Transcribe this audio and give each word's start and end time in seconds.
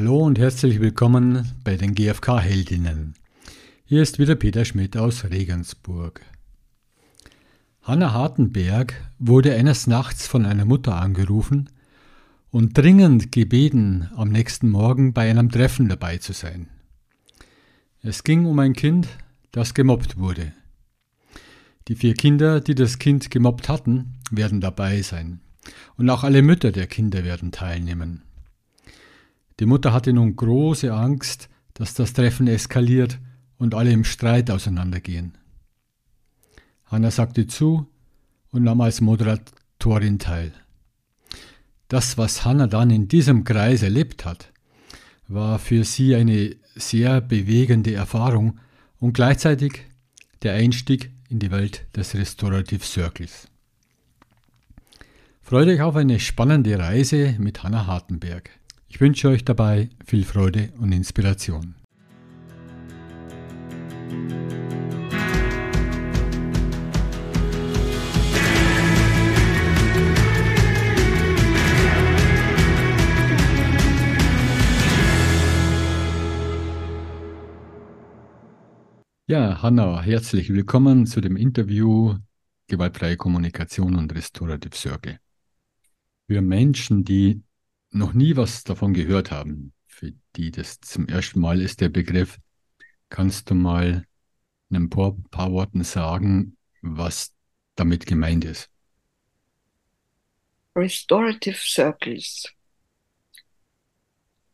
Hallo 0.00 0.20
und 0.20 0.38
herzlich 0.38 0.80
willkommen 0.80 1.46
bei 1.62 1.76
den 1.76 1.94
GfK-Heldinnen. 1.94 3.16
Hier 3.84 4.00
ist 4.00 4.18
wieder 4.18 4.34
Peter 4.34 4.64
Schmidt 4.64 4.96
aus 4.96 5.24
Regensburg. 5.24 6.22
Hanna 7.82 8.14
Hartenberg 8.14 8.94
wurde 9.18 9.54
eines 9.54 9.86
Nachts 9.86 10.26
von 10.26 10.46
einer 10.46 10.64
Mutter 10.64 10.96
angerufen 10.96 11.68
und 12.50 12.78
dringend 12.78 13.30
gebeten, 13.30 14.08
am 14.16 14.30
nächsten 14.30 14.70
Morgen 14.70 15.12
bei 15.12 15.28
einem 15.28 15.50
Treffen 15.50 15.90
dabei 15.90 16.16
zu 16.16 16.32
sein. 16.32 16.70
Es 18.00 18.24
ging 18.24 18.46
um 18.46 18.58
ein 18.58 18.72
Kind, 18.72 19.06
das 19.52 19.74
gemobbt 19.74 20.16
wurde. 20.16 20.54
Die 21.88 21.94
vier 21.94 22.14
Kinder, 22.14 22.62
die 22.62 22.74
das 22.74 22.98
Kind 22.98 23.30
gemobbt 23.30 23.68
hatten, 23.68 24.14
werden 24.30 24.62
dabei 24.62 25.02
sein. 25.02 25.40
Und 25.98 26.08
auch 26.08 26.24
alle 26.24 26.40
Mütter 26.40 26.72
der 26.72 26.86
Kinder 26.86 27.22
werden 27.22 27.52
teilnehmen. 27.52 28.22
Die 29.60 29.66
Mutter 29.66 29.92
hatte 29.92 30.12
nun 30.14 30.36
große 30.36 30.92
Angst, 30.92 31.50
dass 31.74 31.92
das 31.92 32.14
Treffen 32.14 32.48
eskaliert 32.48 33.18
und 33.58 33.74
alle 33.74 33.92
im 33.92 34.04
Streit 34.04 34.50
auseinandergehen. 34.50 35.36
Hanna 36.86 37.10
sagte 37.10 37.46
zu 37.46 37.86
und 38.50 38.64
nahm 38.64 38.80
als 38.80 39.02
Moderatorin 39.02 40.18
teil. 40.18 40.52
Das, 41.88 42.16
was 42.16 42.44
Hanna 42.46 42.68
dann 42.68 42.88
in 42.88 43.08
diesem 43.08 43.44
Kreis 43.44 43.82
erlebt 43.82 44.24
hat, 44.24 44.50
war 45.28 45.58
für 45.58 45.84
sie 45.84 46.14
eine 46.14 46.56
sehr 46.74 47.20
bewegende 47.20 47.92
Erfahrung 47.92 48.58
und 48.98 49.12
gleichzeitig 49.12 49.84
der 50.42 50.54
Einstieg 50.54 51.10
in 51.28 51.38
die 51.38 51.50
Welt 51.50 51.86
des 51.94 52.14
Restorative 52.14 52.84
Circles. 52.84 53.48
Freut 55.42 55.68
euch 55.68 55.82
auf 55.82 55.96
eine 55.96 56.18
spannende 56.18 56.78
Reise 56.78 57.34
mit 57.38 57.62
Hanna 57.62 57.86
Hartenberg. 57.86 58.59
Ich 58.92 59.00
wünsche 59.00 59.28
euch 59.28 59.44
dabei 59.44 59.88
viel 60.04 60.24
Freude 60.24 60.72
und 60.78 60.90
Inspiration. 60.90 61.76
Ja, 79.28 79.62
Hanna, 79.62 80.02
herzlich 80.02 80.52
willkommen 80.52 81.06
zu 81.06 81.20
dem 81.20 81.36
Interview 81.36 82.16
Gewaltfreie 82.66 83.16
Kommunikation 83.16 83.94
und 83.94 84.12
Restorative 84.12 84.74
Circle. 84.74 85.20
Für 86.26 86.42
Menschen, 86.42 87.04
die 87.04 87.44
noch 87.90 88.12
nie 88.12 88.36
was 88.36 88.64
davon 88.64 88.94
gehört 88.94 89.30
haben, 89.30 89.72
für 89.86 90.12
die 90.36 90.50
das 90.50 90.80
zum 90.80 91.08
ersten 91.08 91.40
Mal 91.40 91.60
ist 91.60 91.80
der 91.80 91.88
Begriff, 91.88 92.38
kannst 93.08 93.50
du 93.50 93.54
mal 93.54 94.06
in 94.70 94.76
ein 94.76 94.90
paar, 94.90 95.16
paar 95.30 95.52
Worten 95.52 95.84
sagen, 95.84 96.56
was 96.82 97.34
damit 97.74 98.06
gemeint 98.06 98.44
ist? 98.44 98.70
Restorative 100.76 101.56
Circles 101.56 102.54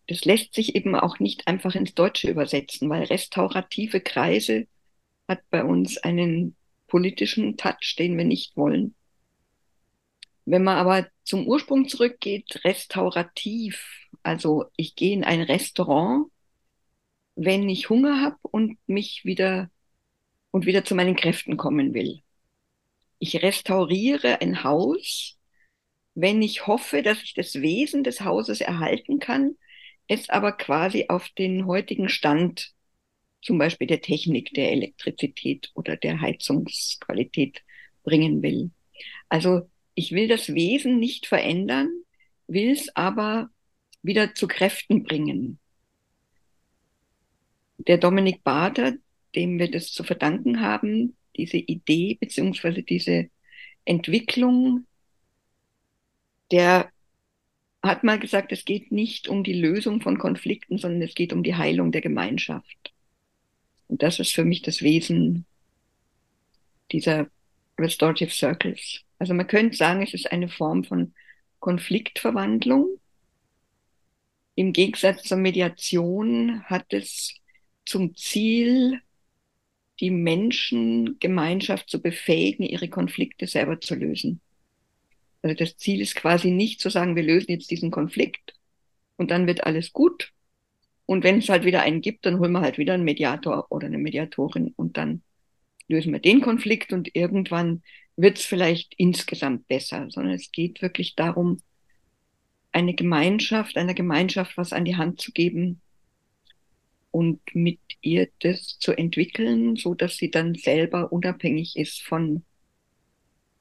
das 0.06 0.24
lässt 0.24 0.54
sich 0.54 0.74
eben 0.74 0.94
auch 0.94 1.18
nicht 1.18 1.48
einfach 1.48 1.74
ins 1.74 1.94
Deutsche 1.94 2.30
übersetzen, 2.30 2.88
weil 2.88 3.04
restaurative 3.04 4.00
Kreise 4.00 4.66
hat 5.26 5.40
bei 5.50 5.64
uns 5.64 5.98
einen 5.98 6.56
politischen 6.86 7.56
Touch, 7.56 7.96
den 7.98 8.16
wir 8.16 8.24
nicht 8.24 8.56
wollen. 8.56 8.94
Wenn 10.44 10.62
man 10.62 10.78
aber 10.78 11.08
zum 11.26 11.46
Ursprung 11.46 11.88
zurückgeht, 11.88 12.64
restaurativ, 12.64 14.06
also 14.22 14.66
ich 14.76 14.94
gehe 14.94 15.12
in 15.12 15.24
ein 15.24 15.42
Restaurant, 15.42 16.30
wenn 17.34 17.68
ich 17.68 17.90
Hunger 17.90 18.22
habe 18.22 18.38
und 18.42 18.78
mich 18.86 19.24
wieder 19.24 19.70
und 20.52 20.66
wieder 20.66 20.84
zu 20.84 20.94
meinen 20.94 21.16
Kräften 21.16 21.56
kommen 21.56 21.92
will. 21.94 22.22
Ich 23.18 23.42
restauriere 23.42 24.40
ein 24.40 24.62
Haus, 24.62 25.36
wenn 26.14 26.40
ich 26.42 26.66
hoffe, 26.66 27.02
dass 27.02 27.22
ich 27.22 27.34
das 27.34 27.56
Wesen 27.56 28.04
des 28.04 28.20
Hauses 28.20 28.60
erhalten 28.60 29.18
kann, 29.18 29.56
es 30.08 30.30
aber 30.30 30.52
quasi 30.52 31.06
auf 31.08 31.28
den 31.30 31.66
heutigen 31.66 32.08
Stand, 32.08 32.72
zum 33.42 33.58
Beispiel 33.58 33.88
der 33.88 34.00
Technik, 34.00 34.54
der 34.54 34.70
Elektrizität 34.70 35.70
oder 35.74 35.96
der 35.96 36.20
Heizungsqualität 36.20 37.64
bringen 38.04 38.42
will. 38.42 38.70
Also 39.28 39.68
ich 39.96 40.12
will 40.12 40.28
das 40.28 40.54
Wesen 40.54 41.00
nicht 41.00 41.26
verändern, 41.26 41.88
will 42.46 42.70
es 42.70 42.94
aber 42.94 43.50
wieder 44.02 44.34
zu 44.34 44.46
Kräften 44.46 45.02
bringen. 45.02 45.58
Der 47.78 47.98
Dominik 47.98 48.44
Bader, 48.44 48.94
dem 49.34 49.58
wir 49.58 49.70
das 49.70 49.92
zu 49.92 50.04
verdanken 50.04 50.60
haben, 50.60 51.16
diese 51.36 51.56
Idee 51.56 52.16
beziehungsweise 52.20 52.82
diese 52.82 53.30
Entwicklung, 53.86 54.86
der 56.50 56.92
hat 57.82 58.04
mal 58.04 58.18
gesagt, 58.18 58.52
es 58.52 58.66
geht 58.66 58.92
nicht 58.92 59.28
um 59.28 59.44
die 59.44 59.54
Lösung 59.54 60.02
von 60.02 60.18
Konflikten, 60.18 60.76
sondern 60.76 61.02
es 61.02 61.14
geht 61.14 61.32
um 61.32 61.42
die 61.42 61.54
Heilung 61.54 61.90
der 61.90 62.02
Gemeinschaft. 62.02 62.92
Und 63.88 64.02
das 64.02 64.20
ist 64.20 64.34
für 64.34 64.44
mich 64.44 64.60
das 64.60 64.82
Wesen 64.82 65.46
dieser 66.92 67.30
Restorative 67.78 68.30
Circles. 68.30 69.05
Also 69.18 69.34
man 69.34 69.46
könnte 69.46 69.76
sagen, 69.76 70.02
es 70.02 70.14
ist 70.14 70.30
eine 70.30 70.48
Form 70.48 70.84
von 70.84 71.14
Konfliktverwandlung. 71.58 73.00
Im 74.54 74.72
Gegensatz 74.72 75.22
zur 75.24 75.38
Mediation 75.38 76.62
hat 76.64 76.92
es 76.92 77.34
zum 77.84 78.16
Ziel, 78.16 79.00
die 80.00 80.10
Menschengemeinschaft 80.10 81.88
zu 81.88 82.02
befähigen, 82.02 82.64
ihre 82.64 82.88
Konflikte 82.88 83.46
selber 83.46 83.80
zu 83.80 83.94
lösen. 83.94 84.40
Also 85.42 85.56
das 85.56 85.76
Ziel 85.76 86.00
ist 86.00 86.16
quasi 86.16 86.50
nicht 86.50 86.80
zu 86.80 86.90
sagen, 86.90 87.16
wir 87.16 87.22
lösen 87.22 87.52
jetzt 87.52 87.70
diesen 87.70 87.90
Konflikt 87.90 88.54
und 89.16 89.30
dann 89.30 89.46
wird 89.46 89.64
alles 89.64 89.92
gut. 89.92 90.32
Und 91.06 91.22
wenn 91.22 91.38
es 91.38 91.48
halt 91.48 91.64
wieder 91.64 91.82
einen 91.82 92.00
gibt, 92.00 92.26
dann 92.26 92.40
holen 92.40 92.52
wir 92.52 92.60
halt 92.60 92.78
wieder 92.78 92.94
einen 92.94 93.04
Mediator 93.04 93.66
oder 93.70 93.86
eine 93.86 93.98
Mediatorin 93.98 94.72
und 94.76 94.96
dann 94.96 95.22
lösen 95.88 96.12
wir 96.12 96.20
den 96.20 96.40
Konflikt 96.40 96.92
und 96.92 97.14
irgendwann 97.14 97.82
wird 98.16 98.38
es 98.38 98.44
vielleicht 98.44 98.94
insgesamt 98.96 99.68
besser, 99.68 100.06
sondern 100.10 100.34
es 100.34 100.50
geht 100.50 100.82
wirklich 100.82 101.14
darum, 101.14 101.60
eine 102.72 102.94
Gemeinschaft, 102.94 103.76
einer 103.76 103.94
Gemeinschaft 103.94 104.56
was 104.56 104.72
an 104.72 104.84
die 104.84 104.96
Hand 104.96 105.20
zu 105.20 105.32
geben 105.32 105.80
und 107.10 107.40
mit 107.54 107.80
ihr 108.02 108.28
das 108.40 108.78
zu 108.78 108.92
entwickeln, 108.92 109.76
so 109.76 109.94
dass 109.94 110.16
sie 110.16 110.30
dann 110.30 110.54
selber 110.54 111.12
unabhängig 111.12 111.76
ist 111.76 112.02
von 112.02 112.44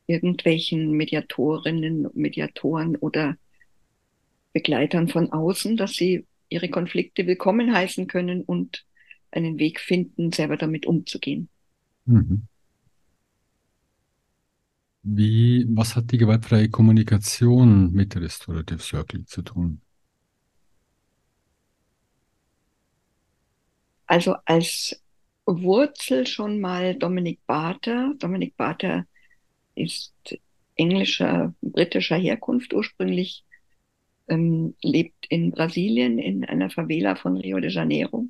irgendwelchen 0.08 0.92
Mediatorinnen, 0.92 2.10
Mediatoren 2.14 2.96
oder 2.96 3.38
Begleitern 4.54 5.08
von 5.08 5.32
außen, 5.32 5.78
dass 5.78 5.94
sie 5.94 6.26
ihre 6.50 6.70
Konflikte 6.70 7.28
willkommen 7.28 7.74
heißen 7.74 8.08
können 8.08 8.42
und 8.42 8.86
einen 9.32 9.58
Weg 9.60 9.80
finden, 9.80 10.32
selber 10.32 10.58
damit 10.58 10.86
umzugehen. 10.86 11.50
Mhm. 12.06 12.48
Wie, 15.08 15.68
was 15.70 15.96
hat 15.96 16.12
die 16.12 16.18
gewaltfreie 16.18 16.68
Kommunikation 16.68 17.92
mit 17.92 18.16
Restorative 18.16 18.80
Circle 18.80 19.24
zu 19.26 19.44
tun? 19.44 19.80
Also 24.08 24.36
als 24.46 25.00
Wurzel 25.46 26.26
schon 26.26 26.60
mal 26.60 26.96
Dominik 26.96 27.40
Barter. 27.46 28.16
Dominik 28.18 28.58
Barter 28.58 29.06
ist 29.76 30.16
englischer, 30.76 31.54
britischer 31.62 32.18
Herkunft 32.18 32.74
ursprünglich, 32.74 33.46
ähm, 34.28 34.74
lebt 34.82 35.28
in 35.30 35.52
Brasilien 35.52 36.18
in 36.18 36.46
einer 36.46 36.72
Favela 36.72 37.16
von 37.16 37.38
Rio 37.38 37.60
de 37.60 37.70
Janeiro. 37.70 38.28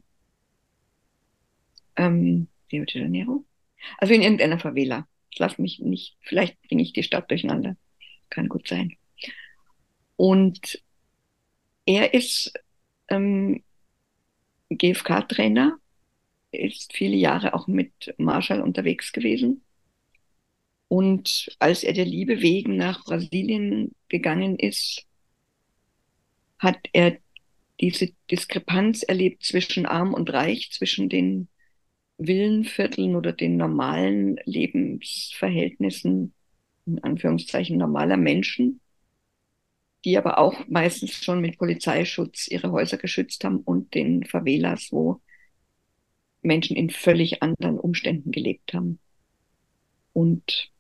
Ähm, 1.96 2.48
Rio 2.70 2.84
de 2.84 3.02
Janeiro? 3.02 3.46
Also 3.98 4.14
in 4.14 4.24
irgendeiner 4.24 4.60
Favela. 4.60 5.08
Lass 5.38 5.58
mich 5.58 5.80
nicht, 5.80 6.18
vielleicht 6.22 6.62
bringe 6.64 6.84
ich 6.84 6.94
die 6.94 7.04
Stadt 7.04 7.30
durcheinander. 7.30 7.76
Kann 8.30 8.50
gut 8.50 8.68
sein. 8.68 8.96
Und 10.16 10.82
er 11.86 12.14
ist 12.14 12.54
ähm, 13.10 13.64
GFK-Trainer, 14.70 15.78
ist 16.52 16.94
viele 16.94 17.16
Jahre 17.16 17.54
auch 17.54 17.68
mit 17.68 18.14
Marshall 18.18 18.62
unterwegs 18.62 19.12
gewesen 19.12 19.66
und 20.88 21.56
als 21.60 21.84
er 21.84 21.94
der 21.94 22.06
Liebe 22.06 22.42
wegen 22.42 22.78
nach 22.78 23.04
Brasilien 23.04 23.96
gegangen 24.08 24.58
ist, 24.58 25.06
hat 26.60 26.80
er 26.94 27.18
diese 27.82 28.14
Diskrepanz 28.32 29.04
erlebt 29.04 29.44
zwischen 29.44 29.86
arm 29.86 30.14
und 30.14 30.32
reich, 30.32 30.72
zwischen 30.72 31.10
den 31.10 31.50
Villenvierteln 32.18 33.16
oder 33.16 33.34
den 33.34 33.58
normalen 33.58 34.38
Lebensverhältnissen, 34.46 36.34
in 36.86 37.04
Anführungszeichen 37.04 37.78
normaler 37.78 38.18
Menschen, 38.18 38.80
die 40.06 40.18
aber 40.18 40.38
auch 40.38 40.68
meistens 40.68 41.14
schon 41.24 41.42
mit 41.42 41.58
Polizeischutz 41.58 42.48
ihre 42.48 42.72
Häuser 42.72 42.98
geschützt 42.98 43.44
haben 43.44 43.58
und 43.58 43.94
den 43.96 44.24
Favelas, 44.24 44.92
wo 44.92 45.22
Menschen 46.42 46.78
in 46.78 46.92
völlig 46.92 47.42
anderen 47.42 47.80
Umständen 47.80 48.32
gelebt 48.32 48.74
haben. 48.74 49.00
Und 50.14 50.72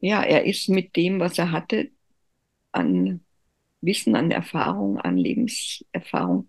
ja, 0.00 0.22
er 0.22 0.44
ist 0.44 0.68
mit 0.68 0.94
dem, 0.94 1.20
was 1.20 1.38
er 1.38 1.52
hatte, 1.52 1.90
an 2.70 3.24
Wissen, 3.80 4.14
an 4.14 4.30
Erfahrung, 4.30 4.98
an 4.98 5.16
Lebenserfahrung 5.16 6.48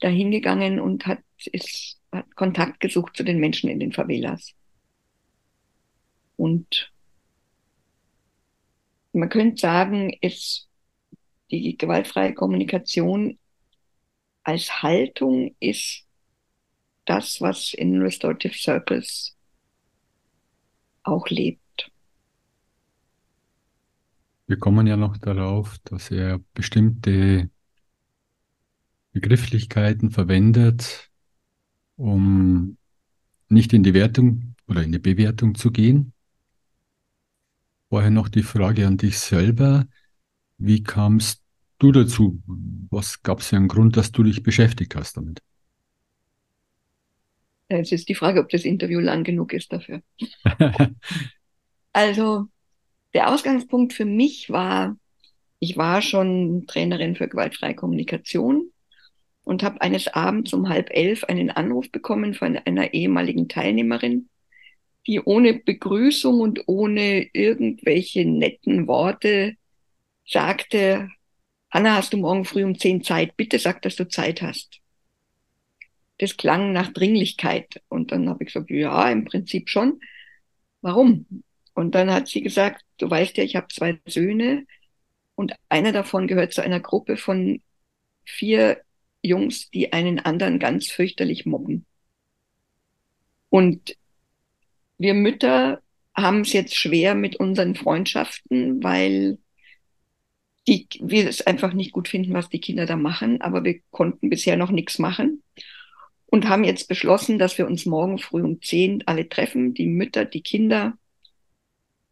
dahingegangen 0.00 0.80
und 0.80 1.06
hat, 1.06 1.20
ist, 1.52 1.99
hat 2.12 2.34
Kontakt 2.36 2.80
gesucht 2.80 3.16
zu 3.16 3.24
den 3.24 3.38
Menschen 3.38 3.70
in 3.70 3.80
den 3.80 3.92
Favelas. 3.92 4.54
Und 6.36 6.92
man 9.12 9.28
könnte 9.28 9.60
sagen, 9.60 10.16
ist 10.20 10.68
die 11.50 11.76
gewaltfreie 11.76 12.34
Kommunikation 12.34 13.38
als 14.42 14.82
Haltung 14.82 15.54
ist 15.60 16.06
das, 17.04 17.40
was 17.40 17.74
in 17.74 18.00
Restorative 18.00 18.54
Circles 18.54 19.36
auch 21.02 21.28
lebt. 21.28 21.90
Wir 24.46 24.58
kommen 24.58 24.86
ja 24.86 24.96
noch 24.96 25.16
darauf, 25.16 25.78
dass 25.84 26.10
er 26.10 26.40
bestimmte 26.54 27.50
Begrifflichkeiten 29.12 30.10
verwendet, 30.10 31.09
um 32.00 32.78
nicht 33.50 33.74
in 33.74 33.82
die 33.82 33.92
Wertung 33.92 34.54
oder 34.66 34.82
in 34.82 34.92
die 34.92 34.98
Bewertung 34.98 35.54
zu 35.54 35.70
gehen. 35.70 36.14
Vorher 37.90 38.10
noch 38.10 38.28
die 38.28 38.42
Frage 38.42 38.86
an 38.86 38.96
dich 38.96 39.18
selber. 39.18 39.86
Wie 40.56 40.82
kamst 40.82 41.42
du 41.78 41.92
dazu? 41.92 42.40
Was 42.90 43.22
gab 43.22 43.40
es 43.40 43.48
für 43.48 43.56
einen 43.56 43.68
Grund, 43.68 43.96
dass 43.98 44.12
du 44.12 44.22
dich 44.22 44.42
beschäftigt 44.42 44.94
hast 44.94 45.18
damit? 45.18 45.42
Es 47.68 47.92
ist 47.92 48.08
die 48.08 48.14
Frage, 48.14 48.40
ob 48.40 48.48
das 48.48 48.64
Interview 48.64 49.00
lang 49.00 49.22
genug 49.22 49.52
ist 49.52 49.72
dafür. 49.72 50.02
also, 51.92 52.46
der 53.12 53.28
Ausgangspunkt 53.28 53.92
für 53.92 54.06
mich 54.06 54.48
war, 54.48 54.96
ich 55.58 55.76
war 55.76 56.00
schon 56.00 56.64
Trainerin 56.66 57.14
für 57.14 57.28
gewaltfreie 57.28 57.74
Kommunikation 57.74 58.72
und 59.50 59.64
habe 59.64 59.80
eines 59.80 60.06
Abends 60.06 60.52
um 60.52 60.68
halb 60.68 60.90
elf 60.92 61.24
einen 61.24 61.50
Anruf 61.50 61.90
bekommen 61.90 62.34
von 62.34 62.56
einer 62.56 62.94
ehemaligen 62.94 63.48
Teilnehmerin, 63.48 64.28
die 65.08 65.18
ohne 65.18 65.54
Begrüßung 65.54 66.38
und 66.38 66.68
ohne 66.68 67.28
irgendwelche 67.32 68.24
netten 68.24 68.86
Worte 68.86 69.56
sagte, 70.24 71.08
Hanna, 71.68 71.96
hast 71.96 72.12
du 72.12 72.18
morgen 72.18 72.44
früh 72.44 72.62
um 72.62 72.78
zehn 72.78 73.02
Zeit? 73.02 73.36
Bitte 73.36 73.58
sag, 73.58 73.82
dass 73.82 73.96
du 73.96 74.06
Zeit 74.06 74.40
hast. 74.40 74.78
Das 76.18 76.36
klang 76.36 76.72
nach 76.72 76.92
Dringlichkeit. 76.92 77.82
Und 77.88 78.12
dann 78.12 78.28
habe 78.28 78.44
ich 78.44 78.52
gesagt, 78.52 78.70
ja, 78.70 79.10
im 79.10 79.24
Prinzip 79.24 79.68
schon. 79.68 79.98
Warum? 80.80 81.42
Und 81.74 81.96
dann 81.96 82.12
hat 82.12 82.28
sie 82.28 82.40
gesagt, 82.40 82.84
du 82.98 83.10
weißt 83.10 83.36
ja, 83.36 83.42
ich 83.42 83.56
habe 83.56 83.66
zwei 83.66 83.98
Söhne 84.06 84.64
und 85.34 85.54
einer 85.68 85.90
davon 85.90 86.28
gehört 86.28 86.52
zu 86.52 86.62
einer 86.62 86.78
Gruppe 86.78 87.16
von 87.16 87.60
vier 88.24 88.80
Jungs, 89.22 89.70
die 89.70 89.92
einen 89.92 90.18
anderen 90.18 90.58
ganz 90.58 90.88
fürchterlich 90.88 91.46
mobben. 91.46 91.86
Und 93.48 93.96
wir 94.98 95.14
Mütter 95.14 95.80
haben 96.14 96.42
es 96.42 96.52
jetzt 96.52 96.76
schwer 96.76 97.14
mit 97.14 97.36
unseren 97.36 97.74
Freundschaften, 97.74 98.82
weil 98.82 99.38
die, 100.68 100.86
wir 101.00 101.28
es 101.28 101.46
einfach 101.46 101.72
nicht 101.72 101.92
gut 101.92 102.08
finden, 102.08 102.34
was 102.34 102.48
die 102.48 102.60
Kinder 102.60 102.86
da 102.86 102.96
machen, 102.96 103.40
aber 103.40 103.64
wir 103.64 103.80
konnten 103.90 104.30
bisher 104.30 104.56
noch 104.56 104.70
nichts 104.70 104.98
machen 104.98 105.42
und 106.26 106.48
haben 106.48 106.64
jetzt 106.64 106.88
beschlossen, 106.88 107.38
dass 107.38 107.58
wir 107.58 107.66
uns 107.66 107.86
morgen 107.86 108.18
früh 108.18 108.42
um 108.42 108.62
zehn 108.62 109.02
alle 109.06 109.28
treffen, 109.28 109.74
die 109.74 109.86
Mütter, 109.86 110.24
die 110.24 110.42
Kinder 110.42 110.96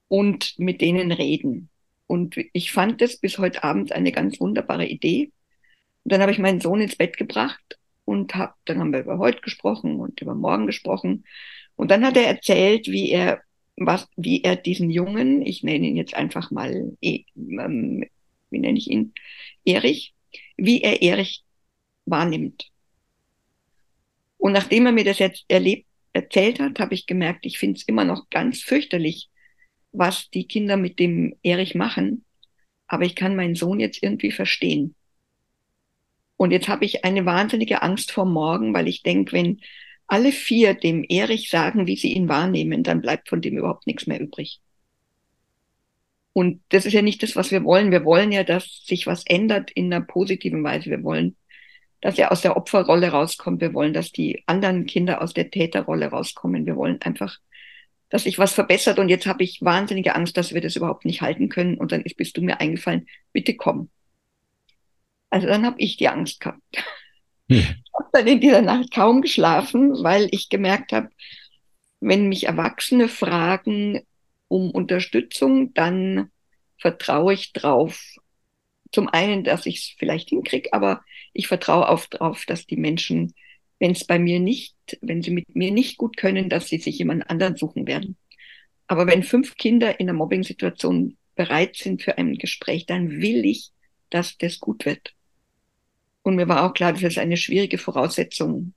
und 0.09 0.59
mit 0.59 0.81
denen 0.81 1.13
reden. 1.13 1.69
Und 2.07 2.37
ich 2.53 2.73
fand 2.73 3.01
das 3.01 3.19
bis 3.19 3.39
heute 3.39 3.63
Abend 3.63 3.93
eine 3.93 4.13
ganz 4.13 4.41
wunderbare 4.41 4.87
Idee. 4.87 5.31
Und 6.09 6.13
dann 6.13 6.23
habe 6.23 6.33
ich 6.33 6.39
meinen 6.39 6.63
Sohn 6.63 6.81
ins 6.81 6.97
Bett 6.97 7.19
gebracht 7.19 7.79
und 8.07 8.35
hab, 8.35 8.57
dann 8.65 8.79
haben 8.79 8.95
wir 8.95 9.01
über 9.01 9.19
heute 9.19 9.43
gesprochen 9.43 10.01
und 10.01 10.23
über 10.23 10.35
morgen 10.35 10.67
gesprochen. 10.67 11.27
Und 11.77 11.91
dann 11.91 12.03
hat 12.03 12.17
er 12.17 12.27
erzählt, 12.27 12.87
wie 12.87 13.11
er 13.11 13.43
was, 13.77 14.09
wie 14.17 14.43
er 14.43 14.57
diesen 14.57 14.89
Jungen, 14.89 15.45
ich 15.45 15.63
nenne 15.63 15.87
ihn 15.87 15.99
jetzt 15.99 16.15
einfach 16.15 16.51
mal, 16.51 16.97
e, 17.03 17.25
ähm, 17.37 18.07
wie 18.49 18.59
nenne 18.59 18.79
ich 18.79 18.91
ihn, 18.91 19.13
Erich, 19.67 20.15
wie 20.57 20.81
er 20.81 21.03
Erich 21.03 21.45
wahrnimmt. 22.07 22.71
Und 24.39 24.53
nachdem 24.53 24.87
er 24.87 24.93
mir 24.93 25.05
das 25.05 25.19
jetzt 25.19 25.45
erlebt, 25.47 25.85
erzählt 26.15 26.59
hat, 26.59 26.81
habe 26.81 26.95
ich 26.95 27.05
gemerkt, 27.05 27.45
ich 27.45 27.59
finde 27.59 27.81
es 27.81 27.87
immer 27.87 28.07
noch 28.07 28.31
ganz 28.31 28.63
fürchterlich, 28.63 29.29
was 29.93 30.31
die 30.31 30.49
Kinder 30.49 30.79
mit 30.79 30.99
dem 31.01 31.37
Erich 31.43 31.75
machen. 31.75 32.25
Aber 32.87 33.05
ich 33.05 33.15
kann 33.15 33.37
meinen 33.37 33.57
Sohn 33.57 33.79
jetzt 33.79 34.03
irgendwie 34.03 34.33
verstehen. 34.33 34.95
Und 36.39 36.53
jetzt 36.53 36.69
habe 36.69 36.85
ich 36.85 37.05
eine 37.05 37.27
wahnsinnige 37.27 37.83
Angst 37.83 38.13
vor 38.13 38.25
morgen, 38.25 38.73
weil 38.73 38.89
ich 38.89 39.03
denke, 39.03 39.33
wenn 39.33 39.61
alle 40.07 40.33
vier 40.33 40.73
dem 40.73 41.05
Erich 41.07 41.51
sagen, 41.51 41.87
wie 41.87 41.97
sie 41.97 42.15
ihn 42.15 42.29
wahrnehmen, 42.29 42.85
dann 42.85 43.03
bleibt 43.03 43.29
von 43.29 43.43
dem 43.43 43.59
überhaupt 43.59 43.87
nichts 43.87 44.07
mehr 44.07 44.21
übrig. 44.21 44.61
Und 46.33 46.63
das 46.69 46.87
ist 46.87 46.93
ja 46.93 47.03
nicht 47.03 47.25
das, 47.25 47.35
was 47.35 47.51
wir 47.51 47.65
wollen. 47.65 47.91
Wir 47.91 48.05
wollen 48.05 48.31
ja, 48.31 48.45
dass 48.45 48.85
sich 48.87 49.09
was 49.09 49.27
ändert 49.27 49.73
in 49.73 49.93
einer 49.93 50.05
positiven 50.05 50.63
Weise. 50.63 50.91
Wir 50.91 51.03
wollen, 51.03 51.37
dass 52.01 52.17
er 52.17 52.31
aus 52.31 52.41
der 52.41 52.57
Opferrolle 52.57 53.09
rauskommt. 53.09 53.61
Wir 53.61 53.75
wollen, 53.75 53.93
dass 53.93 54.13
die 54.13 54.45
anderen 54.47 54.87
Kinder 54.87 55.21
aus 55.21 55.35
der 55.35 55.51
Täterrolle 55.51 56.07
rauskommen. 56.07 56.67
Wir 56.67 56.77
wollen 56.77 57.03
einfach, 57.03 57.37
dass 58.11 58.23
sich 58.23 58.39
was 58.39 58.53
verbessert. 58.53 59.01
Und 59.01 59.09
jetzt 59.09 59.27
habe 59.27 59.43
ich 59.43 59.61
wahnsinnige 59.63 60.15
Angst, 60.15 60.37
dass 60.37 60.55
wir 60.55 60.61
das 60.61 60.77
überhaupt 60.77 61.05
nicht 61.05 61.21
halten 61.21 61.49
können. 61.49 61.77
Und 61.77 61.91
dann 61.91 62.03
ist, 62.03 62.17
bist 62.17 62.37
du 62.37 62.43
mir 62.43 62.61
eingefallen, 62.61 63.09
bitte 63.33 63.55
komm. 63.55 63.91
Also 65.31 65.47
dann 65.47 65.67
habe 65.67 65.81
ich 65.81 65.97
die 65.97 66.09
Angst 66.09 66.41
gehabt. 66.41 66.63
Ja. 67.49 67.59
Ich 67.59 67.93
habe 67.95 68.09
dann 68.13 68.27
in 68.27 68.41
dieser 68.41 68.63
Nacht 68.63 68.93
kaum 68.93 69.23
geschlafen, 69.23 70.03
weil 70.03 70.29
ich 70.31 70.49
gemerkt 70.49 70.93
habe, 70.93 71.09
wenn 72.01 72.29
mich 72.29 72.45
Erwachsene 72.45 73.09
fragen 73.09 74.01
um 74.49 74.71
Unterstützung, 74.71 75.75
dann 75.75 76.31
vertraue 76.79 77.35
ich 77.35 77.53
drauf. 77.53 78.01
Zum 78.93 79.09
einen, 79.09 79.45
dass 79.45 79.67
ich 79.67 79.79
es 79.79 79.95
vielleicht 79.99 80.31
hinkriege, 80.31 80.73
aber 80.73 81.03
ich 81.33 81.49
vertraue 81.49 81.89
auch 81.89 82.07
darauf, 82.07 82.47
dass 82.47 82.67
die 82.67 82.77
Menschen, 82.77 83.35
wenn 83.79 83.93
es 83.93 84.05
bei 84.05 84.19
mir 84.19 84.41
nicht, 84.41 84.75
wenn 85.03 85.23
sie 85.23 85.31
mit 85.31 85.55
mir 85.55 85.71
nicht 85.71 85.99
gut 85.99 86.17
können, 86.17 86.49
dass 86.49 86.69
sie 86.69 86.79
sich 86.79 86.99
jemand 86.99 87.29
anderen 87.29 87.57
suchen 87.57 87.87
werden. 87.87 88.17
Aber 88.87 89.07
wenn 89.07 89.23
fünf 89.23 89.57
Kinder 89.57 90.01
in 90.01 90.09
einer 90.09 90.17
Mobbing-Situation 90.17 91.19
bereit 91.35 91.77
sind 91.77 92.03
für 92.03 92.17
ein 92.17 92.35
Gespräch, 92.35 92.87
dann 92.87 93.21
will 93.21 93.45
ich, 93.45 93.71
dass 94.09 94.39
das 94.39 94.61
gut 94.61 94.87
wird. 94.87 95.15
Und 96.29 96.37
mir 96.37 96.47
war 96.47 96.65
auch 96.65 96.75
klar, 96.75 96.93
das 96.93 97.03
ist 97.03 97.17
eine 97.17 97.39
schwierige 97.39 97.79
Voraussetzung, 97.79 98.75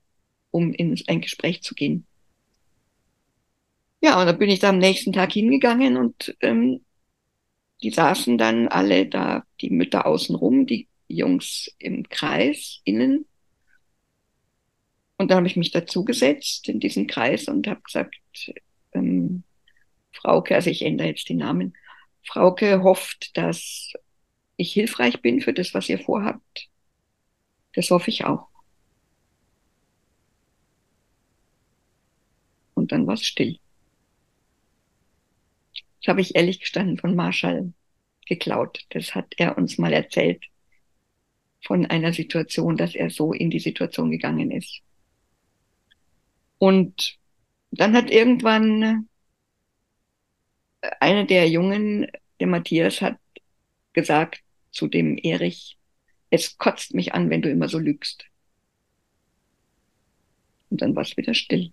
um 0.50 0.72
in 0.72 0.98
ein 1.06 1.20
Gespräch 1.20 1.62
zu 1.62 1.74
gehen. 1.74 2.06
Ja, 4.00 4.18
und 4.18 4.26
dann 4.26 4.38
bin 4.38 4.48
ich 4.48 4.58
da 4.58 4.70
am 4.70 4.78
nächsten 4.78 5.12
Tag 5.12 5.32
hingegangen 5.32 5.98
und 5.98 6.34
ähm, 6.40 6.80
die 7.82 7.90
saßen 7.90 8.38
dann 8.38 8.68
alle 8.68 9.06
da, 9.06 9.44
die 9.60 9.68
Mütter 9.68 10.06
außenrum, 10.06 10.66
die 10.66 10.88
Jungs 11.08 11.70
im 11.78 12.08
Kreis 12.08 12.80
innen. 12.84 13.26
Und 15.18 15.30
dann 15.30 15.36
habe 15.36 15.46
ich 15.46 15.56
mich 15.56 15.72
dazugesetzt 15.72 16.70
in 16.70 16.80
diesen 16.80 17.06
Kreis 17.06 17.48
und 17.48 17.66
habe 17.66 17.82
gesagt, 17.82 18.16
ähm, 18.92 19.42
Frauke, 20.10 20.54
also 20.54 20.70
ich 20.70 20.80
ändere 20.80 21.08
jetzt 21.08 21.28
die 21.28 21.34
Namen, 21.34 21.74
Frauke 22.22 22.82
hofft, 22.82 23.36
dass 23.36 23.92
ich 24.56 24.72
hilfreich 24.72 25.20
bin 25.20 25.42
für 25.42 25.52
das, 25.52 25.74
was 25.74 25.90
ihr 25.90 25.98
vorhabt. 25.98 26.71
Das 27.74 27.90
hoffe 27.90 28.10
ich 28.10 28.24
auch. 28.24 28.48
Und 32.74 32.92
dann 32.92 33.06
war 33.06 33.14
es 33.14 33.24
still. 33.24 33.58
Das 36.00 36.08
habe 36.08 36.20
ich 36.20 36.34
ehrlich 36.34 36.60
gestanden 36.60 36.98
von 36.98 37.14
Marshall 37.14 37.72
geklaut. 38.26 38.84
Das 38.90 39.14
hat 39.14 39.34
er 39.36 39.56
uns 39.56 39.78
mal 39.78 39.92
erzählt 39.92 40.44
von 41.64 41.86
einer 41.86 42.12
Situation, 42.12 42.76
dass 42.76 42.94
er 42.94 43.10
so 43.10 43.32
in 43.32 43.50
die 43.50 43.60
Situation 43.60 44.10
gegangen 44.10 44.50
ist. 44.50 44.82
Und 46.58 47.18
dann 47.70 47.94
hat 47.94 48.10
irgendwann 48.10 49.08
einer 51.00 51.24
der 51.24 51.48
Jungen, 51.48 52.08
der 52.40 52.46
Matthias, 52.48 53.00
hat 53.00 53.18
gesagt 53.92 54.42
zu 54.70 54.88
dem 54.88 55.18
Erich, 55.18 55.78
es 56.32 56.56
kotzt 56.56 56.94
mich 56.94 57.12
an, 57.12 57.28
wenn 57.28 57.42
du 57.42 57.50
immer 57.50 57.68
so 57.68 57.78
lügst. 57.78 58.24
Und 60.70 60.80
dann 60.80 60.96
war 60.96 61.02
es 61.02 61.16
wieder 61.18 61.34
still. 61.34 61.72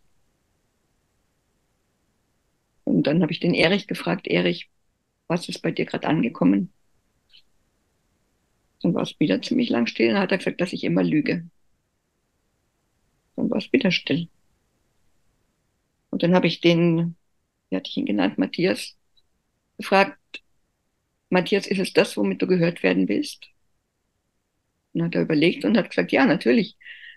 Und 2.84 3.08
dann 3.08 3.22
habe 3.22 3.32
ich 3.32 3.40
den 3.40 3.54
Erich 3.54 3.88
gefragt, 3.88 4.28
Erich, 4.28 4.70
was 5.28 5.48
ist 5.48 5.62
bei 5.62 5.72
dir 5.72 5.86
gerade 5.86 6.08
angekommen? 6.08 6.74
Dann 8.82 8.94
war 8.94 9.04
es 9.04 9.18
wieder 9.18 9.42
ziemlich 9.42 9.70
lang 9.70 9.88
still. 9.88 10.10
Dann 10.12 10.20
hat 10.20 10.32
er 10.32 10.40
gesagt, 10.40 10.60
dass 10.60 10.74
ich 10.74 10.84
immer 10.84 11.04
lüge. 11.04 11.50
Dann 13.38 13.50
war 13.50 13.60
es 13.60 13.72
wieder 13.72 13.92
still. 13.92 14.28
Und 16.10 16.22
dann 16.22 16.36
habe 16.36 16.48
ich 16.48 16.60
den, 16.60 17.16
wie 17.70 17.78
hatte 17.78 17.90
ich 17.90 17.96
ihn 17.96 18.06
genannt, 18.06 18.38
Matthias, 18.38 18.98
gefragt, 19.78 20.44
Matthias, 21.30 21.66
ist 21.66 21.80
es 21.80 21.94
das, 21.94 22.18
womit 22.18 22.42
du 22.42 22.48
gehört 22.48 22.84
werden 22.84 23.08
willst? 23.08 23.48
Und 24.94 25.04
hat 25.04 25.16
er 25.16 25.22
überlegt 25.22 25.66
und 25.66 25.78
hat 25.78 25.90
gesagt, 25.90 26.12
ja, 26.12 26.26
natürlich. 26.26 26.76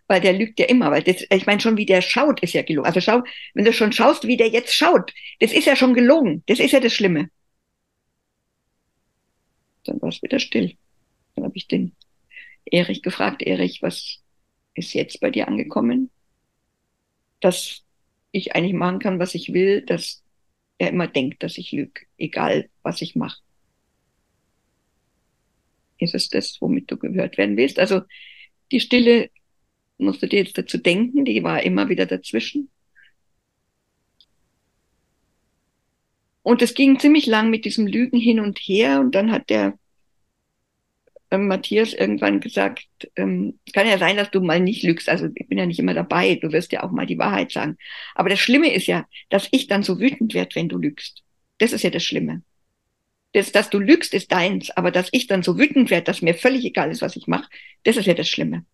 Weil 0.09 0.21
der 0.21 0.33
lügt 0.33 0.59
ja 0.59 0.67
immer, 0.67 0.91
weil 0.91 1.03
das, 1.03 1.25
ich 1.31 1.47
meine 1.47 1.61
schon, 1.61 1.77
wie 1.77 1.87
der 1.87 2.03
schaut, 2.03 2.41
ist 2.41 2.53
ja 2.53 2.63
gelogen. 2.63 2.87
Also 2.87 3.01
schau, 3.01 3.23
wenn 3.55 3.65
du 3.65 3.73
schon 3.73 3.93
schaust, 3.93 4.27
wie 4.27 4.37
der 4.37 4.49
jetzt 4.49 4.75
schaut, 4.75 5.13
das 5.41 5.53
ist 5.53 5.67
ja 5.67 5.77
schon 5.77 5.95
gelogen. 5.95 6.43
Das 6.47 6.59
ist 6.59 6.73
ja 6.73 6.81
das 6.81 6.93
Schlimme. 6.93 7.31
Dann 9.85 10.01
war 10.03 10.11
es 10.11 10.23
wieder 10.23 10.39
still. 10.39 10.77
Dann 11.35 11.45
habe 11.45 11.57
ich 11.57 11.67
den 11.67 11.93
Erich 12.65 13.03
gefragt, 13.03 13.43
Erich, 13.43 13.83
was 13.83 14.23
ist 14.75 14.93
jetzt 14.93 15.21
bei 15.21 15.31
dir 15.31 15.49
angekommen? 15.49 16.11
Dass 17.41 17.85
ich 18.33 18.55
eigentlich 18.55 18.75
machen 18.75 18.99
kann, 18.99 19.19
was 19.19 19.35
ich 19.35 19.53
will, 19.53 19.83
dass 19.83 20.23
er 20.79 20.91
immer 20.91 21.07
denkt, 21.07 21.43
dass 21.43 21.59
ich 21.59 21.73
lüge, 21.73 22.03
egal 22.19 22.69
was 22.83 23.03
ich 23.03 23.15
mache. 23.17 23.41
Ist 26.03 26.15
es 26.15 26.29
das, 26.29 26.59
womit 26.61 26.91
du 26.91 26.97
gehört 26.97 27.39
werden 27.39 27.57
willst? 27.57 27.79
Also 27.79 28.03
die 28.71 28.81
Stille 28.81 29.31
musst 29.99 30.23
du 30.23 30.29
dir 30.29 30.41
jetzt 30.41 30.59
dazu 30.59 30.79
denken, 30.79 31.25
die 31.25 31.43
war 31.43 31.63
immer 31.63 31.89
wieder 31.89 32.07
dazwischen. 32.07 32.71
Und 36.43 36.61
es 36.61 36.75
ging 36.75 36.99
ziemlich 36.99 37.27
lang 37.27 37.51
mit 37.51 37.65
diesem 37.65 37.87
Lügen 37.87 38.19
hin 38.19 38.41
und 38.41 38.59
her 38.59 39.01
und 39.01 39.15
dann 39.15 39.31
hat 39.31 39.49
der 39.49 39.79
ähm, 41.33 41.49
Matthias 41.49 41.95
irgendwann 41.95 42.41
gesagt, 42.41 42.87
ähm, 43.17 43.59
kann 43.73 43.89
ja 43.89 43.97
sein, 43.99 44.17
dass 44.17 44.31
du 44.31 44.41
mal 44.41 44.61
nicht 44.61 44.83
lügst. 44.83 45.09
Also 45.09 45.29
ich 45.35 45.49
bin 45.49 45.59
ja 45.59 45.67
nicht 45.67 45.79
immer 45.79 45.95
dabei, 45.95 46.35
du 46.35 46.53
wirst 46.53 46.73
ja 46.73 46.83
auch 46.83 46.91
mal 46.91 47.07
die 47.07 47.19
Wahrheit 47.19 47.53
sagen. 47.53 47.79
Aber 48.15 48.29
das 48.29 48.41
Schlimme 48.41 48.73
ist 48.73 48.87
ja, 48.87 49.07
dass 49.31 49.49
ich 49.53 49.67
dann 49.67 49.83
so 49.83 49.99
wütend 49.99 50.35
werde, 50.35 50.55
wenn 50.57 50.69
du 50.69 50.79
lügst. 50.79 51.23
Das 51.59 51.73
ist 51.73 51.83
ja 51.83 51.91
das 51.91 52.05
Schlimme. 52.05 52.43
Das, 53.33 53.53
dass 53.53 53.69
du 53.71 53.79
lügst, 53.79 54.15
ist 54.15 54.33
deins, 54.33 54.71
aber 54.71 54.91
dass 54.91 55.09
ich 55.13 55.27
dann 55.27 55.43
so 55.43 55.59
wütend 55.59 55.91
werde, 55.91 56.05
dass 56.05 56.23
mir 56.23 56.35
völlig 56.35 56.65
egal 56.65 56.91
ist, 56.91 57.03
was 57.03 57.17
ich 57.17 57.27
mache, 57.27 57.49
das 57.85 57.97
ist 57.97 58.07
ja 58.07 58.15
das 58.15 58.29
Schlimme. 58.29 58.65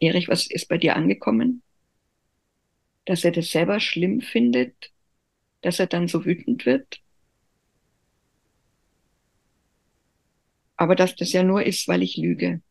Erich, 0.00 0.26
was 0.28 0.46
ist 0.50 0.66
bei 0.68 0.78
dir 0.78 0.96
angekommen? 0.96 1.62
Dass 3.04 3.24
er 3.24 3.32
das 3.32 3.50
selber 3.50 3.78
schlimm 3.78 4.22
findet, 4.22 4.90
dass 5.62 5.80
er 5.80 5.86
dann 5.86 6.08
so 6.08 6.24
wütend 6.24 6.66
wird? 6.66 7.00
aber 10.80 10.96
dass 10.96 11.14
das 11.14 11.32
ja 11.32 11.42
nur 11.42 11.62
ist, 11.64 11.86
weil 11.88 12.02
ich 12.02 12.16
lüge. 12.16 12.62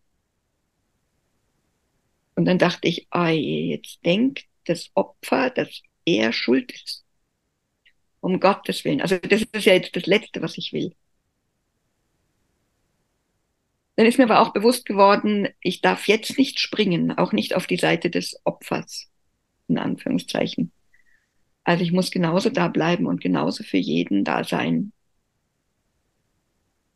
Und 2.35 2.45
dann 2.45 2.57
dachte 2.57 2.87
ich, 2.87 3.05
ah, 3.11 3.29
jetzt 3.29 4.03
denkt 4.05 4.45
das 4.65 4.89
Opfer, 4.95 5.49
dass 5.51 5.81
er 6.05 6.31
schuld 6.33 6.71
ist. 6.71 7.05
Um 8.21 8.39
Gottes 8.39 8.83
Willen. 8.83 9.01
Also 9.01 9.17
das 9.17 9.43
ist 9.43 9.65
ja 9.65 9.73
jetzt 9.73 9.95
das 9.95 10.05
Letzte, 10.05 10.41
was 10.41 10.57
ich 10.57 10.73
will. 10.73 10.93
Dann 13.95 14.05
ist 14.05 14.17
mir 14.17 14.23
aber 14.23 14.39
auch 14.39 14.53
bewusst 14.53 14.85
geworden, 14.85 15.49
ich 15.59 15.81
darf 15.81 16.07
jetzt 16.07 16.37
nicht 16.37 16.59
springen, 16.59 17.11
auch 17.11 17.33
nicht 17.33 17.53
auf 17.55 17.67
die 17.67 17.77
Seite 17.77 18.09
des 18.09 18.39
Opfers, 18.45 19.09
in 19.67 19.77
Anführungszeichen. 19.77 20.71
Also 21.65 21.83
ich 21.83 21.91
muss 21.91 22.09
genauso 22.09 22.49
da 22.49 22.69
bleiben 22.69 23.07
und 23.07 23.21
genauso 23.21 23.63
für 23.63 23.77
jeden 23.77 24.23
da 24.23 24.43
sein. 24.43 24.93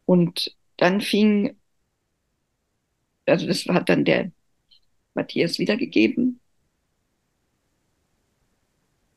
Und 0.05 0.55
dann 0.77 1.01
fing, 1.01 1.57
also 3.25 3.47
das 3.47 3.65
hat 3.65 3.89
dann 3.89 4.05
der 4.05 4.31
Matthias 5.13 5.59
wiedergegeben. 5.59 6.39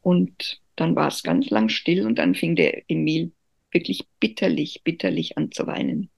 Und 0.02 0.60
dann 0.76 0.94
war 0.94 1.08
es 1.08 1.22
ganz 1.22 1.50
lang 1.50 1.68
still 1.68 2.06
und 2.06 2.16
dann 2.16 2.34
fing 2.34 2.56
der 2.56 2.88
Emil 2.88 3.32
wirklich 3.72 4.06
bitterlich, 4.20 4.82
bitterlich 4.84 5.36
an 5.36 5.50
zu 5.52 5.66
weinen. 5.66 6.10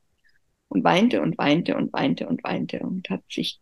Und 0.69 0.85
weinte 0.85 1.23
und 1.23 1.39
weinte 1.39 1.77
und 1.77 1.93
weinte 1.95 2.29
und 2.29 2.45
weinte 2.45 2.81
und 2.81 3.09
hat 3.09 3.23
sich 3.31 3.59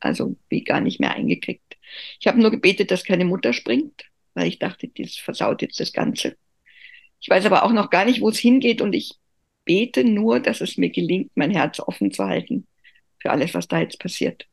also 0.00 0.36
wie 0.48 0.64
gar 0.64 0.80
nicht 0.80 0.98
mehr 0.98 1.14
eingekriegt. 1.14 1.76
Ich 2.20 2.26
habe 2.26 2.40
nur 2.40 2.50
gebetet, 2.50 2.90
dass 2.90 3.04
keine 3.04 3.24
Mutter 3.24 3.52
springt, 3.52 4.04
weil 4.34 4.48
ich 4.48 4.58
dachte, 4.58 4.88
das 4.88 5.16
versaut 5.16 5.62
jetzt 5.62 5.78
das 5.78 5.92
Ganze. 5.92 6.36
Ich 7.20 7.28
weiß 7.28 7.46
aber 7.46 7.62
auch 7.62 7.72
noch 7.72 7.90
gar 7.90 8.04
nicht, 8.04 8.20
wo 8.20 8.28
es 8.28 8.38
hingeht 8.38 8.80
und 8.80 8.94
ich 8.94 9.14
bete 9.64 10.04
nur, 10.04 10.40
dass 10.40 10.60
es 10.60 10.76
mir 10.76 10.90
gelingt, 10.90 11.30
mein 11.36 11.52
Herz 11.52 11.78
offen 11.78 12.10
zu 12.10 12.24
halten 12.24 12.66
für 13.20 13.30
alles, 13.30 13.54
was 13.54 13.68
da 13.68 13.80
jetzt 13.80 14.00
passiert. 14.00 14.46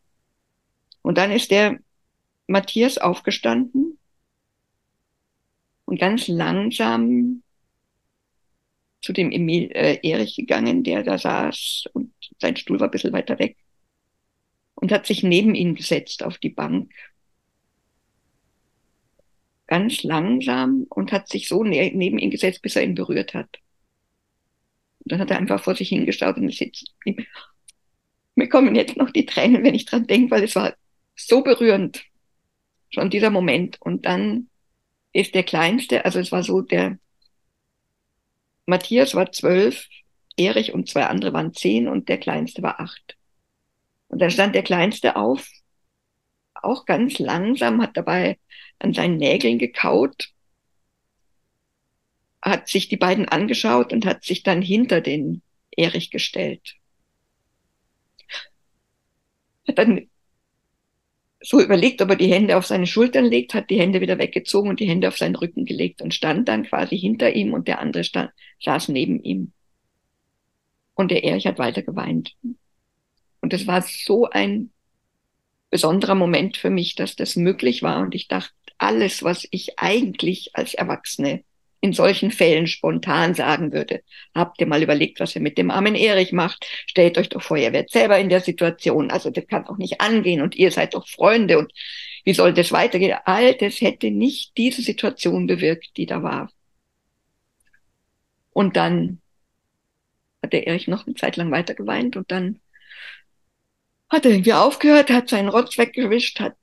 Und 1.01 1.17
dann 1.17 1.31
ist 1.31 1.49
der 1.49 1.79
Matthias 2.45 2.97
aufgestanden 2.97 3.98
und 5.89 5.99
ganz 5.99 6.27
langsam 6.27 7.41
zu 9.01 9.11
dem 9.11 9.31
Emil, 9.31 9.71
äh, 9.71 9.97
Erich 10.03 10.35
gegangen, 10.35 10.83
der 10.83 11.01
da 11.01 11.17
saß 11.17 11.85
und 11.93 12.13
sein 12.39 12.55
Stuhl 12.57 12.79
war 12.79 12.89
ein 12.89 12.91
bisschen 12.91 13.11
weiter 13.11 13.39
weg 13.39 13.57
und 14.75 14.91
hat 14.91 15.07
sich 15.07 15.23
neben 15.23 15.55
ihn 15.55 15.73
gesetzt 15.73 16.21
auf 16.21 16.37
die 16.37 16.51
Bank. 16.51 16.91
Ganz 19.65 20.03
langsam 20.03 20.85
und 20.89 21.11
hat 21.11 21.27
sich 21.27 21.47
so 21.47 21.63
ne 21.63 21.91
neben 21.91 22.19
ihn 22.19 22.29
gesetzt, 22.29 22.61
bis 22.61 22.75
er 22.75 22.83
ihn 22.83 22.93
berührt 22.93 23.33
hat. 23.33 23.57
Und 24.99 25.11
dann 25.11 25.19
hat 25.21 25.31
er 25.31 25.37
einfach 25.39 25.63
vor 25.63 25.73
sich 25.73 25.89
hingeschaut 25.89 26.37
und 26.37 26.53
sitzt. 26.53 26.93
Mir 28.35 28.47
kommen 28.47 28.75
jetzt 28.75 28.95
noch 28.95 29.09
die 29.09 29.25
Tränen, 29.25 29.63
wenn 29.63 29.73
ich 29.73 29.85
dran 29.85 30.05
denke, 30.05 30.29
weil 30.29 30.43
es 30.43 30.55
war 30.55 30.75
so 31.15 31.41
berührend. 31.41 32.03
Schon 32.91 33.09
dieser 33.09 33.31
Moment. 33.31 33.81
Und 33.81 34.05
dann 34.05 34.49
ist 35.13 35.35
der 35.35 35.43
Kleinste, 35.43 36.05
also 36.05 36.19
es 36.19 36.31
war 36.31 36.43
so, 36.43 36.61
der 36.61 36.99
Matthias 38.65 39.15
war 39.15 39.31
zwölf, 39.31 39.87
Erich 40.37 40.73
und 40.73 40.87
zwei 40.87 41.05
andere 41.05 41.33
waren 41.33 41.53
zehn 41.53 41.87
und 41.87 42.07
der 42.07 42.17
Kleinste 42.17 42.61
war 42.61 42.79
acht. 42.79 43.17
Und 44.07 44.19
dann 44.21 44.31
stand 44.31 44.55
der 44.55 44.63
Kleinste 44.63 45.15
auf, 45.15 45.49
auch 46.53 46.85
ganz 46.85 47.19
langsam, 47.19 47.81
hat 47.81 47.97
dabei 47.97 48.37
an 48.79 48.93
seinen 48.93 49.17
Nägeln 49.17 49.57
gekaut 49.57 50.33
hat 52.41 52.67
sich 52.67 52.87
die 52.87 52.97
beiden 52.97 53.27
angeschaut 53.27 53.93
und 53.93 54.05
hat 54.05 54.23
sich 54.23 54.43
dann 54.43 54.61
hinter 54.61 55.01
den 55.01 55.41
Erich 55.71 56.09
gestellt. 56.11 56.75
Hat 59.67 59.77
dann 59.77 60.09
so 61.41 61.61
überlegt, 61.61 62.01
ob 62.01 62.09
er 62.09 62.15
die 62.15 62.31
Hände 62.31 62.57
auf 62.57 62.65
seine 62.65 62.87
Schultern 62.87 63.25
legt, 63.25 63.53
hat 63.53 63.69
die 63.69 63.79
Hände 63.79 64.01
wieder 64.01 64.17
weggezogen 64.17 64.69
und 64.69 64.79
die 64.79 64.89
Hände 64.89 65.07
auf 65.07 65.17
seinen 65.17 65.35
Rücken 65.35 65.65
gelegt 65.65 66.01
und 66.01 66.13
stand 66.13 66.47
dann 66.49 66.63
quasi 66.63 66.97
hinter 66.97 67.33
ihm 67.33 67.53
und 67.53 67.67
der 67.67 67.79
andere 67.79 68.03
stand, 68.03 68.31
saß 68.61 68.89
neben 68.89 69.23
ihm. 69.23 69.53
Und 70.95 71.11
der 71.11 71.23
Erich 71.23 71.47
hat 71.47 71.59
weiter 71.59 71.81
geweint. 71.81 72.35
Und 73.39 73.53
es 73.53 73.67
war 73.67 73.81
so 73.81 74.29
ein 74.29 74.71
besonderer 75.69 76.15
Moment 76.15 76.57
für 76.57 76.69
mich, 76.69 76.95
dass 76.95 77.15
das 77.15 77.37
möglich 77.37 77.83
war. 77.83 78.01
Und 78.01 78.15
ich 78.15 78.27
dachte, 78.27 78.53
alles, 78.77 79.23
was 79.23 79.47
ich 79.51 79.79
eigentlich 79.79 80.51
als 80.55 80.73
Erwachsene 80.73 81.43
in 81.81 81.93
solchen 81.93 82.31
Fällen 82.31 82.67
spontan 82.67 83.33
sagen 83.35 83.71
würde, 83.71 84.03
habt 84.35 84.59
ihr 84.59 84.67
mal 84.67 84.83
überlegt, 84.83 85.19
was 85.19 85.35
ihr 85.35 85.41
mit 85.41 85.57
dem 85.57 85.71
armen 85.71 85.95
Erich 85.95 86.33
macht? 86.33 86.65
Stellt 86.87 87.17
euch 87.17 87.29
doch 87.29 87.41
vor, 87.41 87.57
ihr 87.57 87.71
werdet 87.71 87.91
selber 87.91 88.19
in 88.19 88.29
der 88.29 88.41
Situation. 88.41 89.11
Also 89.11 89.29
das 89.29 89.47
kann 89.47 89.65
auch 89.67 89.77
nicht 89.77 90.01
angehen 90.01 90.41
und 90.41 90.55
ihr 90.55 90.71
seid 90.71 90.93
doch 90.93 91.07
Freunde 91.07 91.57
und 91.57 91.71
wie 92.25 92.33
soll 92.33 92.53
das 92.53 92.71
weitergehen? 92.71 93.17
All 93.25 93.55
das 93.55 93.79
hätte 93.81 94.11
nicht 94.11 94.57
diese 94.57 94.81
Situation 94.81 95.47
bewirkt, 95.47 95.95
die 95.97 96.05
da 96.05 96.21
war. 96.21 96.51
Und 98.51 98.75
dann 98.75 99.21
hat 100.43 100.53
der 100.53 100.67
Erich 100.67 100.87
noch 100.87 101.05
eine 101.07 101.15
Zeit 101.15 101.37
lang 101.37 101.51
weiter 101.51 101.75
geweint 101.75 102.17
und 102.17 102.29
dann 102.31 102.59
hat 104.09 104.25
er 104.25 104.31
irgendwie 104.31 104.53
aufgehört, 104.53 105.11
hat 105.11 105.29
seinen 105.29 105.49
Rotz 105.49 105.77
weggewischt, 105.77 106.39
hat 106.39 106.57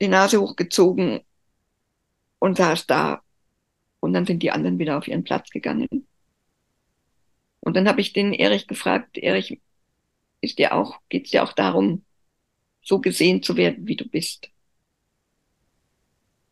die 0.00 0.08
Nase 0.08 0.40
hochgezogen 0.40 1.20
und 2.38 2.56
saß 2.56 2.86
da 2.86 3.22
und 4.02 4.12
dann 4.14 4.26
sind 4.26 4.42
die 4.42 4.50
anderen 4.50 4.80
wieder 4.80 4.98
auf 4.98 5.06
ihren 5.06 5.22
Platz 5.22 5.50
gegangen. 5.50 6.08
Und 7.60 7.76
dann 7.76 7.88
habe 7.88 8.00
ich 8.00 8.12
den 8.12 8.32
Erich 8.32 8.66
gefragt, 8.66 9.16
Erich, 9.16 9.60
ist 10.40 10.58
dir 10.58 10.74
auch, 10.74 10.98
geht's 11.08 11.30
dir 11.30 11.44
auch 11.44 11.52
darum, 11.52 12.04
so 12.82 13.00
gesehen 13.00 13.44
zu 13.44 13.56
werden, 13.56 13.86
wie 13.86 13.94
du 13.94 14.04
bist? 14.04 14.50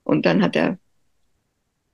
Und 0.04 0.26
dann 0.26 0.42
hat 0.44 0.54
er, 0.54 0.78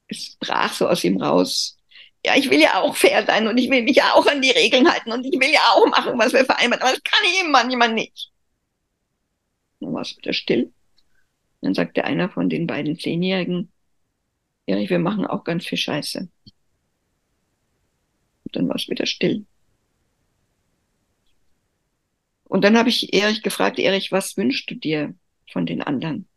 es 0.09 0.37
brach 0.39 0.75
so 0.75 0.89
aus 0.89 1.03
ihm 1.05 1.23
raus. 1.23 1.79
Ja, 2.23 2.37
ich 2.37 2.51
will 2.51 2.61
ja 2.61 2.83
auch 2.83 2.95
fair 2.95 3.25
sein 3.25 3.49
und 3.49 3.57
ich 3.57 3.71
will 3.71 3.83
mich 3.83 3.97
ja 3.97 4.13
auch 4.13 4.27
an 4.27 4.43
die 4.43 4.51
Regeln 4.51 4.87
halten 4.87 5.11
und 5.11 5.25
ich 5.25 5.41
will 5.41 5.51
ja 5.51 5.73
auch 5.73 5.87
machen, 5.87 6.19
was 6.19 6.35
wir 6.35 6.45
vereinbart. 6.45 6.83
Aber 6.83 6.91
das 6.91 7.03
kann 7.03 7.25
ich 7.25 7.41
eben 7.41 7.51
manchmal 7.51 7.95
nicht. 7.95 8.31
Dann 9.81 9.95
war 9.95 10.03
es 10.03 10.15
wieder 10.19 10.35
still. 10.35 10.71
Dann 11.63 11.73
sagte 11.73 12.05
einer 12.05 12.29
von 12.29 12.51
den 12.51 12.67
beiden 12.67 12.99
Zehnjährigen, 12.99 13.73
Erich, 14.67 14.91
wir 14.91 14.99
machen 14.99 15.27
auch 15.27 15.45
ganz 15.45 15.67
viel 15.67 15.79
Scheiße. 15.79 16.29
Dann 18.53 18.69
war 18.69 18.77
es 18.77 18.89
wieder 18.89 19.07
still. 19.07 19.47
Und 22.45 22.63
dann 22.63 22.77
habe 22.77 22.89
ich 22.89 23.13
Erich 23.13 23.43
gefragt, 23.43 23.79
Erich, 23.79 24.13
was 24.13 24.37
wünschst 24.37 24.71
du 24.71 24.75
dir 24.75 25.15
von 25.53 25.67
den 25.67 25.83
anderen? 25.83 26.29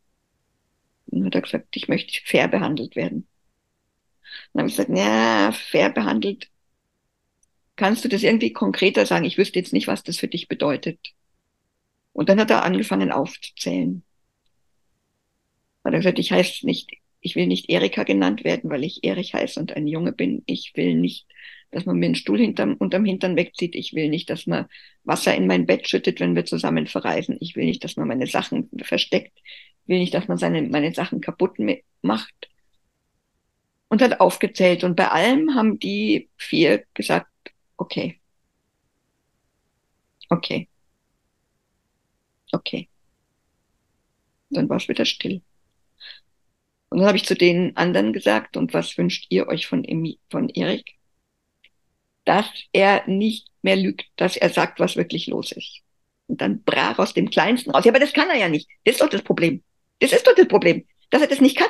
Und 1.08 1.26
hat 1.26 1.36
er 1.36 1.42
gesagt, 1.42 1.76
ich 1.76 1.88
möchte 1.88 2.20
fair 2.26 2.48
behandelt 2.48 2.96
werden. 2.96 3.28
Dann 4.54 4.62
habe 4.62 4.70
ich 4.70 4.76
gesagt, 4.78 4.96
ja, 4.96 5.52
fair 5.52 5.90
behandelt. 5.90 6.50
Kannst 7.76 8.04
du 8.04 8.10
das 8.10 8.24
irgendwie 8.24 8.54
konkreter 8.54 9.06
sagen? 9.06 9.26
Ich 9.26 9.38
wüsste 9.38 9.60
jetzt 9.60 9.74
nicht, 9.74 9.88
was 9.88 10.04
das 10.04 10.18
für 10.18 10.28
dich 10.28 10.48
bedeutet. 10.48 11.00
Und 12.14 12.30
dann 12.30 12.40
hat 12.40 12.52
er 12.52 12.64
angefangen 12.64 13.12
aufzuzählen. 13.12 14.04
Hat 15.84 15.94
er 15.94 16.00
gesagt, 16.00 16.20
ich 16.20 16.32
heiße 16.32 16.66
nicht, 16.66 16.92
ich 17.22 17.36
will 17.36 17.48
nicht 17.48 17.70
Erika 17.70 18.04
genannt 18.04 18.44
werden, 18.44 18.70
weil 18.70 18.84
ich 18.84 19.04
Erich 19.04 19.34
heiße 19.34 19.60
und 19.60 19.76
ein 19.76 19.88
Junge 19.88 20.14
bin. 20.14 20.44
Ich 20.46 20.74
will 20.76 20.96
nicht, 20.96 21.28
dass 21.72 21.86
man 21.86 21.98
mir 21.98 22.08
einen 22.08 22.16
Stuhl 22.16 22.40
hinterm, 22.40 22.76
unterm 22.76 23.06
Hintern 23.06 23.36
wegzieht. 23.36 23.76
Ich 23.76 23.94
will 23.94 24.10
nicht, 24.10 24.30
dass 24.30 24.48
man 24.48 24.68
Wasser 25.04 25.36
in 25.36 25.48
mein 25.48 25.66
Bett 25.66 25.88
schüttet, 25.88 26.20
wenn 26.20 26.36
wir 26.36 26.46
zusammen 26.46 26.88
verreisen. 26.88 27.38
Ich 27.42 27.56
will 27.56 27.66
nicht, 27.66 27.84
dass 27.84 27.98
man 27.98 28.08
meine 28.08 28.28
Sachen 28.28 28.70
versteckt. 28.84 29.38
Ich 29.84 29.88
will 29.88 30.00
nicht, 30.00 30.14
dass 30.14 30.28
man 30.28 30.38
seine, 30.38 30.62
meine 30.64 30.94
Sachen 30.94 31.22
kaputt 31.22 31.58
macht. 32.02 32.50
Und 33.90 34.02
hat 34.02 34.20
aufgezählt. 34.20 34.84
Und 34.84 34.96
bei 34.96 35.08
allem 35.10 35.56
haben 35.56 35.80
die 35.80 36.30
vier 36.38 36.86
gesagt, 36.94 37.32
okay. 37.78 38.20
Okay. 40.30 40.70
Okay. 42.54 42.90
Dann 44.52 44.70
war 44.70 44.78
es 44.78 44.88
wieder 44.88 45.06
still. 45.06 45.42
Und 47.00 47.04
dann 47.04 47.08
habe 47.08 47.18
ich 47.18 47.26
zu 47.26 47.36
den 47.36 47.78
anderen 47.78 48.12
gesagt, 48.12 48.58
und 48.58 48.74
was 48.74 48.98
wünscht 48.98 49.28
ihr 49.30 49.48
euch 49.48 49.68
von, 49.68 49.88
von 50.30 50.50
Erik? 50.50 50.98
Dass 52.26 52.46
er 52.74 53.08
nicht 53.08 53.48
mehr 53.62 53.78
lügt, 53.78 54.08
dass 54.18 54.36
er 54.36 54.50
sagt, 54.50 54.82
was 54.82 54.98
wirklich 54.98 55.28
los 55.28 55.54
ist. 55.54 55.80
Und 56.28 56.42
dann 56.42 56.62
brach 56.62 57.00
aus 57.00 57.14
dem 57.14 57.30
Kleinsten 57.30 57.72
raus. 57.72 57.86
Ja, 57.86 57.94
aber 57.94 58.02
das 58.02 58.12
kann 58.12 58.30
er 58.30 58.36
ja 58.36 58.50
nicht. 58.50 58.68
Das 58.84 58.96
ist 58.96 59.02
doch 59.02 59.08
das 59.08 59.22
Problem. 59.22 59.64
Das 60.00 60.12
ist 60.12 60.28
doch 60.28 60.36
das 60.36 60.50
Problem, 60.50 60.86
dass 61.10 61.22
er 61.22 61.30
das 61.30 61.40
nicht 61.40 61.56
kann. 61.56 61.70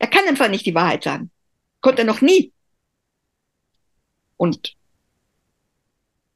Er 0.00 0.08
kann 0.08 0.26
einfach 0.26 0.48
nicht 0.48 0.66
die 0.66 0.74
Wahrheit 0.74 1.04
sagen. 1.04 1.30
Konnte 1.80 2.02
er 2.02 2.06
noch 2.06 2.20
nie. 2.20 2.52
Und 4.38 4.74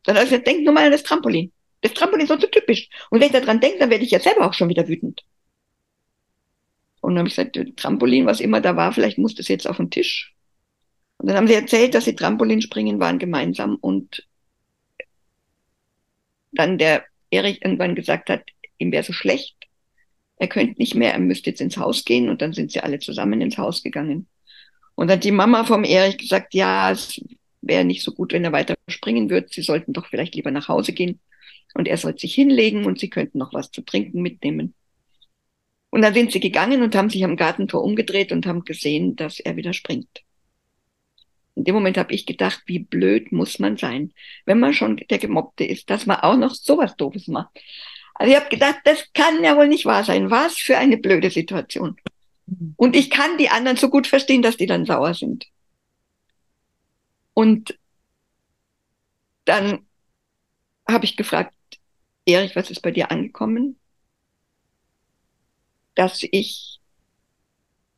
dann 0.04 0.14
habe 0.14 0.26
ich 0.26 0.30
gesagt, 0.30 0.46
denk 0.46 0.62
nur 0.62 0.74
mal 0.74 0.84
an 0.84 0.92
das 0.92 1.02
Trampolin. 1.02 1.52
Das 1.80 1.92
Trampolin 1.92 2.28
ist 2.28 2.28
so 2.28 2.36
typisch. 2.36 2.88
Und 3.10 3.18
wenn 3.18 3.26
ich 3.26 3.32
daran 3.32 3.58
denke, 3.58 3.80
dann 3.80 3.90
werde 3.90 4.04
ich 4.04 4.12
ja 4.12 4.20
selber 4.20 4.46
auch 4.46 4.54
schon 4.54 4.68
wieder 4.68 4.86
wütend. 4.86 5.24
Und 7.12 7.16
dann 7.16 7.26
habe 7.26 7.28
ich 7.28 7.36
gesagt, 7.36 7.76
Trampolin, 7.76 8.24
was 8.24 8.40
immer 8.40 8.62
da 8.62 8.74
war, 8.74 8.90
vielleicht 8.92 9.18
muss 9.18 9.34
das 9.34 9.48
jetzt 9.48 9.68
auf 9.68 9.76
den 9.76 9.90
Tisch. 9.90 10.34
Und 11.18 11.28
dann 11.28 11.36
haben 11.36 11.46
sie 11.46 11.54
erzählt, 11.54 11.94
dass 11.94 12.06
sie 12.06 12.16
Trampolin 12.16 12.62
springen 12.62 12.98
waren 13.00 13.18
gemeinsam 13.18 13.76
und 13.76 14.26
dann 16.52 16.78
der 16.78 17.04
Erich 17.30 17.62
irgendwann 17.62 17.94
gesagt 17.94 18.30
hat, 18.30 18.44
ihm 18.78 18.92
wäre 18.92 19.04
so 19.04 19.12
schlecht, 19.12 19.56
er 20.36 20.48
könnte 20.48 20.78
nicht 20.78 20.94
mehr, 20.94 21.12
er 21.12 21.20
müsste 21.20 21.50
jetzt 21.50 21.60
ins 21.60 21.76
Haus 21.76 22.06
gehen 22.06 22.30
und 22.30 22.40
dann 22.40 22.54
sind 22.54 22.72
sie 22.72 22.80
alle 22.80 22.98
zusammen 22.98 23.42
ins 23.42 23.58
Haus 23.58 23.82
gegangen. 23.82 24.26
Und 24.94 25.08
dann 25.08 25.18
hat 25.18 25.24
die 25.24 25.32
Mama 25.32 25.64
vom 25.64 25.84
Erich 25.84 26.16
gesagt, 26.16 26.54
ja, 26.54 26.90
es 26.90 27.20
wäre 27.60 27.84
nicht 27.84 28.02
so 28.02 28.12
gut, 28.12 28.32
wenn 28.32 28.44
er 28.44 28.52
weiter 28.52 28.74
springen 28.88 29.28
würde, 29.28 29.48
sie 29.50 29.62
sollten 29.62 29.92
doch 29.92 30.06
vielleicht 30.06 30.34
lieber 30.34 30.50
nach 30.50 30.68
Hause 30.68 30.94
gehen 30.94 31.20
und 31.74 31.88
er 31.88 31.98
sollte 31.98 32.20
sich 32.20 32.34
hinlegen 32.34 32.86
und 32.86 32.98
sie 32.98 33.10
könnten 33.10 33.38
noch 33.38 33.52
was 33.52 33.70
zu 33.70 33.82
trinken 33.82 34.22
mitnehmen. 34.22 34.74
Und 35.92 36.00
dann 36.00 36.14
sind 36.14 36.32
sie 36.32 36.40
gegangen 36.40 36.82
und 36.82 36.94
haben 36.94 37.10
sich 37.10 37.22
am 37.22 37.36
Gartentor 37.36 37.84
umgedreht 37.84 38.32
und 38.32 38.46
haben 38.46 38.64
gesehen, 38.64 39.14
dass 39.14 39.40
er 39.40 39.56
wieder 39.56 39.74
springt. 39.74 40.22
In 41.54 41.64
dem 41.64 41.74
Moment 41.74 41.98
habe 41.98 42.14
ich 42.14 42.24
gedacht, 42.24 42.62
wie 42.64 42.78
blöd 42.78 43.30
muss 43.30 43.58
man 43.58 43.76
sein, 43.76 44.14
wenn 44.46 44.58
man 44.58 44.72
schon 44.72 44.96
der 44.96 45.18
Gemobbte 45.18 45.64
ist, 45.64 45.90
dass 45.90 46.06
man 46.06 46.20
auch 46.20 46.38
noch 46.38 46.54
sowas 46.54 46.96
Doofes 46.96 47.28
macht. 47.28 47.50
Also 48.14 48.32
ich 48.32 48.40
habe 48.40 48.48
gedacht, 48.48 48.78
das 48.84 49.12
kann 49.12 49.44
ja 49.44 49.54
wohl 49.54 49.68
nicht 49.68 49.84
wahr 49.84 50.02
sein. 50.02 50.30
Was 50.30 50.56
für 50.56 50.78
eine 50.78 50.96
blöde 50.96 51.30
Situation. 51.30 51.98
Und 52.76 52.96
ich 52.96 53.10
kann 53.10 53.36
die 53.36 53.50
anderen 53.50 53.76
so 53.76 53.90
gut 53.90 54.06
verstehen, 54.06 54.40
dass 54.40 54.56
die 54.56 54.66
dann 54.66 54.86
sauer 54.86 55.12
sind. 55.12 55.46
Und 57.34 57.78
dann 59.44 59.86
habe 60.88 61.04
ich 61.04 61.18
gefragt, 61.18 61.54
Erich, 62.24 62.56
was 62.56 62.70
ist 62.70 62.80
bei 62.80 62.92
dir 62.92 63.10
angekommen? 63.10 63.78
Dass 65.94 66.22
ich 66.30 66.80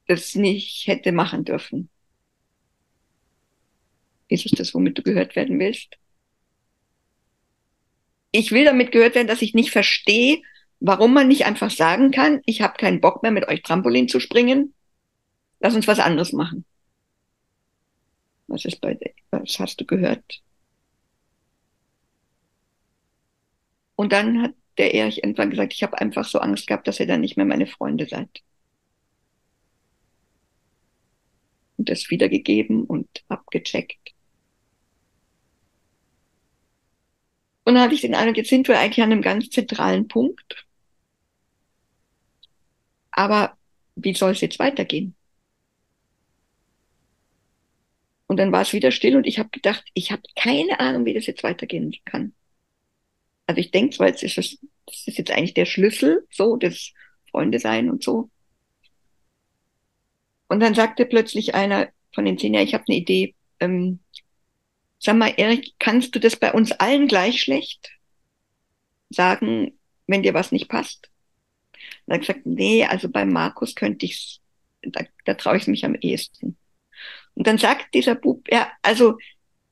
das 0.07 0.35
nicht 0.35 0.87
hätte 0.87 1.13
machen 1.13 1.45
dürfen. 1.45 1.89
Ist 4.29 4.47
es 4.47 4.53
das, 4.53 4.75
womit 4.75 4.99
du 4.99 5.03
gehört 5.03 5.37
werden 5.37 5.59
willst? 5.59 5.97
Ich 8.33 8.51
will 8.51 8.65
damit 8.65 8.91
gehört 8.91 9.15
werden, 9.15 9.29
dass 9.29 9.43
ich 9.43 9.55
nicht 9.55 9.71
verstehe, 9.71 10.43
warum 10.81 11.15
man 11.15 11.29
nicht 11.29 11.47
einfach 11.47 11.71
sagen 11.71 12.11
kann, 12.11 12.43
ich 12.47 12.63
habe 12.63 12.77
keinen 12.77 13.01
Bock 13.01 13.23
mehr 13.23 13.31
mit 13.31 13.49
euch 13.49 13.63
Trampolin 13.63 14.09
zu 14.09 14.21
springen. 14.21 14.75
Lass 15.61 15.75
uns 15.75 15.87
was 15.87 16.01
anderes 16.01 16.33
machen. 16.33 16.65
Was 18.49 18.65
ist 18.65 18.81
bei 18.81 18.95
dir? 18.95 19.13
Was 19.31 19.59
hast 19.59 19.81
du 19.81 19.87
gehört? 19.87 20.43
Und 23.97 24.13
dann 24.13 24.43
hat 24.43 24.55
der 24.79 24.95
Erich 24.95 25.19
irgendwann 25.19 25.51
gesagt, 25.51 25.73
ich 25.73 25.83
habe 25.83 26.01
einfach 26.01 26.25
so 26.25 26.39
Angst 26.41 26.67
gehabt, 26.67 26.87
dass 26.89 27.01
ihr 27.01 27.07
dann 27.07 27.21
nicht 27.21 27.37
mehr 27.37 27.47
meine 27.47 27.67
Freunde 27.67 28.07
seid. 28.09 28.43
Und 31.77 31.89
das 31.89 32.11
wiedergegeben 32.11 32.85
und 32.85 33.09
abgecheckt. 33.29 34.15
Und 37.65 37.75
dann 37.75 37.85
hatte 37.85 37.95
ich 37.95 38.03
den 38.03 38.15
Eindruck, 38.15 38.37
jetzt 38.37 38.51
sind 38.51 38.69
wir 38.69 38.79
eigentlich 38.79 39.03
an 39.03 39.13
einem 39.13 39.23
ganz 39.23 39.49
zentralen 39.51 40.07
Punkt. 40.09 40.67
Aber 43.11 43.57
wie 43.97 44.15
soll 44.15 44.33
es 44.33 44.41
jetzt 44.41 44.59
weitergehen? 44.59 45.15
Und 48.27 48.39
dann 48.39 48.53
war 48.53 48.63
es 48.63 48.73
wieder 48.73 48.91
still 48.91 49.17
und 49.17 49.27
ich 49.27 49.39
habe 49.39 49.51
gedacht, 49.51 49.85
ich 49.95 50.11
habe 50.13 50.23
keine 50.37 50.81
Ahnung, 50.81 51.05
wie 51.05 51.15
das 51.15 51.27
jetzt 51.27 51.43
weitergehen 51.43 51.95
kann 52.05 52.35
also 53.47 53.61
ich 53.61 53.71
denke 53.71 53.97
zwar, 53.97 54.09
jetzt 54.09 54.23
ist 54.23 54.39
das, 54.39 54.59
das 54.87 55.07
ist 55.07 55.19
jetzt 55.19 55.31
eigentlich 55.31 55.55
der 55.55 55.67
Schlüssel, 55.67 56.27
so, 56.31 56.57
das 56.57 56.93
Freunde 57.31 57.59
sein 57.59 57.91
und 57.91 58.03
so. 58.03 58.31
Und 60.49 60.61
dann 60.61 60.75
sagte 60.75 61.07
plötzlich 61.07 61.55
einer 61.55 61.89
von 62.15 62.25
den 62.25 62.39
zehn, 62.39 62.55
ja, 62.55 62.61
ich 62.61 62.75
habe 62.75 62.85
eine 62.87 62.97
Idee. 62.97 63.35
Ähm, 63.61 64.01
sag 64.99 65.17
mal, 65.17 65.35
Erik, 65.37 65.75
kannst 65.79 66.15
du 66.15 66.21
das 66.21 66.37
bei 66.37 66.53
uns 66.53 66.73
allen 66.73 67.09
gleich 67.09 67.41
schlecht 67.41 67.91
sagen, 69.11 69.79
wenn 70.07 70.23
dir 70.23 70.35
was 70.35 70.53
nicht 70.53 70.69
passt? 70.69 71.11
Und 72.07 72.13
er 72.13 72.15
hat 72.15 72.21
gesagt, 72.21 72.47
nee, 72.47 72.85
also 72.85 73.09
bei 73.09 73.25
Markus 73.25 73.75
könnte 73.75 74.07
ich's, 74.07 74.41
da, 74.83 75.05
da 75.25 75.35
traue 75.35 75.57
ich 75.57 75.67
mich 75.67 75.85
am 75.85 75.95
ehesten. 75.95 76.57
Und 77.35 77.47
dann 77.47 77.59
sagt 77.59 77.95
dieser 77.95 78.15
Bub, 78.15 78.47
ja, 78.51 78.71
also 78.83 79.19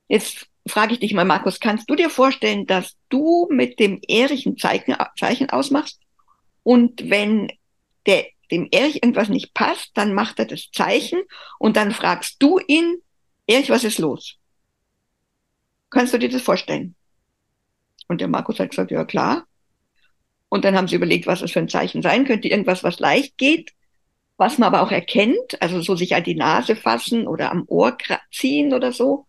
jetzt 0.08 0.48
frage 0.66 0.94
ich 0.94 1.01
dich 1.01 1.14
mal, 1.14 1.25
Markus, 1.25 1.61
kannst 1.61 1.90
du 1.90 1.94
dir 1.94 2.11
vorstellen, 2.11 2.66
dass 2.66 2.96
du 3.09 3.48
mit 3.51 3.79
dem 3.81 4.01
Erich 4.07 4.46
ein 4.46 4.57
Zeichen, 4.57 4.96
Zeichen 5.18 5.51
ausmachst 5.51 6.01
und 6.62 7.11
wenn 7.11 7.48
der, 8.07 8.27
dem 8.51 8.68
Erich 8.70 8.96
irgendwas 8.96 9.29
nicht 9.29 9.55
passt, 9.55 9.90
dann 9.94 10.14
macht 10.14 10.38
er 10.38 10.46
das 10.46 10.70
Zeichen 10.72 11.22
und 11.59 11.77
dann 11.77 11.92
fragst 11.92 12.37
du 12.40 12.59
ihn, 12.66 13.03
Erich, 13.46 13.70
was 13.70 13.85
ist 13.85 13.98
los? 13.98 14.37
Kannst 15.90 16.14
du 16.14 16.18
dir 16.18 16.29
das 16.29 16.42
vorstellen? 16.42 16.94
Und 18.09 18.20
der 18.20 18.29
Markus 18.29 18.59
hat 18.59 18.70
gesagt, 18.70 18.90
ja 18.90 19.05
klar. 19.05 19.46
Und 20.48 20.64
dann 20.64 20.77
haben 20.77 20.88
sie 20.88 20.96
überlegt, 20.96 21.27
was 21.27 21.40
das 21.40 21.51
für 21.51 21.61
ein 21.61 21.68
Zeichen 21.68 22.03
sein 22.03 22.25
könnte. 22.27 22.48
Irgendwas, 22.48 22.85
was 22.85 23.01
leicht 23.01 23.38
geht, 23.38 23.72
was 24.37 24.59
man 24.59 24.66
aber 24.66 24.83
auch 24.83 24.90
erkennt. 24.90 25.61
Also 25.61 25.81
so 25.81 25.96
sich 25.96 26.14
an 26.14 26.25
die 26.25 26.35
Nase 26.35 26.77
fassen 26.77 27.27
oder 27.27 27.51
am 27.51 27.64
Ohr 27.68 27.96
ziehen 28.31 28.75
oder 28.75 28.92
so. 28.92 29.27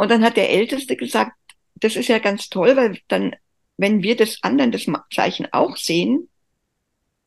Und 0.00 0.10
dann 0.10 0.24
hat 0.24 0.38
der 0.38 0.48
Älteste 0.48 0.96
gesagt, 0.96 1.36
das 1.74 1.94
ist 1.94 2.08
ja 2.08 2.18
ganz 2.20 2.48
toll, 2.48 2.74
weil 2.74 2.98
dann, 3.08 3.36
wenn 3.76 4.02
wir 4.02 4.16
das 4.16 4.42
anderen, 4.42 4.72
das 4.72 4.86
Zeichen 5.12 5.46
auch 5.52 5.76
sehen, 5.76 6.30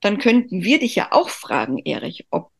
dann 0.01 0.17
könnten 0.17 0.63
wir 0.63 0.79
dich 0.79 0.95
ja 0.95 1.11
auch 1.11 1.29
fragen, 1.29 1.77
Erich, 1.85 2.25
ob 2.31 2.51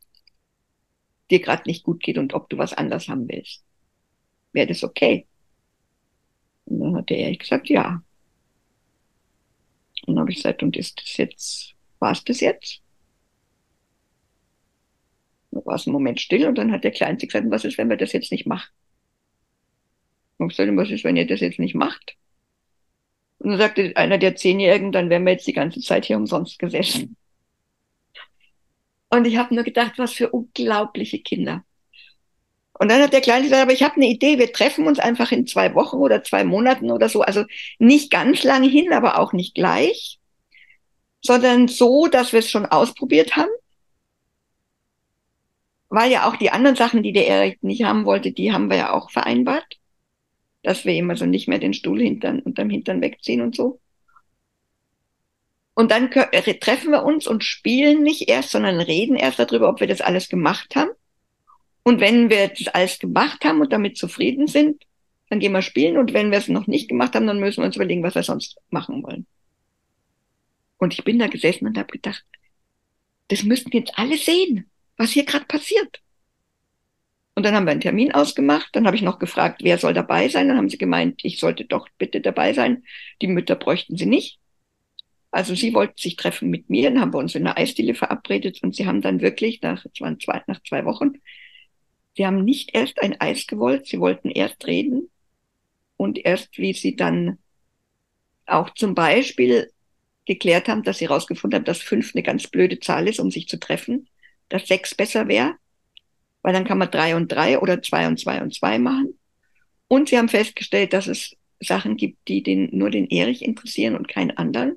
dir 1.31 1.39
gerade 1.39 1.63
nicht 1.65 1.83
gut 1.83 2.03
geht 2.03 2.19
und 2.19 2.35
ob 2.35 2.47
du 2.51 2.59
was 2.59 2.75
anders 2.75 3.07
haben 3.07 3.27
willst. 3.27 3.63
Wäre 4.51 4.67
das 4.67 4.83
okay? 4.83 5.25
Und 6.65 6.79
dann 6.81 6.95
hat 6.95 7.09
der 7.09 7.17
Erich 7.17 7.39
gesagt, 7.39 7.67
ja. 7.69 8.03
Und 10.05 10.13
dann 10.13 10.19
habe 10.19 10.29
ich 10.29 10.37
gesagt, 10.37 10.61
und 10.61 10.77
ist 10.77 11.01
das 11.01 11.17
jetzt, 11.17 11.73
war 11.97 12.11
es 12.11 12.23
das 12.23 12.39
jetzt? 12.39 12.83
Da 15.49 15.65
war 15.65 15.73
es 15.73 15.87
einen 15.87 15.93
Moment 15.93 16.21
still 16.21 16.45
und 16.45 16.59
dann 16.59 16.71
hat 16.71 16.83
der 16.83 16.91
Kleinste 16.91 17.25
gesagt, 17.25 17.49
was 17.49 17.65
ist, 17.65 17.79
wenn 17.79 17.89
wir 17.89 17.97
das 17.97 18.13
jetzt 18.13 18.31
nicht 18.31 18.45
machen? 18.45 18.69
Ich 20.49 20.57
sagte, 20.57 20.75
was 20.75 20.89
ist, 20.89 21.03
wenn 21.03 21.17
ihr 21.17 21.27
das 21.27 21.39
jetzt 21.39 21.59
nicht 21.59 21.75
macht? 21.75 22.15
Und 23.39 23.51
dann 23.51 23.59
sagte 23.59 23.93
einer 23.95 24.17
der 24.17 24.35
Zehnjährigen, 24.35 24.91
dann 24.91 25.09
wären 25.09 25.25
wir 25.25 25.33
jetzt 25.33 25.47
die 25.47 25.53
ganze 25.53 25.81
Zeit 25.81 26.05
hier 26.05 26.17
umsonst 26.17 26.59
gesessen. 26.59 27.17
Und 29.09 29.25
ich 29.25 29.37
habe 29.37 29.53
nur 29.53 29.63
gedacht, 29.63 29.93
was 29.97 30.13
für 30.13 30.29
unglaubliche 30.29 31.19
Kinder. 31.19 31.63
Und 32.79 32.89
dann 32.89 33.01
hat 33.01 33.13
der 33.13 33.21
Kleine 33.21 33.43
gesagt, 33.43 33.61
aber 33.61 33.73
ich 33.73 33.83
habe 33.83 33.95
eine 33.95 34.07
Idee, 34.07 34.39
wir 34.39 34.51
treffen 34.51 34.87
uns 34.87 34.97
einfach 34.97 35.31
in 35.31 35.45
zwei 35.45 35.75
Wochen 35.75 35.97
oder 35.97 36.23
zwei 36.23 36.43
Monaten 36.43 36.89
oder 36.89 37.07
so. 37.07 37.21
Also 37.21 37.45
nicht 37.77 38.11
ganz 38.11 38.43
lange 38.43 38.67
hin, 38.67 38.91
aber 38.91 39.19
auch 39.19 39.31
nicht 39.31 39.53
gleich, 39.53 40.19
sondern 41.21 41.67
so, 41.67 42.07
dass 42.07 42.31
wir 42.33 42.39
es 42.39 42.49
schon 42.49 42.65
ausprobiert 42.65 43.35
haben. 43.35 43.51
Weil 45.89 46.11
ja 46.11 46.27
auch 46.27 46.35
die 46.35 46.49
anderen 46.49 46.75
Sachen, 46.75 47.03
die 47.03 47.13
der 47.13 47.27
Erik 47.27 47.61
nicht 47.61 47.83
haben 47.83 48.05
wollte, 48.05 48.31
die 48.31 48.51
haben 48.51 48.69
wir 48.69 48.77
ja 48.77 48.93
auch 48.93 49.11
vereinbart. 49.11 49.77
Dass 50.63 50.85
wir 50.85 50.93
ihm 50.93 51.09
also 51.09 51.25
nicht 51.25 51.47
mehr 51.47 51.59
den 51.59 51.73
Stuhl 51.73 52.01
hintern, 52.01 52.39
unterm 52.39 52.69
Hintern 52.69 53.01
wegziehen 53.01 53.41
und 53.41 53.55
so. 53.55 53.79
Und 55.75 55.91
dann 55.91 56.11
treffen 56.11 56.91
wir 56.91 57.03
uns 57.03 57.27
und 57.27 57.43
spielen 57.43 58.03
nicht 58.03 58.29
erst, 58.29 58.51
sondern 58.51 58.79
reden 58.79 59.15
erst 59.15 59.39
darüber, 59.39 59.69
ob 59.69 59.79
wir 59.79 59.87
das 59.87 60.01
alles 60.01 60.29
gemacht 60.29 60.75
haben. 60.75 60.91
Und 61.83 61.99
wenn 61.99 62.29
wir 62.29 62.47
das 62.49 62.67
alles 62.67 62.99
gemacht 62.99 63.43
haben 63.43 63.59
und 63.59 63.73
damit 63.73 63.97
zufrieden 63.97 64.47
sind, 64.47 64.83
dann 65.29 65.39
gehen 65.39 65.51
wir 65.51 65.63
spielen. 65.63 65.97
Und 65.97 66.13
wenn 66.13 66.29
wir 66.31 66.37
es 66.37 66.47
noch 66.47 66.67
nicht 66.67 66.89
gemacht 66.89 67.15
haben, 67.15 67.27
dann 67.27 67.39
müssen 67.39 67.61
wir 67.61 67.65
uns 67.65 67.75
überlegen, 67.75 68.03
was 68.03 68.15
wir 68.15 68.23
sonst 68.23 68.57
machen 68.69 69.03
wollen. 69.03 69.25
Und 70.77 70.93
ich 70.93 71.03
bin 71.03 71.17
da 71.17 71.27
gesessen 71.27 71.65
und 71.65 71.77
habe 71.77 71.91
gedacht, 71.91 72.23
das 73.29 73.43
müssten 73.43 73.75
jetzt 73.75 73.97
alle 73.97 74.17
sehen, 74.17 74.69
was 74.95 75.11
hier 75.11 75.25
gerade 75.25 75.45
passiert. 75.45 76.02
Und 77.35 77.43
dann 77.43 77.55
haben 77.55 77.65
wir 77.65 77.71
einen 77.71 77.81
Termin 77.81 78.11
ausgemacht. 78.11 78.69
Dann 78.73 78.85
habe 78.85 78.95
ich 78.95 79.01
noch 79.01 79.19
gefragt, 79.19 79.61
wer 79.63 79.77
soll 79.77 79.93
dabei 79.93 80.29
sein. 80.29 80.47
Dann 80.47 80.57
haben 80.57 80.69
sie 80.69 80.77
gemeint, 80.77 81.21
ich 81.23 81.39
sollte 81.39 81.65
doch 81.65 81.87
bitte 81.97 82.21
dabei 82.21 82.53
sein. 82.53 82.83
Die 83.21 83.27
Mütter 83.27 83.55
bräuchten 83.55 83.97
sie 83.97 84.05
nicht. 84.05 84.39
Also 85.31 85.55
sie 85.55 85.73
wollten 85.73 85.97
sich 85.97 86.15
treffen 86.15 86.49
mit 86.49 86.69
mir. 86.69 86.91
Dann 86.91 87.01
haben 87.01 87.13
wir 87.13 87.17
uns 87.17 87.33
in 87.33 87.47
einer 87.47 87.57
Eisdiele 87.57 87.95
verabredet 87.95 88.61
und 88.61 88.75
sie 88.75 88.85
haben 88.85 89.01
dann 89.01 89.21
wirklich 89.21 89.61
nach, 89.61 89.83
es 89.83 89.99
waren 89.99 90.19
zwei, 90.19 90.43
nach 90.47 90.61
zwei 90.61 90.85
Wochen 90.85 91.13
Sie 92.15 92.25
haben 92.25 92.43
nicht 92.43 92.75
erst 92.75 93.01
ein 93.01 93.19
Eis 93.19 93.47
gewollt, 93.47 93.87
sie 93.87 93.99
wollten 93.99 94.29
erst 94.29 94.65
reden 94.67 95.09
und 95.97 96.23
erst, 96.23 96.57
wie 96.57 96.73
sie 96.73 96.95
dann 96.95 97.39
auch 98.45 98.69
zum 98.71 98.93
Beispiel 98.93 99.71
geklärt 100.25 100.67
haben, 100.67 100.83
dass 100.83 100.99
sie 100.99 101.07
herausgefunden 101.07 101.57
haben, 101.57 101.65
dass 101.65 101.81
fünf 101.81 102.13
eine 102.13 102.23
ganz 102.23 102.47
blöde 102.47 102.79
Zahl 102.79 103.07
ist, 103.07 103.19
um 103.19 103.31
sich 103.31 103.47
zu 103.47 103.59
treffen, 103.59 104.07
dass 104.49 104.67
sechs 104.67 104.93
besser 104.93 105.27
wäre, 105.27 105.55
weil 106.43 106.53
dann 106.53 106.65
kann 106.65 106.77
man 106.77 106.91
drei 106.91 107.15
und 107.15 107.31
drei 107.31 107.57
oder 107.57 107.81
zwei 107.81 108.07
und 108.07 108.19
zwei 108.19 108.41
und 108.41 108.53
zwei 108.53 108.77
machen. 108.77 109.17
Und 109.87 110.09
sie 110.09 110.17
haben 110.17 110.29
festgestellt, 110.29 110.93
dass 110.93 111.07
es 111.07 111.35
Sachen 111.59 111.97
gibt, 111.97 112.27
die 112.27 112.43
den, 112.43 112.69
nur 112.77 112.91
den 112.91 113.07
Erich 113.07 113.43
interessieren 113.43 113.95
und 113.95 114.07
keinen 114.07 114.37
anderen. 114.37 114.75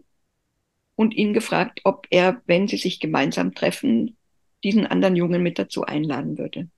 Und 0.94 1.14
ihn 1.14 1.34
gefragt, 1.34 1.80
ob 1.84 2.06
er, 2.10 2.40
wenn 2.46 2.68
sie 2.68 2.78
sich 2.78 3.00
gemeinsam 3.00 3.54
treffen, 3.54 4.16
diesen 4.64 4.86
anderen 4.86 5.16
Jungen 5.16 5.42
mit 5.42 5.58
dazu 5.58 5.84
einladen 5.84 6.38
würde. 6.38 6.68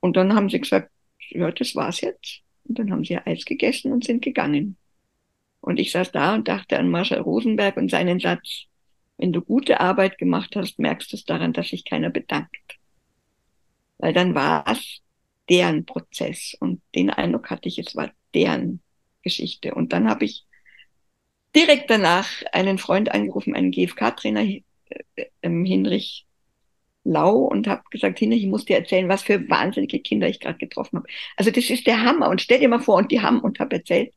Und 0.00 0.16
dann 0.16 0.34
haben 0.34 0.48
sie 0.48 0.60
gesagt, 0.60 0.90
ja, 1.30 1.50
das 1.50 1.74
war's 1.74 2.00
jetzt. 2.00 2.40
Und 2.64 2.78
dann 2.78 2.90
haben 2.90 3.04
sie 3.04 3.18
Eis 3.18 3.44
gegessen 3.44 3.92
und 3.92 4.04
sind 4.04 4.22
gegangen. 4.22 4.76
Und 5.60 5.80
ich 5.80 5.90
saß 5.90 6.12
da 6.12 6.34
und 6.34 6.48
dachte 6.48 6.78
an 6.78 6.88
Marshall 6.88 7.20
Rosenberg 7.20 7.76
und 7.76 7.90
seinen 7.90 8.20
Satz, 8.20 8.67
wenn 9.18 9.32
du 9.32 9.42
gute 9.42 9.80
Arbeit 9.80 10.16
gemacht 10.18 10.56
hast, 10.56 10.78
merkst 10.78 11.12
du 11.12 11.16
es 11.16 11.24
daran, 11.24 11.52
dass 11.52 11.68
sich 11.68 11.84
keiner 11.84 12.10
bedankt. 12.10 12.78
Weil 13.98 14.12
dann 14.12 14.34
war 14.34 14.64
es 14.68 15.00
deren 15.48 15.84
Prozess 15.84 16.56
und 16.60 16.80
den 16.94 17.10
Eindruck 17.10 17.50
hatte 17.50 17.68
ich, 17.68 17.78
es 17.78 17.96
war 17.96 18.10
deren 18.34 18.80
Geschichte. 19.22 19.74
Und 19.74 19.92
dann 19.92 20.08
habe 20.08 20.24
ich 20.24 20.46
direkt 21.54 21.90
danach 21.90 22.28
einen 22.52 22.78
Freund 22.78 23.12
angerufen, 23.12 23.54
einen 23.54 23.72
GFK-Trainer, 23.72 24.42
äh, 24.42 24.62
äh, 25.16 25.64
Hinrich 25.64 26.26
lau 27.04 27.38
und 27.38 27.66
habe 27.66 27.82
gesagt, 27.90 28.18
Hina, 28.18 28.36
ich 28.36 28.46
muss 28.46 28.66
dir 28.66 28.76
erzählen, 28.76 29.08
was 29.08 29.22
für 29.22 29.48
wahnsinnige 29.48 30.00
Kinder 30.00 30.28
ich 30.28 30.40
gerade 30.40 30.58
getroffen 30.58 30.98
habe. 30.98 31.08
Also 31.36 31.50
das 31.50 31.70
ist 31.70 31.86
der 31.86 32.04
Hammer. 32.04 32.28
Und 32.28 32.40
stell 32.42 32.60
dir 32.60 32.68
mal 32.68 32.80
vor, 32.80 32.96
und 32.96 33.10
die 33.10 33.20
haben 33.20 33.40
und 33.40 33.58
habe 33.60 33.76
erzählt. 33.76 34.12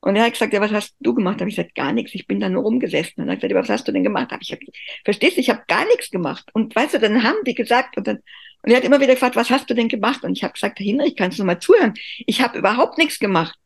Und 0.00 0.16
er 0.16 0.24
hat 0.24 0.32
gesagt, 0.32 0.52
ja, 0.54 0.60
was 0.60 0.72
hast 0.72 0.94
du 1.00 1.14
gemacht? 1.14 1.40
Habe 1.40 1.50
ich 1.50 1.56
gesagt, 1.56 1.74
gar 1.74 1.92
nichts. 1.92 2.14
Ich 2.14 2.26
bin 2.26 2.40
da 2.40 2.48
nur 2.48 2.62
rumgesessen. 2.62 3.22
Und 3.22 3.28
er 3.28 3.32
hat 3.32 3.40
gesagt, 3.40 3.52
ja, 3.52 3.60
was 3.60 3.68
hast 3.68 3.86
du 3.86 3.92
denn 3.92 4.02
gemacht? 4.02 4.32
Hab 4.32 4.40
ich 4.40 4.48
gesagt, 4.48 4.64
verstehst 5.04 5.36
du, 5.36 5.40
ich 5.40 5.50
habe 5.50 5.62
gar 5.68 5.84
nichts 5.86 6.10
gemacht. 6.10 6.48
Und 6.54 6.74
weißt 6.74 6.94
du, 6.94 6.98
dann 6.98 7.22
haben 7.22 7.44
die 7.46 7.54
gesagt, 7.54 7.98
und 7.98 8.06
dann, 8.06 8.16
und 8.62 8.70
er 8.70 8.78
hat 8.78 8.84
immer 8.84 9.00
wieder 9.00 9.14
gefragt, 9.14 9.36
was 9.36 9.50
hast 9.50 9.68
du 9.68 9.74
denn 9.74 9.88
gemacht? 9.88 10.24
Und 10.24 10.32
ich 10.32 10.42
habe 10.42 10.54
gesagt, 10.54 10.78
Hina, 10.78 11.04
ich 11.04 11.16
kann 11.16 11.30
es 11.30 11.38
mal 11.38 11.60
zuhören. 11.60 11.94
Ich 12.26 12.40
habe 12.40 12.58
überhaupt 12.58 12.96
nichts 12.96 13.18
gemacht. 13.18 13.58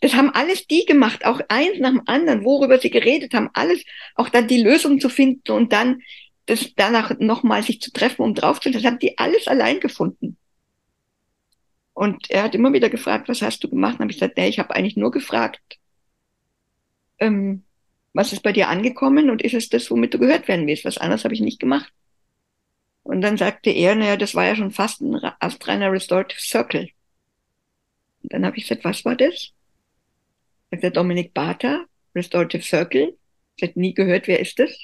Das 0.00 0.14
haben 0.14 0.30
alles 0.30 0.66
die 0.66 0.86
gemacht, 0.86 1.26
auch 1.26 1.40
eins 1.48 1.78
nach 1.78 1.90
dem 1.90 2.02
anderen, 2.06 2.44
worüber 2.44 2.78
sie 2.78 2.90
geredet 2.90 3.34
haben, 3.34 3.50
alles, 3.52 3.84
auch 4.14 4.30
dann 4.30 4.48
die 4.48 4.62
Lösung 4.62 4.98
zu 4.98 5.10
finden 5.10 5.52
und 5.52 5.72
dann 5.74 6.00
das 6.46 6.74
danach 6.74 7.18
nochmal 7.18 7.62
sich 7.62 7.82
zu 7.82 7.92
treffen, 7.92 8.22
um 8.22 8.34
draufzulegen, 8.34 8.82
das 8.82 8.90
haben 8.90 8.98
die 8.98 9.18
alles 9.18 9.46
allein 9.46 9.78
gefunden. 9.78 10.38
Und 12.00 12.30
er 12.30 12.44
hat 12.44 12.54
immer 12.54 12.72
wieder 12.72 12.88
gefragt, 12.88 13.28
was 13.28 13.42
hast 13.42 13.62
du 13.62 13.68
gemacht? 13.68 13.96
Und 13.96 14.00
habe 14.00 14.10
ich 14.10 14.16
gesagt, 14.16 14.38
nee, 14.38 14.48
ich 14.48 14.58
habe 14.58 14.74
eigentlich 14.74 14.96
nur 14.96 15.10
gefragt, 15.10 15.78
ähm, 17.18 17.62
was 18.14 18.32
ist 18.32 18.42
bei 18.42 18.52
dir 18.52 18.70
angekommen 18.70 19.28
und 19.28 19.42
ist 19.42 19.52
es 19.52 19.68
das, 19.68 19.90
womit 19.90 20.14
du 20.14 20.18
gehört 20.18 20.48
werden 20.48 20.66
willst? 20.66 20.86
Was 20.86 20.96
anderes 20.96 21.24
habe 21.24 21.34
ich 21.34 21.42
nicht 21.42 21.60
gemacht. 21.60 21.92
Und 23.02 23.20
dann 23.20 23.36
sagte 23.36 23.68
er, 23.68 23.96
naja, 23.96 24.16
das 24.16 24.34
war 24.34 24.46
ja 24.46 24.56
schon 24.56 24.70
fast 24.70 25.02
ein 25.02 25.14
astreiner 25.40 25.92
Restorative 25.92 26.40
Circle. 26.40 26.88
Und 28.22 28.32
dann 28.32 28.46
habe 28.46 28.56
ich 28.56 28.62
gesagt, 28.62 28.86
was 28.86 29.04
war 29.04 29.14
das? 29.14 29.52
Sagt 30.70 30.82
der 30.82 30.92
Dominik 30.92 31.34
Barter, 31.34 31.84
Restorative 32.14 32.62
Circle. 32.62 33.14
Ich 33.56 33.62
habe 33.62 33.78
nie 33.78 33.92
gehört, 33.92 34.26
wer 34.26 34.40
ist 34.40 34.58
das? 34.58 34.74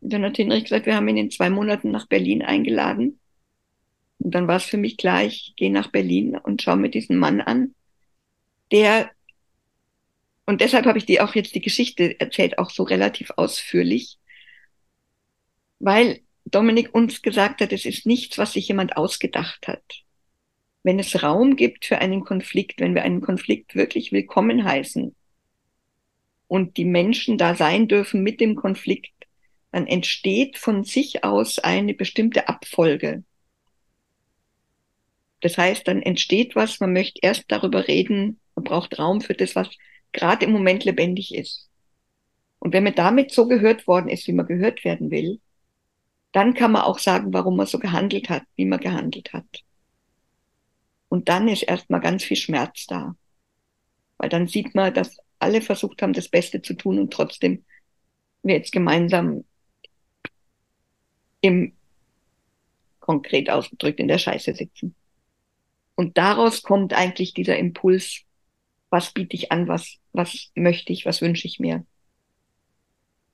Und 0.00 0.10
dann 0.14 0.24
hat 0.24 0.38
Hinrich 0.38 0.64
gesagt, 0.64 0.86
wir 0.86 0.96
haben 0.96 1.08
ihn 1.08 1.18
in 1.18 1.30
zwei 1.30 1.50
Monaten 1.50 1.90
nach 1.90 2.06
Berlin 2.06 2.40
eingeladen. 2.40 3.19
Und 4.20 4.34
dann 4.34 4.46
war 4.46 4.56
es 4.56 4.64
für 4.64 4.76
mich 4.76 4.96
klar, 4.96 5.24
ich 5.24 5.54
gehe 5.56 5.72
nach 5.72 5.88
Berlin 5.88 6.36
und 6.36 6.62
schaue 6.62 6.76
mir 6.76 6.90
diesen 6.90 7.16
Mann 7.16 7.40
an, 7.40 7.74
der, 8.70 9.10
und 10.46 10.60
deshalb 10.60 10.86
habe 10.86 10.98
ich 10.98 11.06
dir 11.06 11.24
auch 11.24 11.34
jetzt 11.34 11.54
die 11.54 11.60
Geschichte 11.60 12.20
erzählt, 12.20 12.58
auch 12.58 12.70
so 12.70 12.82
relativ 12.82 13.32
ausführlich, 13.36 14.18
weil 15.78 16.20
Dominik 16.44 16.94
uns 16.94 17.22
gesagt 17.22 17.62
hat, 17.62 17.72
es 17.72 17.86
ist 17.86 18.06
nichts, 18.06 18.36
was 18.38 18.52
sich 18.52 18.68
jemand 18.68 18.96
ausgedacht 18.96 19.66
hat. 19.66 20.02
Wenn 20.82 20.98
es 20.98 21.22
Raum 21.22 21.56
gibt 21.56 21.86
für 21.86 21.98
einen 21.98 22.22
Konflikt, 22.22 22.80
wenn 22.80 22.94
wir 22.94 23.02
einen 23.02 23.20
Konflikt 23.20 23.74
wirklich 23.74 24.12
willkommen 24.12 24.64
heißen 24.64 25.14
und 26.46 26.76
die 26.76 26.84
Menschen 26.84 27.38
da 27.38 27.54
sein 27.54 27.88
dürfen 27.88 28.22
mit 28.22 28.40
dem 28.40 28.54
Konflikt, 28.54 29.12
dann 29.72 29.86
entsteht 29.86 30.58
von 30.58 30.84
sich 30.84 31.24
aus 31.24 31.58
eine 31.58 31.94
bestimmte 31.94 32.48
Abfolge. 32.48 33.24
Das 35.40 35.56
heißt, 35.56 35.88
dann 35.88 36.02
entsteht 36.02 36.54
was, 36.54 36.80
man 36.80 36.92
möchte 36.92 37.20
erst 37.22 37.44
darüber 37.48 37.88
reden, 37.88 38.40
man 38.54 38.64
braucht 38.64 38.98
Raum 38.98 39.20
für 39.20 39.34
das, 39.34 39.56
was 39.56 39.68
gerade 40.12 40.44
im 40.44 40.52
Moment 40.52 40.84
lebendig 40.84 41.34
ist. 41.34 41.68
Und 42.58 42.74
wenn 42.74 42.84
man 42.84 42.94
damit 42.94 43.32
so 43.32 43.46
gehört 43.48 43.86
worden 43.86 44.08
ist, 44.08 44.26
wie 44.26 44.32
man 44.32 44.46
gehört 44.46 44.84
werden 44.84 45.10
will, 45.10 45.40
dann 46.32 46.54
kann 46.54 46.72
man 46.72 46.82
auch 46.82 46.98
sagen, 46.98 47.32
warum 47.32 47.56
man 47.56 47.66
so 47.66 47.78
gehandelt 47.78 48.28
hat, 48.28 48.44
wie 48.56 48.66
man 48.66 48.80
gehandelt 48.80 49.32
hat. 49.32 49.64
Und 51.08 51.28
dann 51.28 51.48
ist 51.48 51.62
erstmal 51.62 52.00
ganz 52.00 52.22
viel 52.22 52.36
Schmerz 52.36 52.86
da. 52.86 53.16
Weil 54.18 54.28
dann 54.28 54.46
sieht 54.46 54.74
man, 54.74 54.92
dass 54.94 55.16
alle 55.38 55.62
versucht 55.62 56.02
haben, 56.02 56.12
das 56.12 56.28
Beste 56.28 56.62
zu 56.62 56.74
tun 56.74 56.98
und 56.98 57.12
trotzdem 57.12 57.64
wir 58.42 58.54
jetzt 58.54 58.72
gemeinsam 58.72 59.44
im 61.40 61.72
konkret 63.00 63.50
ausgedrückt 63.50 63.98
in 63.98 64.08
der 64.08 64.18
Scheiße 64.18 64.54
sitzen. 64.54 64.94
Und 66.00 66.16
daraus 66.16 66.62
kommt 66.62 66.94
eigentlich 66.94 67.34
dieser 67.34 67.58
Impuls, 67.58 68.22
was 68.88 69.12
biete 69.12 69.36
ich 69.36 69.52
an, 69.52 69.68
was, 69.68 69.98
was 70.14 70.50
möchte 70.54 70.94
ich, 70.94 71.04
was 71.04 71.20
wünsche 71.20 71.46
ich 71.46 71.60
mir. 71.60 71.84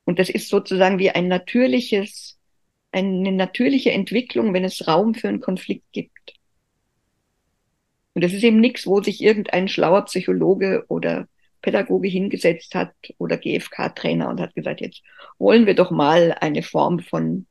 Und 0.05 0.19
das 0.19 0.29
ist 0.29 0.49
sozusagen 0.49 0.99
wie 0.99 1.11
ein 1.11 1.29
natürliches, 1.29 2.41
eine 2.91 3.31
natürliche 3.31 3.93
Entwicklung, 3.93 4.53
wenn 4.53 4.65
es 4.65 4.89
Raum 4.89 5.15
für 5.15 5.29
einen 5.29 5.41
Konflikt 5.41 5.85
gibt. 5.93 6.35
Und 8.15 8.25
das 8.25 8.33
ist 8.33 8.43
eben 8.43 8.59
nichts, 8.59 8.85
wo 8.85 9.01
sich 9.01 9.23
irgendein 9.23 9.69
schlauer 9.69 10.05
Psychologe 10.07 10.87
oder 10.89 11.29
Pädagoge 11.63 12.09
hingesetzt 12.09 12.75
hat 12.75 12.97
oder 13.19 13.37
GFK-Trainer 13.37 14.29
und 14.29 14.41
hat 14.41 14.57
gesagt, 14.57 14.81
jetzt 14.81 15.05
wollen 15.39 15.67
wir 15.67 15.77
doch 15.77 15.93
mal 15.93 16.37
eine 16.41 16.65
Form 16.65 16.99
von 16.99 17.47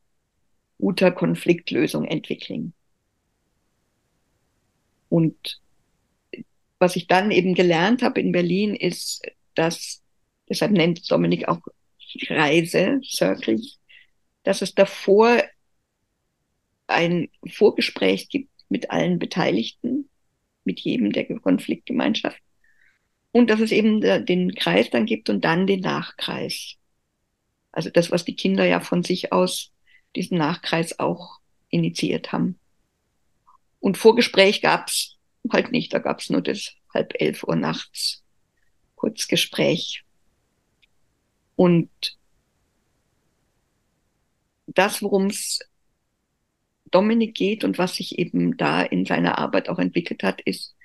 guter 0.78 1.14
Konfliktlösung 1.14 2.04
entwickeln. 2.04 2.74
Und 5.16 5.62
was 6.78 6.98
ich 6.98 7.08
dann 7.08 7.32
eben 7.32 7.54
gelernt 7.54 8.02
habe 8.02 8.20
in 8.20 8.34
Berlin 8.34 8.76
ist, 8.76 9.22
dass, 9.54 10.04
deshalb 10.50 10.74
nennt 10.74 11.10
Dominik 11.10 11.48
auch 11.48 11.62
Reise, 12.28 13.00
Circle, 13.02 13.62
dass 14.44 14.62
es 14.62 14.76
davor 14.76 15.42
ein 16.88 17.30
Vorgespräch 17.48 18.28
gibt 18.28 18.52
mit 18.68 18.92
allen 18.92 19.18
Beteiligten, 19.18 20.10
mit 20.66 20.82
jedem 20.82 21.14
der 21.14 21.24
Konfliktgemeinschaft. 21.40 22.42
Und 23.32 23.50
dass 23.50 23.62
es 23.62 23.72
eben 23.72 24.02
den 24.02 24.54
Kreis 24.54 24.90
dann 24.90 25.06
gibt 25.06 25.30
und 25.30 25.46
dann 25.46 25.66
den 25.66 25.80
Nachkreis. 25.80 26.76
Also 27.72 27.90
das, 27.90 28.12
was 28.12 28.26
die 28.26 28.36
Kinder 28.36 28.66
ja 28.66 28.82
von 28.82 29.02
sich 29.02 29.32
aus 29.32 29.72
diesen 30.14 30.38
Nachkreis 30.38 31.00
auch 31.00 31.40
initiiert 31.70 32.34
haben. 32.34 32.60
Und 33.86 34.00
Vorgespräch 34.00 34.64
gab's 34.64 35.16
halt 35.54 35.72
nicht, 35.72 35.94
da 35.94 36.00
gab's 36.00 36.32
nur 36.32 36.42
das 36.42 36.74
halb 36.92 37.14
elf 37.22 37.44
Uhr 37.44 37.56
nachts 37.56 38.24
Kurzgespräch. 38.96 40.04
Und 41.56 41.92
das, 44.66 45.04
worum 45.04 45.28
es 45.28 45.60
Dominik 46.90 47.36
geht 47.36 47.64
und 47.64 47.78
was 47.78 47.98
sich 47.98 48.18
eben 48.18 48.58
da 48.58 48.82
in 48.82 49.06
seiner 49.06 49.38
Arbeit 49.38 49.70
auch 49.70 49.78
entwickelt 49.78 50.24
hat, 50.24 50.42
ist, 50.42 50.76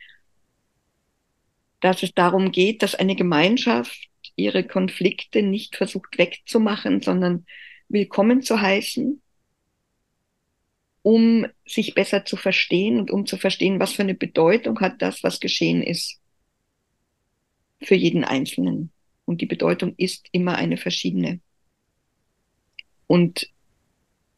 dass 1.81 2.03
es 2.03 2.13
darum 2.13 2.53
geht, 2.53 2.83
dass 2.83 2.95
eine 2.95 3.17
Gemeinschaft 3.17 4.11
ihre 4.37 4.67
Konflikte 4.67 5.41
nicht 5.41 5.75
versucht 5.75 6.19
wegzumachen, 6.19 7.01
sondern 7.01 7.47
willkommen 7.89 8.43
zu 8.43 8.61
heißen, 8.61 9.23
um 11.03 11.47
sich 11.67 11.95
besser 11.95 12.25
zu 12.25 12.37
verstehen 12.37 13.01
und 13.01 13.11
um 13.11 13.27
zu 13.27 13.37
verstehen, 13.37 13.81
was 13.81 13.93
für 13.93 14.03
eine 14.03 14.15
Bedeutung 14.15 14.81
hat 14.81 15.01
das, 15.01 15.23
was 15.23 15.41
geschehen 15.41 15.83
ist 15.83 16.21
für 17.83 17.95
jeden 17.95 18.25
Einzelnen. 18.25 18.93
Und 19.25 19.41
die 19.41 19.47
Bedeutung 19.47 19.95
ist 19.97 20.29
immer 20.33 20.57
eine 20.57 20.77
verschiedene. 20.77 21.41
Und 23.07 23.51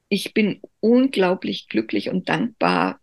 ich 0.08 0.34
bin 0.34 0.60
unglaublich 0.80 1.68
glücklich 1.68 2.10
und 2.10 2.28
dankbar. 2.28 3.00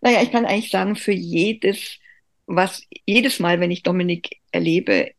Naja, 0.00 0.22
ich 0.22 0.30
kann 0.30 0.46
eigentlich 0.46 0.70
sagen, 0.70 0.96
für 0.96 1.12
jedes, 1.12 1.98
was, 2.46 2.86
jedes 3.06 3.40
Mal, 3.40 3.60
wenn 3.60 3.70
ich 3.70 3.82
Dominik 3.82 4.40
erlebe, 4.52 5.12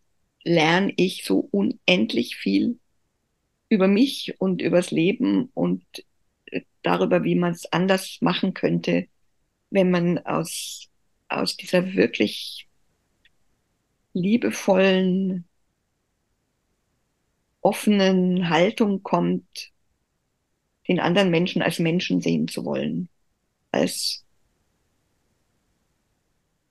lerne 0.44 0.94
ich 0.96 1.24
so 1.26 1.48
unendlich 1.52 2.36
viel 2.38 2.80
über 3.70 3.88
mich 3.88 4.36
und 4.40 4.62
übers 4.62 4.92
Leben 4.92 5.50
und 5.54 5.84
darüber, 6.84 7.24
wie 7.24 7.36
man 7.36 7.54
es 7.54 7.72
anders 7.72 8.19
machen 8.22 8.54
könnte, 8.54 9.08
wenn 9.69 9.89
man 9.89 10.19
aus, 10.19 10.89
aus 11.30 11.58
dieser 11.58 11.93
wirklich 11.93 12.67
liebevollen, 14.13 15.46
offenen 17.62 18.50
Haltung 18.50 19.02
kommt, 19.04 19.72
den 20.88 21.00
anderen 21.00 21.32
Menschen 21.32 21.62
als 21.62 21.80
Menschen 21.80 22.22
sehen 22.22 22.48
zu 22.48 22.65
wollen, 22.65 23.10
als 23.72 24.26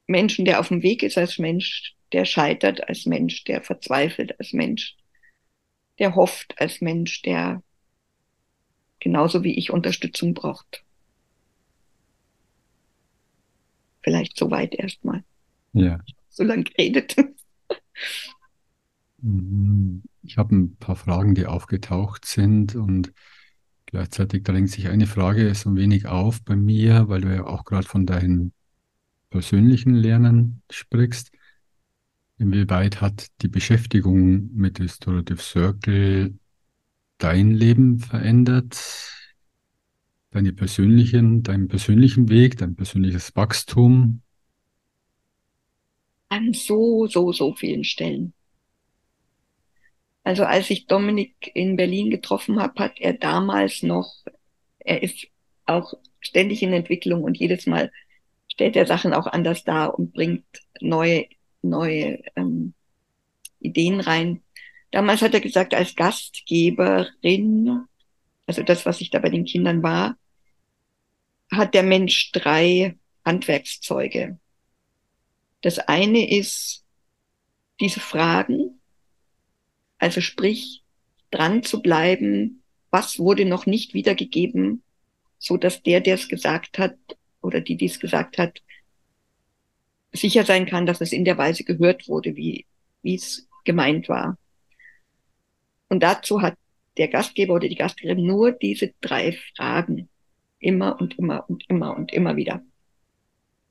Menschen, 0.06 0.44
der 0.44 0.60
auf 0.60 0.68
dem 0.68 0.82
Weg 0.82 1.02
ist, 1.02 1.16
als 1.16 1.38
Mensch, 1.38 1.96
der 2.12 2.26
scheitert, 2.26 2.88
als 2.88 3.06
Mensch, 3.06 3.44
der 3.44 3.62
verzweifelt, 3.62 4.38
als 4.38 4.52
Mensch, 4.52 4.96
der 5.98 6.14
hofft, 6.14 6.60
als 6.60 6.80
Mensch, 6.80 7.22
der 7.22 7.62
genauso 9.02 9.42
wie 9.44 9.58
ich 9.58 9.70
Unterstützung 9.70 10.34
braucht. 10.34 10.84
Vielleicht 14.02 14.36
soweit 14.38 14.74
erstmal. 14.74 15.24
Ja. 15.72 16.00
So 16.34 16.44
lange 16.44 16.64
geredet. 16.64 17.14
Mhm. 19.18 20.02
Ich 20.22 20.38
habe 20.38 20.56
ein 20.56 20.76
paar 20.76 20.96
Fragen, 20.96 21.34
die 21.34 21.44
aufgetaucht 21.44 22.24
sind 22.24 22.74
und 22.74 23.12
Gleichzeitig 23.92 24.42
drängt 24.42 24.70
sich 24.70 24.88
eine 24.88 25.06
Frage 25.06 25.54
so 25.54 25.68
ein 25.68 25.76
wenig 25.76 26.06
auf 26.06 26.42
bei 26.42 26.56
mir, 26.56 27.08
weil 27.08 27.20
du 27.20 27.34
ja 27.34 27.44
auch 27.44 27.66
gerade 27.66 27.86
von 27.86 28.06
deinem 28.06 28.52
persönlichen 29.28 29.94
Lernen 29.94 30.62
sprichst. 30.70 31.30
Inwieweit 32.38 33.02
hat 33.02 33.26
die 33.42 33.48
Beschäftigung 33.48 34.50
mit 34.54 34.80
Restorative 34.80 35.42
Circle 35.42 36.32
dein 37.22 37.52
Leben 37.52 37.98
verändert? 37.98 38.78
Deine 40.30 40.52
persönlichen, 40.52 41.42
deinen 41.42 41.68
persönlichen 41.68 42.28
Weg, 42.28 42.58
dein 42.58 42.74
persönliches 42.74 43.36
Wachstum? 43.36 44.22
An 46.28 46.52
so, 46.52 47.06
so, 47.06 47.32
so 47.32 47.54
vielen 47.54 47.84
Stellen. 47.84 48.32
Also 50.24 50.44
als 50.44 50.70
ich 50.70 50.86
Dominik 50.86 51.50
in 51.54 51.76
Berlin 51.76 52.10
getroffen 52.10 52.60
habe, 52.60 52.84
hat 52.84 53.00
er 53.00 53.12
damals 53.12 53.82
noch, 53.82 54.14
er 54.78 55.02
ist 55.02 55.26
auch 55.66 55.94
ständig 56.20 56.62
in 56.62 56.72
Entwicklung 56.72 57.22
und 57.24 57.36
jedes 57.36 57.66
Mal 57.66 57.90
stellt 58.48 58.76
er 58.76 58.86
Sachen 58.86 59.12
auch 59.12 59.26
anders 59.26 59.64
dar 59.64 59.98
und 59.98 60.12
bringt 60.12 60.44
neue, 60.80 61.26
neue 61.62 62.22
ähm, 62.36 62.74
Ideen 63.60 64.00
rein. 64.00 64.41
Damals 64.92 65.22
hat 65.22 65.34
er 65.34 65.40
gesagt, 65.40 65.74
als 65.74 65.96
Gastgeberin, 65.96 67.86
also 68.46 68.62
das, 68.62 68.86
was 68.86 69.00
ich 69.00 69.10
da 69.10 69.18
bei 69.18 69.30
den 69.30 69.46
Kindern 69.46 69.82
war, 69.82 70.16
hat 71.50 71.74
der 71.74 71.82
Mensch 71.82 72.30
drei 72.32 72.98
Handwerkszeuge. 73.24 74.38
Das 75.62 75.78
eine 75.78 76.30
ist 76.30 76.84
diese 77.80 78.00
Fragen, 78.00 78.80
also 79.98 80.20
sprich, 80.20 80.82
dran 81.30 81.62
zu 81.62 81.80
bleiben, 81.80 82.62
was 82.90 83.18
wurde 83.18 83.46
noch 83.46 83.64
nicht 83.64 83.94
wiedergegeben, 83.94 84.82
so 85.38 85.56
dass 85.56 85.82
der, 85.82 86.00
der 86.00 86.16
es 86.16 86.28
gesagt 86.28 86.78
hat 86.78 86.96
oder 87.40 87.62
die, 87.62 87.76
die 87.76 87.86
es 87.86 87.98
gesagt 87.98 88.36
hat, 88.36 88.62
sicher 90.12 90.44
sein 90.44 90.66
kann, 90.66 90.84
dass 90.84 91.00
es 91.00 91.12
in 91.12 91.24
der 91.24 91.38
Weise 91.38 91.64
gehört 91.64 92.08
wurde, 92.08 92.36
wie, 92.36 92.66
wie 93.00 93.14
es 93.14 93.48
gemeint 93.64 94.10
war. 94.10 94.36
Und 95.92 96.02
dazu 96.02 96.40
hat 96.40 96.54
der 96.96 97.08
Gastgeber 97.08 97.52
oder 97.52 97.68
die 97.68 97.74
Gastgeberin 97.74 98.24
nur 98.24 98.52
diese 98.52 98.94
drei 99.02 99.38
Fragen. 99.54 100.08
Immer 100.58 100.98
und 100.98 101.18
immer 101.18 101.44
und 101.50 101.68
immer 101.68 101.94
und 101.94 102.14
immer 102.14 102.34
wieder. 102.36 102.62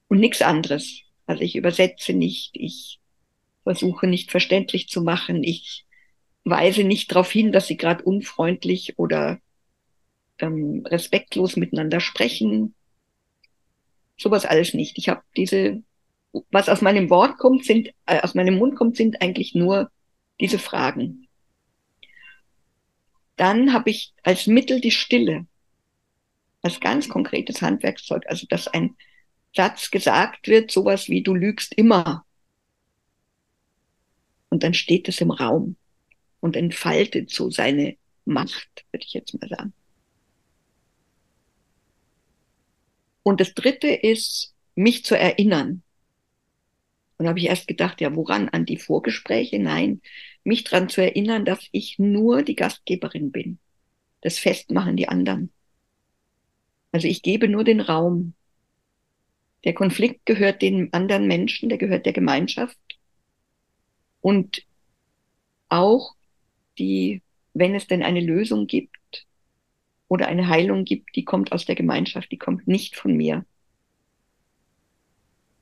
Und 0.07 0.19
nichts 0.19 0.43
anderes. 0.43 1.01
Also 1.25 1.41
ich 1.41 1.55
übersetze 1.55 2.13
nicht, 2.13 2.51
ich 2.53 2.99
versuche 3.63 4.05
nicht 4.05 4.29
verständlich 4.29 4.87
zu 4.87 5.01
machen, 5.01 5.43
ich 5.43 5.87
weise 6.43 6.83
nicht 6.83 7.09
darauf 7.09 7.31
hin, 7.31 7.51
dass 7.51 7.65
sie 7.65 7.75
gerade 7.75 8.03
unfreundlich 8.03 8.99
oder 8.99 9.39
ähm, 10.37 10.85
respektlos 10.85 11.55
miteinander 11.55 12.01
sprechen. 12.01 12.75
Sowas 14.15 14.45
alles 14.45 14.75
nicht. 14.75 14.99
Ich 14.99 15.09
habe 15.09 15.23
diese, 15.35 15.81
was 16.51 16.69
aus 16.69 16.81
meinem 16.81 17.09
Wort 17.09 17.39
kommt, 17.39 17.65
sind, 17.65 17.87
äh, 18.05 18.21
aus 18.21 18.35
meinem 18.35 18.59
Mund 18.59 18.75
kommt, 18.75 18.95
sind 18.95 19.23
eigentlich 19.23 19.55
nur 19.55 19.89
diese 20.39 20.59
Fragen. 20.59 21.27
Dann 23.41 23.73
habe 23.73 23.89
ich 23.89 24.13
als 24.21 24.45
Mittel 24.45 24.81
die 24.81 24.91
Stille, 24.91 25.47
als 26.61 26.79
ganz 26.79 27.09
konkretes 27.09 27.63
Handwerkszeug, 27.63 28.21
also 28.27 28.45
dass 28.47 28.67
ein 28.67 28.95
Satz 29.55 29.89
gesagt 29.89 30.47
wird, 30.47 30.69
sowas 30.69 31.09
wie 31.09 31.23
du 31.23 31.33
lügst 31.33 31.73
immer. 31.73 32.23
Und 34.49 34.61
dann 34.61 34.75
steht 34.75 35.09
es 35.09 35.21
im 35.21 35.31
Raum 35.31 35.75
und 36.39 36.55
entfaltet 36.55 37.31
so 37.31 37.49
seine 37.49 37.97
Macht, 38.25 38.85
würde 38.91 39.07
ich 39.07 39.13
jetzt 39.13 39.33
mal 39.33 39.49
sagen. 39.49 39.73
Und 43.23 43.41
das 43.41 43.55
dritte 43.55 43.87
ist, 43.87 44.53
mich 44.75 45.03
zu 45.03 45.17
erinnern. 45.17 45.81
Und 47.21 47.27
habe 47.27 47.37
ich 47.37 47.45
erst 47.45 47.67
gedacht, 47.67 48.01
ja, 48.01 48.15
woran? 48.15 48.49
An 48.49 48.65
die 48.65 48.77
Vorgespräche? 48.77 49.59
Nein, 49.59 50.01
mich 50.43 50.63
daran 50.63 50.89
zu 50.89 51.03
erinnern, 51.03 51.45
dass 51.45 51.69
ich 51.71 51.99
nur 51.99 52.41
die 52.41 52.55
Gastgeberin 52.55 53.31
bin. 53.31 53.59
Das 54.21 54.39
Fest 54.39 54.71
machen 54.71 54.97
die 54.97 55.07
anderen. 55.07 55.51
Also 56.91 57.07
ich 57.07 57.21
gebe 57.21 57.47
nur 57.47 57.63
den 57.63 57.79
Raum. 57.79 58.33
Der 59.65 59.75
Konflikt 59.75 60.25
gehört 60.25 60.63
den 60.63 60.91
anderen 60.93 61.27
Menschen, 61.27 61.69
der 61.69 61.77
gehört 61.77 62.07
der 62.07 62.13
Gemeinschaft. 62.13 62.79
Und 64.21 64.63
auch 65.69 66.15
die, 66.79 67.21
wenn 67.53 67.75
es 67.75 67.85
denn 67.85 68.01
eine 68.01 68.21
Lösung 68.21 68.65
gibt 68.65 69.27
oder 70.07 70.27
eine 70.27 70.47
Heilung 70.47 70.85
gibt, 70.85 71.15
die 71.15 71.23
kommt 71.23 71.51
aus 71.51 71.67
der 71.67 71.75
Gemeinschaft, 71.75 72.31
die 72.31 72.39
kommt 72.39 72.67
nicht 72.67 72.95
von 72.95 73.15
mir. 73.15 73.45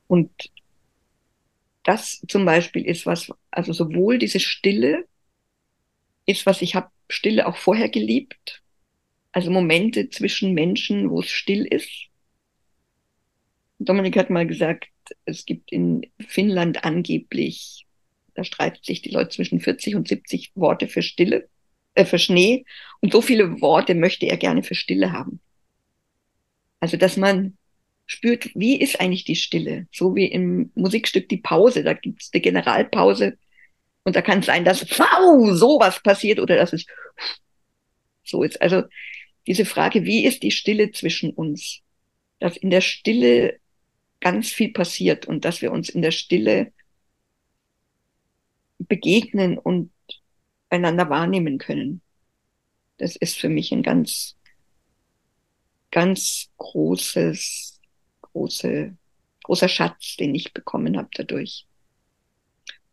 Und 0.08 0.32
das 1.90 2.22
zum 2.28 2.46
Beispiel 2.46 2.86
ist 2.86 3.06
was, 3.06 3.32
also 3.52 3.74
sowohl 3.74 4.18
diese 4.18 4.40
Stille 4.40 5.06
ist 6.26 6.46
was, 6.46 6.62
ich 6.62 6.76
habe 6.76 6.92
Stille 7.10 7.48
auch 7.48 7.58
vorher 7.58 7.90
geliebt, 7.90 8.62
also 9.32 9.50
Momente 9.50 10.10
zwischen 10.10 10.54
Menschen, 10.54 11.10
wo 11.10 11.22
es 11.22 11.30
still 11.30 11.66
ist. 11.66 12.08
Dominik 13.80 14.18
hat 14.18 14.30
mal 14.30 14.46
gesagt, 14.46 14.90
es 15.26 15.46
gibt 15.46 15.72
in 15.72 16.06
Finnland 16.20 16.84
angeblich 16.84 17.88
da 18.40 18.46
streiten 18.46 18.80
sich 18.84 19.02
die 19.02 19.10
Leute 19.10 19.32
zwischen 19.32 19.60
40 19.60 19.96
und 19.96 20.08
70 20.08 20.54
Worte 20.56 20.88
für 20.88 21.02
Stille, 21.02 21.50
äh, 21.94 22.06
für 22.06 22.18
Schnee. 22.18 22.64
Und 23.02 23.12
so 23.12 23.22
viele 23.22 23.60
Worte 23.60 23.96
möchte 23.96 24.28
er 24.28 24.38
gerne 24.38 24.64
für 24.64 24.76
Stille 24.76 25.12
haben. 25.12 25.42
Also, 26.80 26.96
dass 26.96 27.18
man 27.18 27.58
spürt, 28.10 28.50
wie 28.56 28.82
ist 28.82 29.00
eigentlich 29.00 29.24
die 29.24 29.36
Stille? 29.36 29.88
So 29.92 30.16
wie 30.16 30.26
im 30.26 30.72
Musikstück 30.74 31.30
die 31.30 31.38
Pause. 31.38 31.84
Da 31.84 31.94
gibt 31.94 32.24
es 32.24 32.32
eine 32.34 32.42
Generalpause. 32.42 33.38
Und 34.04 34.16
da 34.16 34.22
kann 34.24 34.40
es 34.40 34.48
sein, 34.48 34.66
dass 34.66 34.82
wow, 34.98 35.56
sowas 35.56 36.02
passiert 36.02 36.40
oder 36.40 36.56
dass 36.56 36.74
es 36.74 36.86
so 38.24 38.42
ist. 38.42 38.60
Also 38.62 38.84
diese 39.46 39.66
Frage, 39.66 40.06
wie 40.06 40.26
ist 40.26 40.42
die 40.42 40.52
Stille 40.52 40.92
zwischen 40.92 41.32
uns? 41.32 41.82
Dass 42.40 42.58
in 42.58 42.72
der 42.72 42.82
Stille 42.82 43.60
ganz 44.22 44.50
viel 44.50 44.72
passiert 44.72 45.28
und 45.28 45.46
dass 45.46 45.62
wir 45.62 45.72
uns 45.72 45.90
in 45.90 46.02
der 46.02 46.12
Stille 46.12 46.74
begegnen 48.80 49.60
und 49.60 49.92
einander 50.72 51.12
wahrnehmen 51.12 51.60
können. 51.60 52.02
Das 52.98 53.16
ist 53.16 53.38
für 53.38 53.50
mich 53.50 53.72
ein 53.72 53.84
ganz, 53.84 54.36
ganz 55.92 56.50
großes, 56.58 57.79
große, 58.34 58.96
großer 59.44 59.68
Schatz, 59.68 60.18
den 60.18 60.36
ich 60.36 60.54
bekommen 60.54 60.98
habe 60.98 61.10
dadurch. 61.14 61.66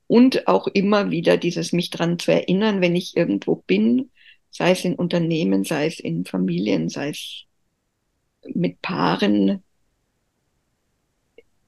Und 0.07 0.47
auch 0.47 0.69
immer 0.69 1.11
wieder 1.11 1.37
dieses 1.37 1.73
mich 1.73 1.91
dran 1.91 2.19
zu 2.19 2.33
erinnern, 2.33 2.81
wenn 2.81 2.95
ich 2.95 3.17
irgendwo 3.17 3.57
bin, 3.57 4.11
sei 4.51 4.71
es 4.71 4.85
in 4.85 4.95
Unternehmen, 4.95 5.65
sei 5.65 5.87
es 5.87 6.01
in 6.01 6.25
Familien, 6.25 6.89
sei 6.89 7.11
es 7.11 7.45
mit 8.55 8.81
Paaren, 8.81 9.63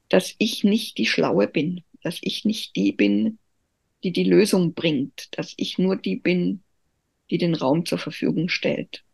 dass 0.08 0.34
ich 0.38 0.64
nicht 0.64 0.98
die 0.98 1.06
Schlaue 1.06 1.48
bin, 1.48 1.82
dass 2.02 2.18
ich 2.22 2.44
nicht 2.44 2.76
die 2.76 2.92
bin, 2.92 3.38
die 4.04 4.12
die 4.12 4.24
Lösung 4.24 4.74
bringt, 4.74 5.28
dass 5.36 5.54
ich 5.56 5.78
nur 5.78 5.96
die 5.96 6.16
bin, 6.16 6.62
die 7.30 7.38
den 7.38 7.54
Raum 7.54 7.84
zur 7.84 7.98
Verfügung 7.98 8.48
stellt. 8.48 9.04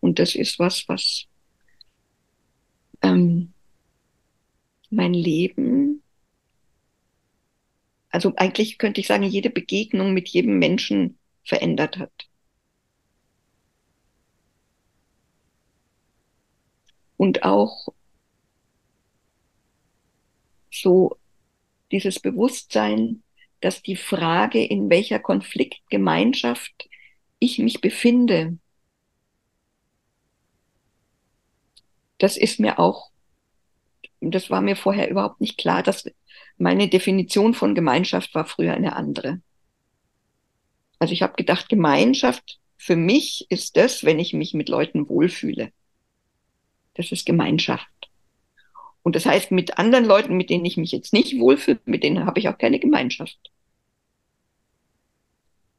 Und 0.00 0.18
das 0.18 0.34
ist 0.34 0.58
was, 0.58 0.88
was 0.88 1.26
ähm, 3.02 3.52
mein 4.90 5.14
Leben, 5.14 6.02
also 8.10 8.32
eigentlich 8.36 8.78
könnte 8.78 9.00
ich 9.00 9.06
sagen, 9.06 9.24
jede 9.24 9.50
Begegnung 9.50 10.14
mit 10.14 10.28
jedem 10.28 10.58
Menschen 10.58 11.18
verändert 11.44 11.98
hat. 11.98 12.28
Und 17.16 17.42
auch 17.42 17.88
so 20.70 21.16
dieses 21.90 22.20
Bewusstsein, 22.20 23.22
dass 23.60 23.82
die 23.82 23.96
Frage, 23.96 24.64
in 24.64 24.88
welcher 24.88 25.18
Konfliktgemeinschaft 25.18 26.88
ich 27.40 27.58
mich 27.58 27.80
befinde, 27.80 28.58
das 32.18 32.36
ist 32.36 32.60
mir 32.60 32.78
auch, 32.78 33.10
das 34.20 34.50
war 34.50 34.60
mir 34.60 34.76
vorher 34.76 35.10
überhaupt 35.10 35.40
nicht 35.40 35.58
klar, 35.58 35.82
dass 35.82 36.10
meine 36.56 36.88
Definition 36.88 37.54
von 37.54 37.74
Gemeinschaft 37.74 38.34
war 38.34 38.44
früher 38.44 38.74
eine 38.74 38.96
andere. 38.96 39.40
Also 40.98 41.12
ich 41.12 41.22
habe 41.22 41.34
gedacht, 41.34 41.68
Gemeinschaft 41.68 42.58
für 42.76 42.96
mich 42.96 43.46
ist 43.50 43.76
das, 43.76 44.04
wenn 44.04 44.18
ich 44.18 44.32
mich 44.32 44.54
mit 44.54 44.68
Leuten 44.68 45.08
wohlfühle. 45.08 45.72
Das 46.94 47.12
ist 47.12 47.26
Gemeinschaft. 47.26 47.86
Und 49.02 49.16
das 49.16 49.26
heißt, 49.26 49.50
mit 49.50 49.78
anderen 49.78 50.04
Leuten, 50.04 50.36
mit 50.36 50.50
denen 50.50 50.64
ich 50.64 50.76
mich 50.76 50.92
jetzt 50.92 51.12
nicht 51.12 51.38
wohlfühle, 51.38 51.80
mit 51.84 52.02
denen 52.02 52.26
habe 52.26 52.40
ich 52.40 52.48
auch 52.48 52.58
keine 52.58 52.78
Gemeinschaft. 52.78 53.38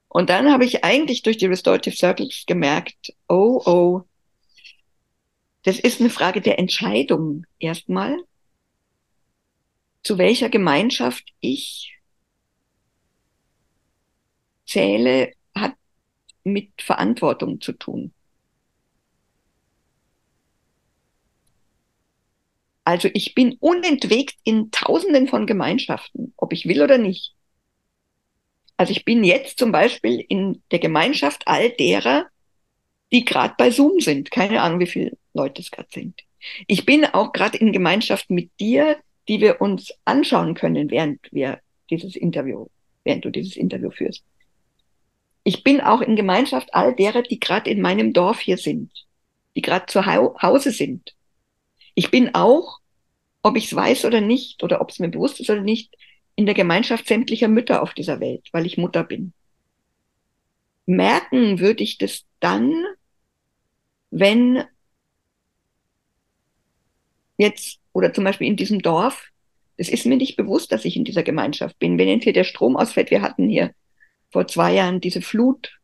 Und 0.08 0.30
dann 0.30 0.52
habe 0.52 0.65
ich 0.65 0.84
eigentlich 0.84 1.21
durch 1.21 1.38
die 1.38 1.45
Restorative 1.45 1.95
Circles 1.95 2.45
gemerkt, 2.47 3.13
oh, 3.28 3.62
oh, 3.65 4.02
das 5.69 5.77
ist 5.77 5.99
eine 5.99 6.10
Frage 6.10 6.41
der 6.41 6.58
Entscheidung 6.58 7.45
erstmal, 7.60 8.17
zu 10.01 10.17
welcher 10.17 10.49
Gemeinschaft 10.49 11.32
ich 11.41 11.95
zähle, 14.65 15.32
hat 15.53 15.75
mit 16.43 16.71
Verantwortung 16.82 17.62
zu 17.62 17.73
tun. 17.73 18.12
Also 22.84 23.08
ich 23.13 23.36
bin 23.36 23.55
unentwegt 23.60 24.39
in 24.43 24.71
Tausenden 24.71 25.27
von 25.27 25.45
Gemeinschaften, 25.45 26.34
ob 26.36 26.51
ich 26.51 26.67
will 26.67 26.82
oder 26.82 26.97
nicht. 26.97 27.36
Also 28.75 28.91
ich 28.91 29.05
bin 29.05 29.23
jetzt 29.23 29.60
zum 29.60 29.71
Beispiel 29.71 30.25
in 30.29 30.63
der 30.71 30.79
Gemeinschaft 30.79 31.47
all 31.47 31.69
derer, 31.69 32.25
die 33.12 33.23
gerade 33.23 33.53
bei 33.55 33.69
Zoom 33.69 33.99
sind. 33.99 34.32
Keine 34.32 34.63
Ahnung, 34.63 34.79
wie 34.79 34.88
viele 34.88 35.17
Leute 35.39 35.62
es 35.62 35.71
gerade 35.71 35.89
sind. 35.91 36.21
Ich 36.67 36.86
bin 36.86 37.06
auch 37.06 37.32
gerade 37.32 37.58
in 37.58 37.71
Gemeinschaft 37.71 38.30
mit 38.30 38.52
dir, 38.60 38.97
die 39.28 39.39
wir 39.41 39.62
uns 39.62 39.93
anschauen 40.06 40.54
können, 40.54 40.89
während 40.91 41.19
wir 41.32 41.60
dieses 41.89 42.15
Interview, 42.15 42.67
während 43.04 43.25
du 43.25 43.30
dieses 43.30 43.56
Interview 43.56 43.91
führst. 43.91 44.23
Ich 45.43 45.63
bin 45.63 45.82
auch 45.82 46.02
in 46.02 46.15
Gemeinschaft 46.15 46.73
all 46.73 46.95
derer, 46.95 47.23
die 47.23 47.39
gerade 47.39 47.69
in 47.69 47.82
meinem 47.82 48.13
Dorf 48.13 48.39
hier 48.39 48.58
sind, 48.58 48.91
die 49.56 49.62
gerade 49.62 49.86
zu 49.86 50.06
Hause 50.06 50.71
sind. 50.71 51.15
Ich 51.95 52.12
bin 52.12 52.36
auch, 52.36 52.80
ob 53.41 53.56
ich 53.56 53.65
es 53.65 53.75
weiß 53.75 54.06
oder 54.06 54.21
nicht, 54.21 54.63
oder 54.63 54.82
ob 54.82 54.89
es 54.89 54.99
mir 54.99 55.10
bewusst 55.10 55.39
ist 55.39 55.49
oder 55.49 55.62
nicht, 55.62 55.95
in 56.36 56.45
der 56.45 56.56
Gemeinschaft 56.56 57.08
sämtlicher 57.08 57.47
Mütter 57.47 57.82
auf 57.82 57.93
dieser 57.93 58.19
Welt, 58.19 58.47
weil 58.52 58.65
ich 58.65 58.78
Mutter 58.78 59.04
bin. 59.04 59.34
Merken 60.86 61.60
würde 61.60 61.84
ich 61.84 61.97
das 61.97 62.25
dann, 62.39 62.86
wenn 64.12 64.63
jetzt, 67.39 67.80
oder 67.93 68.13
zum 68.13 68.25
Beispiel 68.25 68.47
in 68.47 68.58
diesem 68.58 68.82
Dorf, 68.82 69.30
es 69.78 69.89
ist 69.89 70.06
mir 70.06 70.17
nicht 70.17 70.36
bewusst, 70.36 70.71
dass 70.71 70.86
ich 70.86 70.95
in 70.97 71.06
dieser 71.06 71.23
Gemeinschaft 71.23 71.80
bin. 71.80 71.97
Wenn 71.97 72.10
jetzt 72.10 72.25
hier 72.25 72.34
der 72.34 72.43
Strom 72.43 72.75
ausfällt, 72.75 73.12
wir 73.12 73.21
hatten 73.21 73.47
hier 73.47 73.73
vor 74.30 74.45
zwei 74.47 74.73
Jahren 74.73 74.99
diese 74.99 75.21
Flut, 75.21 75.80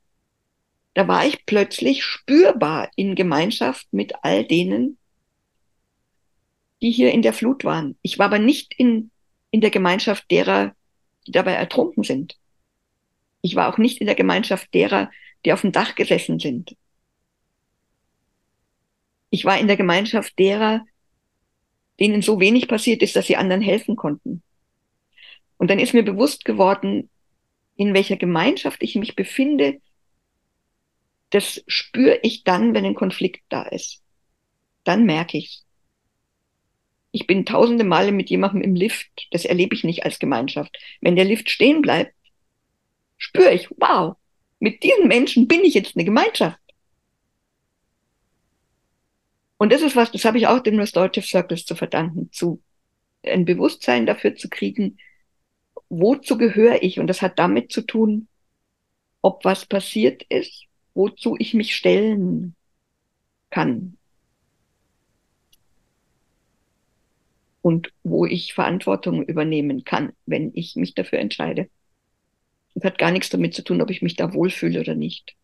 da 0.94 1.08
war 1.08 1.26
ich 1.26 1.46
plötzlich 1.46 2.04
spürbar 2.04 2.92
in 2.96 3.16
Gemeinschaft 3.16 3.88
mit 3.92 4.14
all 4.22 4.46
denen, 4.46 4.98
die 6.82 6.92
hier 6.92 7.12
in 7.12 7.22
der 7.22 7.34
Flut 7.34 7.64
waren. 7.64 7.98
Ich 8.02 8.20
war 8.20 8.28
aber 8.28 8.40
nicht 8.40 8.74
in, 8.78 9.12
in 9.50 9.62
der 9.62 9.72
Gemeinschaft 9.72 10.30
derer, 10.30 10.76
die 11.26 11.32
dabei 11.32 11.54
ertrunken 11.54 12.04
sind. 12.04 12.38
Ich 13.42 13.56
war 13.56 13.72
auch 13.72 13.78
nicht 13.78 14.00
in 14.02 14.08
der 14.08 14.16
Gemeinschaft 14.16 14.74
derer, 14.74 15.10
die 15.46 15.54
auf 15.54 15.62
dem 15.62 15.72
Dach 15.72 15.96
gesessen 15.96 16.40
sind. 16.40 16.76
Ich 19.30 19.46
war 19.46 19.58
in 19.58 19.68
der 19.68 19.78
Gemeinschaft 19.78 20.38
derer, 20.38 20.86
denen 22.00 22.22
so 22.22 22.40
wenig 22.40 22.68
passiert 22.68 23.02
ist, 23.02 23.16
dass 23.16 23.28
sie 23.28 23.38
anderen 23.38 23.62
helfen 23.62 23.96
konnten. 23.96 24.44
Und 25.58 25.70
dann 25.70 25.80
ist 25.80 25.94
mir 25.94 26.04
bewusst 26.04 26.46
geworden, 26.46 27.10
in 27.78 27.94
welcher 27.94 28.18
Gemeinschaft 28.18 28.84
ich 28.84 28.96
mich 28.96 29.16
befinde, 29.16 29.82
das 31.30 31.64
spüre 31.68 32.20
ich 32.24 32.44
dann, 32.44 32.74
wenn 32.74 32.86
ein 32.86 32.96
Konflikt 32.96 33.44
da 33.50 33.64
ist. 33.64 34.02
Dann 34.84 35.06
merke 35.06 35.38
ich 35.38 35.66
ich 37.16 37.28
bin 37.28 37.46
tausende 37.46 37.86
Male 37.86 38.12
mit 38.12 38.30
jemandem 38.30 38.62
im 38.62 38.76
Lift. 38.76 39.30
Das 39.32 39.46
erlebe 39.46 39.74
ich 39.74 39.86
nicht 39.86 40.04
als 40.04 40.20
Gemeinschaft. 40.20 40.78
Wenn 41.00 41.16
der 41.16 41.24
Lift 41.24 41.50
stehen 41.50 41.82
bleibt, 41.82 42.14
spüre 43.16 43.54
ich, 43.54 43.70
wow, 43.78 44.18
mit 44.60 44.84
diesen 44.84 45.08
Menschen 45.08 45.48
bin 45.48 45.64
ich 45.64 45.74
jetzt 45.74 45.96
eine 45.96 46.04
Gemeinschaft. 46.04 46.60
Und 49.58 49.72
das 49.72 49.82
ist 49.82 49.96
was, 49.96 50.12
das 50.12 50.26
habe 50.26 50.38
ich 50.38 50.48
auch 50.48 50.60
den 50.60 50.80
Restorative 50.80 51.26
Circles 51.26 51.66
zu 51.66 51.76
verdanken, 51.76 52.32
zu 52.32 52.62
ein 53.24 53.46
Bewusstsein 53.46 54.06
dafür 54.06 54.36
zu 54.36 54.50
kriegen, 54.50 54.98
wozu 55.90 56.38
gehöre 56.38 56.84
ich? 56.84 57.00
Und 57.00 57.08
das 57.08 57.22
hat 57.22 57.40
damit 57.40 57.72
zu 57.72 57.82
tun, 57.82 58.28
ob 59.22 59.46
was 59.46 59.66
passiert 59.66 60.24
ist, 60.30 60.66
wozu 60.94 61.36
ich 61.40 61.54
mich 61.54 61.76
stellen 61.76 62.56
kann. 63.50 63.98
und 67.66 67.92
wo 68.04 68.28
ich 68.28 68.54
Verantwortung 68.54 69.24
übernehmen 69.24 69.84
kann, 69.84 70.14
wenn 70.28 70.52
ich 70.54 70.76
mich 70.76 70.94
dafür 70.94 71.18
entscheide. 71.18 71.68
Das 72.76 72.84
hat 72.84 73.00
gar 73.00 73.10
nichts 73.10 73.30
damit 73.30 73.56
zu 73.56 73.64
tun, 73.64 73.82
ob 73.82 73.90
ich 73.90 74.04
mich 74.04 74.16
da 74.16 74.36
wohlfühle 74.36 74.82
oder 74.82 74.94
nicht. 74.94 75.36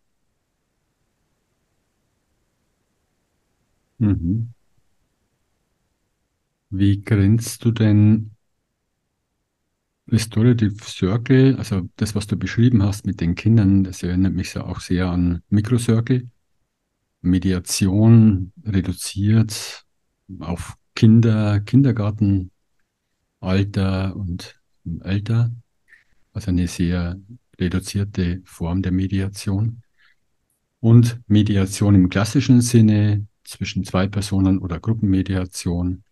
Mhm. 4.02 4.50
Wie 6.72 7.02
grenzt 7.02 7.64
du 7.64 7.72
denn 7.72 8.32
Restorative 10.08 10.84
Circle, 10.84 11.56
also 11.58 11.88
das, 11.98 12.16
was 12.16 12.26
du 12.26 12.36
beschrieben 12.36 12.82
hast 12.82 13.06
mit 13.06 13.22
den 13.22 13.36
Kindern, 13.36 13.84
das 13.84 14.02
erinnert 14.02 14.34
mich 14.34 14.56
ja 14.56 14.66
auch 14.66 14.80
sehr 14.80 15.08
an 15.08 15.44
Mikrocircle. 15.50 16.28
Mediation 17.22 18.52
reduziert 18.66 19.86
auf 20.40 20.78
Kinder, 20.96 21.60
Kindergarten, 21.60 22.50
Alter 23.40 24.16
und 24.16 24.60
älter, 25.02 25.52
also 26.34 26.50
eine 26.50 26.68
sehr 26.68 27.20
reduzierte 27.60 28.42
Form 28.46 28.82
der 28.82 28.92
Mediation. 28.92 29.84
Und 30.80 31.22
Mediation 31.28 31.94
im 31.94 32.10
klassischen 32.10 32.62
Sinne 32.62 33.28
zwischen 33.52 33.84
zwei 33.84 34.08
Personen 34.08 34.60
oder 34.60 34.80
Gruppenmediation. 34.80 36.04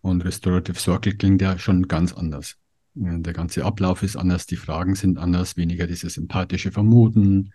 Und 0.00 0.24
Restorative 0.24 0.78
Circle 0.78 1.16
klingt 1.16 1.42
ja 1.42 1.58
schon 1.58 1.86
ganz 1.86 2.12
anders. 2.12 2.56
Der 2.94 3.32
ganze 3.32 3.64
Ablauf 3.64 4.02
ist 4.02 4.16
anders, 4.16 4.46
die 4.46 4.56
Fragen 4.56 4.94
sind 4.94 5.18
anders, 5.18 5.56
weniger 5.56 5.86
dieses 5.86 6.18
empathische 6.18 6.72
Vermuten, 6.72 7.52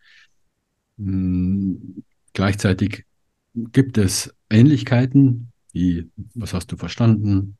Hm, 0.97 2.03
gleichzeitig 2.33 3.05
gibt 3.53 3.97
es 3.97 4.33
Ähnlichkeiten, 4.49 5.51
wie 5.71 6.09
was 6.33 6.53
hast 6.53 6.71
du 6.71 6.77
verstanden, 6.77 7.57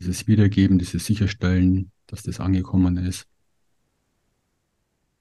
dieses 0.00 0.26
Wiedergeben, 0.26 0.78
dieses 0.78 1.04
Sicherstellen, 1.06 1.90
dass 2.06 2.22
das 2.22 2.40
angekommen 2.40 2.96
ist. 2.96 3.26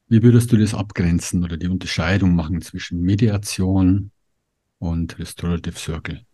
Wie 0.08 0.24
würdest 0.24 0.52
du 0.52 0.58
das 0.58 0.74
abgrenzen 0.74 1.44
oder 1.44 1.58
die 1.58 1.68
Unterscheidung 1.68 2.36
machen 2.36 2.62
zwischen 2.62 3.02
Mediation 3.02 4.12
und 4.80 5.18
Restorative 5.20 5.78
Circle? 5.78 6.26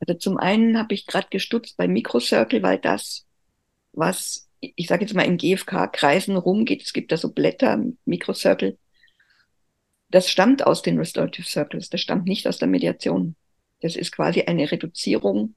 Also 0.00 0.18
zum 0.18 0.36
einen 0.36 0.78
habe 0.78 0.94
ich 0.94 1.06
gerade 1.06 1.28
gestutzt 1.30 1.76
bei 1.76 1.88
Microcircle, 1.88 2.62
weil 2.62 2.78
das, 2.78 3.26
was 3.92 4.48
ich 4.76 4.86
sage 4.86 5.04
jetzt 5.04 5.14
mal 5.14 5.22
in 5.22 5.36
GFK-Kreisen 5.36 6.36
rumgeht, 6.36 6.82
es 6.82 6.92
gibt 6.92 7.12
da 7.12 7.16
so 7.16 7.32
Blätter, 7.32 7.82
Microcircle, 8.04 8.78
das 10.10 10.30
stammt 10.30 10.66
aus 10.66 10.82
den 10.82 10.98
Restorative 10.98 11.46
Circles, 11.46 11.90
das 11.90 12.00
stammt 12.00 12.26
nicht 12.26 12.46
aus 12.46 12.58
der 12.58 12.68
Mediation. 12.68 13.36
Das 13.80 13.96
ist 13.96 14.12
quasi 14.12 14.42
eine 14.42 14.70
Reduzierung 14.70 15.54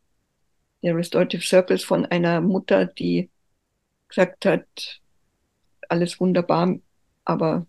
der 0.83 0.95
Restorative 0.95 1.43
Circles 1.43 1.83
von 1.83 2.05
einer 2.05 2.41
Mutter, 2.41 2.85
die 2.85 3.29
gesagt 4.07 4.45
hat, 4.45 5.01
alles 5.89 6.19
wunderbar, 6.19 6.77
aber 7.23 7.65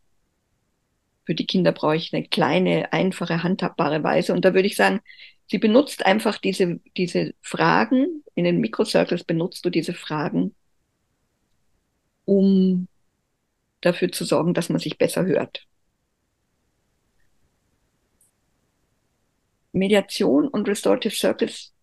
für 1.29 1.35
die 1.35 1.45
Kinder 1.45 1.72
brauche 1.72 1.95
ich 1.95 2.14
eine 2.14 2.26
kleine, 2.26 2.91
einfache, 2.91 3.43
handhabbare 3.43 4.03
Weise. 4.03 4.33
Und 4.33 4.47
da 4.47 4.55
würde 4.55 4.66
ich 4.66 4.76
sagen, 4.76 5.01
sie 5.47 5.59
benutzt 5.59 6.07
einfach 6.07 6.39
diese, 6.39 6.81
diese 6.97 7.35
Fragen, 7.43 8.24
in 8.35 8.45
den 8.45 8.62
Microcircles 8.62 9.24
benutzt 9.24 9.62
du 9.62 9.68
diese 9.68 9.93
Fragen, 9.93 10.55
um 12.24 12.89
dafür 13.83 14.11
zu 14.11 14.24
sorgen, 14.24 14.55
dass 14.55 14.70
man 14.70 14.79
sich 14.79 14.97
besser 14.97 15.26
hört. 15.26 15.66
Mediation 19.72 20.49
und 20.49 20.66
Restorative 20.66 21.14
Circles 21.14 21.74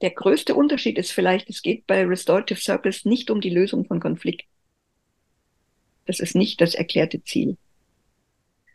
der 0.00 0.12
größte 0.12 0.54
Unterschied 0.54 0.96
ist 0.96 1.12
vielleicht, 1.12 1.50
es 1.50 1.60
geht 1.60 1.86
bei 1.86 2.06
Restorative 2.06 2.58
Circles 2.58 3.04
nicht 3.04 3.30
um 3.30 3.42
die 3.42 3.50
Lösung 3.50 3.84
von 3.84 4.00
Konflikten. 4.00 4.48
Das 6.06 6.20
ist 6.20 6.34
nicht 6.34 6.58
das 6.62 6.74
erklärte 6.74 7.22
Ziel. 7.22 7.58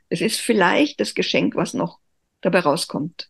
Es 0.09 0.21
ist 0.21 0.39
vielleicht 0.39 0.99
das 0.99 1.13
Geschenk, 1.15 1.55
was 1.55 1.73
noch 1.73 1.99
dabei 2.41 2.59
rauskommt. 2.59 3.29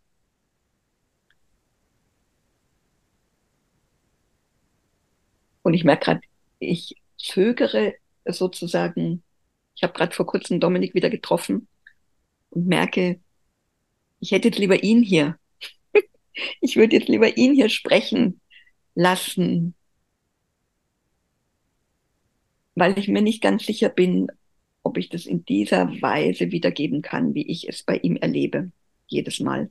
Und 5.63 5.73
ich 5.73 5.83
merke 5.83 6.05
gerade, 6.05 6.21
ich 6.59 6.95
zögere 7.17 7.95
sozusagen, 8.25 9.23
ich 9.75 9.83
habe 9.83 9.93
gerade 9.93 10.15
vor 10.15 10.25
kurzem 10.25 10.59
Dominik 10.59 10.93
wieder 10.93 11.09
getroffen 11.09 11.67
und 12.51 12.67
merke, 12.67 13.19
ich 14.19 14.31
hätte 14.31 14.47
jetzt 14.47 14.59
lieber 14.59 14.81
ihn 14.83 15.03
hier. 15.03 15.37
ich 16.61 16.77
würde 16.77 16.95
jetzt 16.95 17.09
lieber 17.09 17.37
ihn 17.37 17.53
hier 17.53 17.69
sprechen 17.69 18.39
lassen, 18.95 19.75
weil 22.75 22.97
ich 22.97 23.07
mir 23.07 23.21
nicht 23.21 23.41
ganz 23.41 23.65
sicher 23.65 23.89
bin, 23.89 24.27
ob 24.87 24.97
ich 24.97 25.09
das 25.09 25.25
in 25.25 25.43
dieser 25.43 26.01
Weise 26.01 26.51
wiedergeben 26.51 27.01
kann, 27.01 27.33
wie 27.33 27.45
ich 27.45 27.67
es 27.67 27.83
bei 27.83 27.97
ihm 27.97 28.15
erlebe, 28.15 28.71
jedes 29.07 29.41
Mal. 29.41 29.69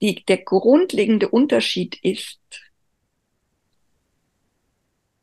Die, 0.00 0.24
der 0.24 0.38
grundlegende 0.38 1.28
Unterschied 1.28 1.96
ist, 2.02 2.40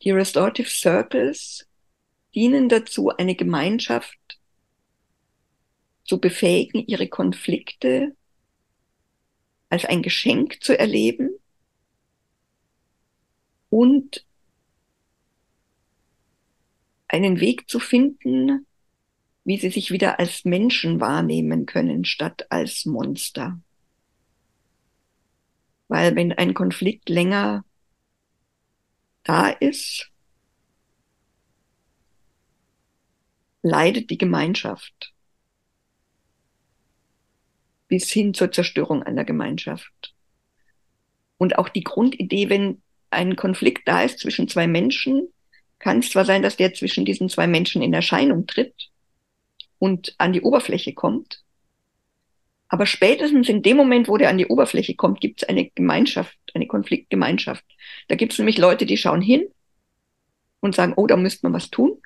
die 0.02 0.12
Restorative 0.12 0.70
Circles 0.70 1.68
dienen 2.34 2.70
dazu, 2.70 3.10
eine 3.10 3.36
Gemeinschaft 3.36 4.40
zu 6.06 6.20
befähigen, 6.20 6.86
ihre 6.88 7.10
Konflikte 7.10 8.16
als 9.70 9.84
ein 9.84 10.02
Geschenk 10.02 10.64
zu 10.64 10.78
erleben 10.78 11.32
und 13.70 14.25
einen 17.16 17.40
Weg 17.40 17.70
zu 17.70 17.80
finden, 17.80 18.68
wie 19.46 19.58
sie 19.58 19.70
sich 19.70 19.92
wieder 19.92 20.20
als 20.20 20.44
Menschen 20.44 21.00
wahrnehmen 21.00 21.66
können, 21.66 22.04
statt 22.04 22.46
als 22.50 22.86
Monster. 22.86 23.60
Weil 25.88 26.16
wenn 26.16 26.34
ein 26.34 26.54
Konflikt 26.54 27.10
länger 27.10 27.64
da 29.24 29.48
ist, 29.48 30.12
leidet 33.62 34.10
die 34.10 34.18
Gemeinschaft 34.18 35.14
bis 37.88 38.12
hin 38.12 38.34
zur 38.34 38.52
Zerstörung 38.52 39.04
einer 39.04 39.26
Gemeinschaft. 39.26 40.14
Und 41.38 41.58
auch 41.58 41.70
die 41.70 41.84
Grundidee, 41.84 42.50
wenn 42.50 42.82
ein 43.10 43.36
Konflikt 43.36 43.88
da 43.88 44.02
ist 44.02 44.20
zwischen 44.20 44.48
zwei 44.48 44.68
Menschen, 44.68 45.30
kann 45.86 46.00
es 46.00 46.10
zwar 46.10 46.26
sein, 46.26 46.42
dass 46.42 46.58
der 46.58 46.74
zwischen 46.74 47.06
diesen 47.06 47.30
zwei 47.30 47.46
Menschen 47.46 47.84
in 47.84 47.94
Erscheinung 47.94 48.48
tritt 48.48 48.90
und 49.78 50.16
an 50.18 50.34
die 50.34 50.42
Oberfläche 50.42 50.96
kommt, 50.96 51.44
aber 52.70 52.88
spätestens 52.88 53.50
in 53.50 53.62
dem 53.62 53.78
Moment, 53.78 54.08
wo 54.08 54.18
der 54.18 54.30
an 54.30 54.40
die 54.40 54.48
Oberfläche 54.48 54.96
kommt, 54.96 55.22
gibt 55.22 55.44
es 55.44 55.48
eine 55.48 55.70
Gemeinschaft, 55.70 56.36
eine 56.56 56.66
Konfliktgemeinschaft. 56.66 57.64
Da 58.08 58.16
gibt 58.16 58.34
es 58.34 58.40
nämlich 58.40 58.58
Leute, 58.58 58.88
die 58.88 58.98
schauen 58.98 59.22
hin 59.22 59.46
und 60.60 60.74
sagen, 60.74 60.94
oh, 60.96 61.06
da 61.06 61.18
müsste 61.18 61.46
man 61.46 61.54
was 61.54 61.70
tun. 61.70 62.02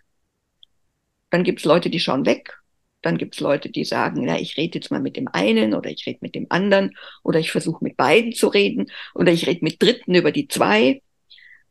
Dann 1.29 1.45
gibt 1.45 1.59
es 1.59 1.65
Leute, 1.65 1.89
die 1.89 2.01
schauen 2.01 2.25
weg. 2.25 2.59
Dann 3.01 3.17
gibt 3.17 3.35
es 3.35 3.39
Leute, 3.39 3.69
die 3.69 3.85
sagen, 3.85 4.25
na, 4.25 4.37
ich 4.41 4.57
rede 4.57 4.79
jetzt 4.79 4.91
mal 4.91 4.99
mit 4.99 5.15
dem 5.15 5.29
einen 5.29 5.73
oder 5.73 5.89
ich 5.89 6.05
rede 6.05 6.19
mit 6.19 6.35
dem 6.35 6.47
anderen 6.49 6.97
oder 7.23 7.39
ich 7.39 7.49
versuche 7.49 7.81
mit 7.81 7.95
beiden 7.95 8.33
zu 8.33 8.49
reden 8.49 8.91
oder 9.15 9.31
ich 9.31 9.47
rede 9.47 9.63
mit 9.63 9.81
Dritten 9.81 10.15
über 10.15 10.33
die 10.33 10.49
zwei. 10.49 11.01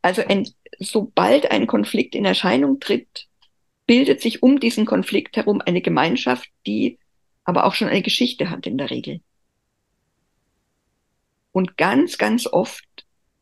Also 0.01 0.23
ein, 0.27 0.49
sobald 0.79 1.51
ein 1.51 1.67
Konflikt 1.67 2.15
in 2.15 2.25
Erscheinung 2.25 2.81
tritt, 2.81 3.27
bildet 3.87 4.21
sich 4.21 4.43
um 4.43 4.61
diesen 4.61 4.87
Konflikt 4.87 5.37
herum 5.37 5.61
eine 5.65 5.81
Gemeinschaft, 5.81 6.49
die 6.67 6.99
aber 7.45 7.65
auch 7.65 7.75
schon 7.75 7.89
eine 7.89 8.03
Geschichte 8.03 8.51
hat 8.51 8.67
in 8.67 8.79
der 8.79 8.91
Regel. 8.91 9.21
Und 11.53 11.77
ganz, 11.77 12.19
ganz 12.19 12.47
oft 12.47 12.85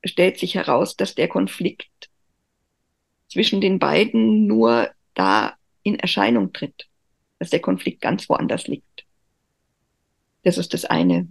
stellt 0.04 0.38
sich 0.38 0.54
heraus, 0.54 0.96
dass 0.96 1.14
der 1.14 1.28
Konflikt 1.28 2.10
zwischen 3.28 3.60
den 3.60 3.78
beiden 3.78 4.46
nur 4.46 4.90
da 5.14 5.56
in 5.82 5.98
Erscheinung 5.98 6.52
tritt, 6.52 6.88
dass 7.38 7.50
der 7.50 7.60
Konflikt 7.60 8.00
ganz 8.00 8.28
woanders 8.28 8.68
liegt. 8.68 9.04
Das 10.44 10.58
ist 10.58 10.72
das 10.74 10.84
eine. 10.84 11.28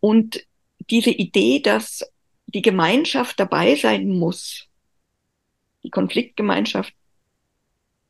Und 0.00 0.46
diese 0.88 1.10
Idee, 1.10 1.60
dass 1.60 2.10
die 2.54 2.62
Gemeinschaft 2.62 3.38
dabei 3.38 3.74
sein 3.74 4.08
muss, 4.08 4.66
die 5.82 5.90
Konfliktgemeinschaft 5.90 6.94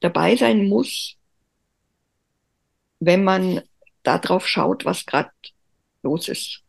dabei 0.01 0.37
sein 0.37 0.69
muss, 0.69 1.17
wenn 3.01 3.25
man 3.25 3.61
darauf 4.03 4.47
schaut, 4.47 4.85
was 4.85 5.05
gerade 5.05 5.31
los 6.03 6.29
ist. 6.29 6.63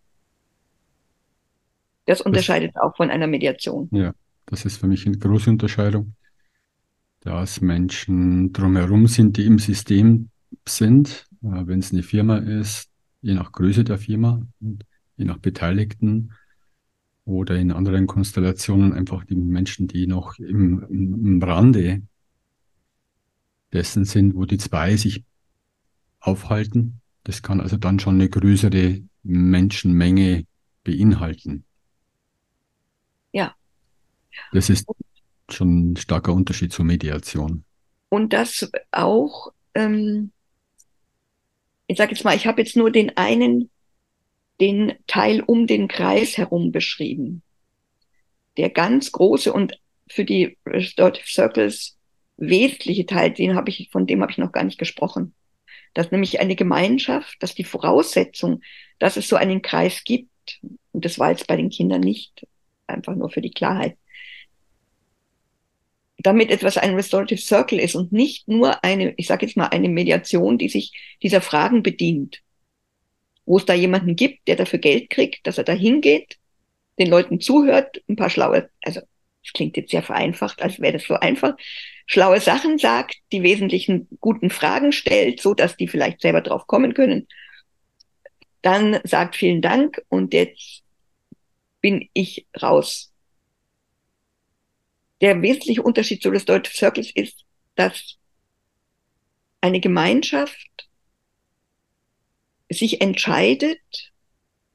Das 2.06 2.22
unterscheidet 2.22 2.76
das, 2.76 2.84
auch 2.84 2.96
von 2.98 3.10
einer 3.10 3.28
Mediation. 3.28 3.88
Ja, 3.92 4.14
das 4.46 4.66
ist 4.66 4.78
für 4.78 4.88
mich 4.88 5.06
eine 5.06 5.18
große 5.18 5.50
Unterscheidung, 5.50 6.16
dass 7.22 7.62
Menschen 7.62 8.52
drumherum 8.52 9.08
sind, 9.08 9.38
die 9.38 9.46
im 9.46 9.60
System 9.60 10.30
sind, 10.68 11.28
äh, 11.42 11.66
wenn 11.66 11.80
es 11.80 11.94
eine 11.94 12.04
Firma 12.04 12.38
ist, 12.38 12.90
je 13.22 13.34
nach 13.34 13.52
Größe 13.52 13.84
der 13.84 13.98
Firma 13.98 14.46
je 14.60 15.26
nach 15.26 15.38
Beteiligten, 15.38 16.34
oder 17.32 17.56
in 17.56 17.72
anderen 17.72 18.08
Konstellationen 18.08 18.94
einfach 18.94 19.26
die 19.26 19.36
Menschen, 19.36 19.88
die 19.88 20.06
noch 20.06 20.38
im, 20.38 20.86
im, 20.90 21.42
Rande 21.42 22.04
dessen 23.74 24.06
sind, 24.06 24.36
wo 24.36 24.46
die 24.46 24.58
zwei 24.58 24.96
sich 24.98 25.24
aufhalten. 26.20 27.02
Das 27.24 27.42
kann 27.42 27.60
also 27.60 27.78
dann 27.78 28.00
schon 28.00 28.16
eine 28.16 28.30
größere 28.30 29.02
Menschenmenge 29.24 30.46
beinhalten. 30.84 31.66
Ja. 33.32 33.56
Das 34.52 34.70
ist 34.70 34.86
schon 35.50 35.92
ein 35.92 35.96
starker 35.98 36.34
Unterschied 36.34 36.72
zur 36.72 36.86
Mediation. 36.86 37.64
Und 38.10 38.34
das 38.34 38.70
auch, 38.92 39.54
ähm, 39.74 40.32
ich 41.88 41.98
sage 41.98 42.12
jetzt 42.12 42.24
mal, 42.24 42.36
ich 42.36 42.46
habe 42.46 42.62
jetzt 42.62 42.76
nur 42.76 42.92
den 42.92 43.16
einen 43.18 43.71
den 44.60 44.94
Teil 45.08 45.42
um 45.42 45.68
den 45.68 45.88
Kreis 45.88 46.38
herum 46.38 46.72
beschrieben. 46.72 47.42
Der 48.58 48.70
ganz 48.70 49.12
große 49.12 49.52
und 49.54 49.80
für 50.08 50.26
die 50.26 50.58
Restorative 50.66 51.28
Circles 51.28 51.98
wesentliche 52.38 53.06
Teil, 53.06 53.32
den 53.32 53.56
habe 53.56 53.70
ich, 53.70 53.90
von 53.92 54.08
dem 54.08 54.22
habe 54.22 54.32
ich 54.32 54.38
noch 54.38 54.52
gar 54.52 54.64
nicht 54.64 54.78
gesprochen. 54.80 55.34
Dass 55.94 56.12
nämlich 56.12 56.40
eine 56.40 56.56
Gemeinschaft, 56.56 57.42
dass 57.42 57.56
die 57.56 57.64
Voraussetzung, 57.64 58.62
dass 59.00 59.18
es 59.18 59.28
so 59.28 59.36
einen 59.36 59.62
Kreis 59.62 60.04
gibt, 60.04 60.30
und 60.92 61.06
das 61.06 61.20
war 61.20 61.32
jetzt 61.32 61.48
bei 61.48 61.56
den 61.56 61.70
Kindern 61.70 62.02
nicht, 62.02 62.46
einfach 62.88 63.16
nur 63.16 63.30
für 63.30 63.42
die 63.42 63.52
Klarheit. 63.52 63.98
damit 66.18 66.52
etwas 66.52 66.78
ein 66.78 66.94
Restorative 66.96 67.42
Circle 67.42 67.80
ist 67.80 67.96
und 67.96 68.12
nicht 68.12 68.48
nur 68.48 68.84
eine, 68.84 69.14
ich 69.18 69.28
sage 69.28 69.46
jetzt 69.46 69.58
mal, 69.58 69.68
eine 69.68 69.90
Mediation, 69.90 70.58
die 70.58 70.70
sich 70.70 70.92
dieser 71.24 71.42
Fragen 71.42 71.84
bedient, 71.84 72.42
wo 73.46 73.58
es 73.58 73.66
da 73.66 73.74
jemanden 73.74 74.16
gibt, 74.16 74.48
der 74.48 74.56
dafür 74.56 74.80
Geld 74.80 75.10
kriegt, 75.10 75.46
dass 75.48 75.58
er 75.58 75.64
da 75.64 75.74
hingeht, 75.74 76.38
den 77.00 77.10
Leuten 77.10 77.40
zuhört, 77.40 78.02
ein 78.08 78.16
paar 78.16 78.30
schlaue, 78.30 78.70
also 78.84 79.02
das 79.44 79.54
klingt 79.54 79.78
jetzt 79.78 79.92
sehr 79.92 80.04
vereinfacht, 80.04 80.62
als 80.62 80.80
wäre 80.80 80.94
das 80.94 81.04
so 81.04 81.16
einfach, 81.16 81.56
schlaue 82.06 82.40
Sachen 82.40 82.78
sagt, 82.78 83.18
die 83.32 83.44
wesentlichen 83.44 84.08
guten 84.20 84.50
Fragen 84.50 84.92
stellt, 84.92 85.42
so 85.42 85.54
dass 85.54 85.78
die 85.78 85.88
vielleicht 85.88 86.22
selber 86.22 86.42
drauf 86.42 86.68
kommen 86.68 86.94
können. 86.94 87.28
Dann 88.62 89.00
sagt 89.04 89.36
vielen 89.36 89.62
Dank 89.62 90.02
und 90.10 90.34
jetzt 90.34 90.84
bin 91.82 92.08
ich 92.14 92.46
raus. 92.62 93.12
Der 95.22 95.42
wesentliche 95.42 95.82
Unterschied 95.82 96.22
zu 96.22 96.30
Restorative 96.30 96.76
Circles 96.76 97.12
ist, 97.16 97.46
dass 97.76 98.18
eine 99.62 99.80
Gemeinschaft 99.80 100.90
sich 102.72 103.02
entscheidet, 103.02 104.12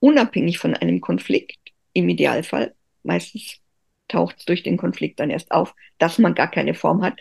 unabhängig 0.00 0.58
von 0.58 0.74
einem 0.74 1.00
Konflikt, 1.00 1.58
im 1.92 2.08
Idealfall, 2.08 2.74
meistens 3.02 3.58
taucht 4.08 4.36
es 4.38 4.44
durch 4.44 4.62
den 4.62 4.76
Konflikt 4.76 5.18
dann 5.18 5.30
erst 5.30 5.50
auf, 5.50 5.74
dass 5.98 6.18
man 6.18 6.34
gar 6.34 6.50
keine 6.50 6.74
Form 6.74 7.02
hat, 7.02 7.18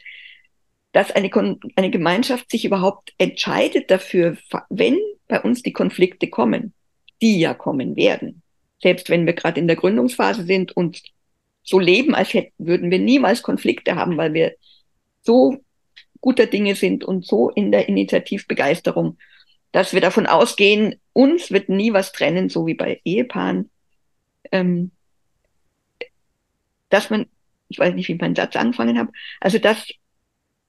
dass 0.92 1.12
eine, 1.12 1.30
eine 1.76 1.90
Gemeinschaft 1.90 2.52
sich 2.52 2.66
überhaupt 2.66 3.14
entscheidet 3.18 3.90
dafür, 3.90 4.38
wenn 4.70 4.98
bei 5.28 5.42
uns 5.42 5.64
die 5.64 5.74
Konflikte 5.74 6.30
kommen, 6.30 6.74
die 7.22 7.40
ja 7.40 7.54
kommen 7.54 7.96
werden, 7.96 8.42
selbst 8.82 9.10
wenn 9.10 9.26
wir 9.26 9.34
gerade 9.34 9.60
in 9.60 9.68
der 9.68 9.78
Gründungsphase 9.78 10.44
sind 10.44 10.76
und 10.76 11.02
so 11.64 11.80
leben, 11.80 12.14
als 12.14 12.34
hätten, 12.34 12.54
würden 12.58 12.92
wir 12.92 13.00
niemals 13.00 13.42
Konflikte 13.42 13.96
haben, 13.96 14.18
weil 14.18 14.34
wir 14.34 14.56
so 15.22 15.58
guter 16.22 16.46
Dinge 16.46 16.76
sind 16.76 17.04
und 17.04 17.26
so 17.26 17.50
in 17.50 17.72
der 17.72 17.90
Initiativbegeisterung, 17.90 19.18
dass 19.76 19.92
wir 19.92 20.00
davon 20.00 20.26
ausgehen, 20.26 21.02
uns 21.12 21.52
wird 21.52 21.68
nie 21.68 21.92
was 21.92 22.14
trennen, 22.14 22.48
so 22.48 22.66
wie 22.66 22.76
bei 22.76 23.02
Ehepaaren. 23.04 23.70
Ähm, 24.54 24.92
dass 26.88 27.10
man, 27.10 27.26
ich 27.68 27.78
weiß 27.78 27.94
nicht, 27.94 28.08
wie 28.08 28.14
ich 28.14 28.22
meinen 28.22 28.36
Satz 28.36 28.56
angefangen 28.56 28.98
habe, 28.98 29.12
also 29.42 29.58
dass 29.60 29.86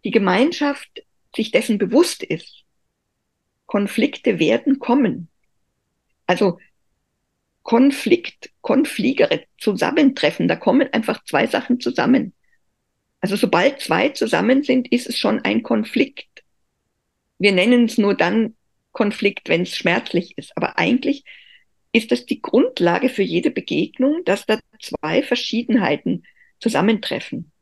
die 0.02 0.11
Gemeinschaft 0.11 1.04
sich 1.36 1.52
dessen 1.52 1.78
bewusst 1.78 2.24
ist, 2.24 2.64
Konflikte 3.66 4.40
werden 4.40 4.80
kommen. 4.80 5.28
Also 6.26 6.59
Konflikt, 7.62 8.50
Konfligere, 8.61 9.44
Zusammentreffen, 9.59 10.48
da 10.48 10.57
kommen 10.57 10.92
einfach 10.92 11.22
zwei 11.22 11.46
Sachen 11.46 11.78
zusammen. 11.78 12.32
Also 13.20 13.36
sobald 13.36 13.80
zwei 13.80 14.09
zusammen 14.09 14.64
sind, 14.64 14.90
ist 14.90 15.09
es 15.09 15.16
schon 15.16 15.44
ein 15.44 15.62
Konflikt. 15.62 16.42
Wir 17.38 17.52
nennen 17.52 17.84
es 17.84 17.98
nur 17.98 18.16
dann 18.16 18.57
Konflikt, 18.97 19.51
wenn 19.51 19.62
es 19.62 19.76
schmerzlich 19.76 20.38
ist. 20.38 20.57
Aber 20.57 20.78
eigentlich 20.78 21.22
ist 21.92 22.11
das 22.12 22.24
die 22.24 22.40
Grundlage 22.40 23.11
für 23.11 23.22
jede 23.22 23.51
Begegnung, 23.51 24.24
dass 24.24 24.47
da 24.47 24.59
zwei 24.80 25.22
Verschiedenheiten 25.22 26.24
zusammentreffen. 26.61 27.53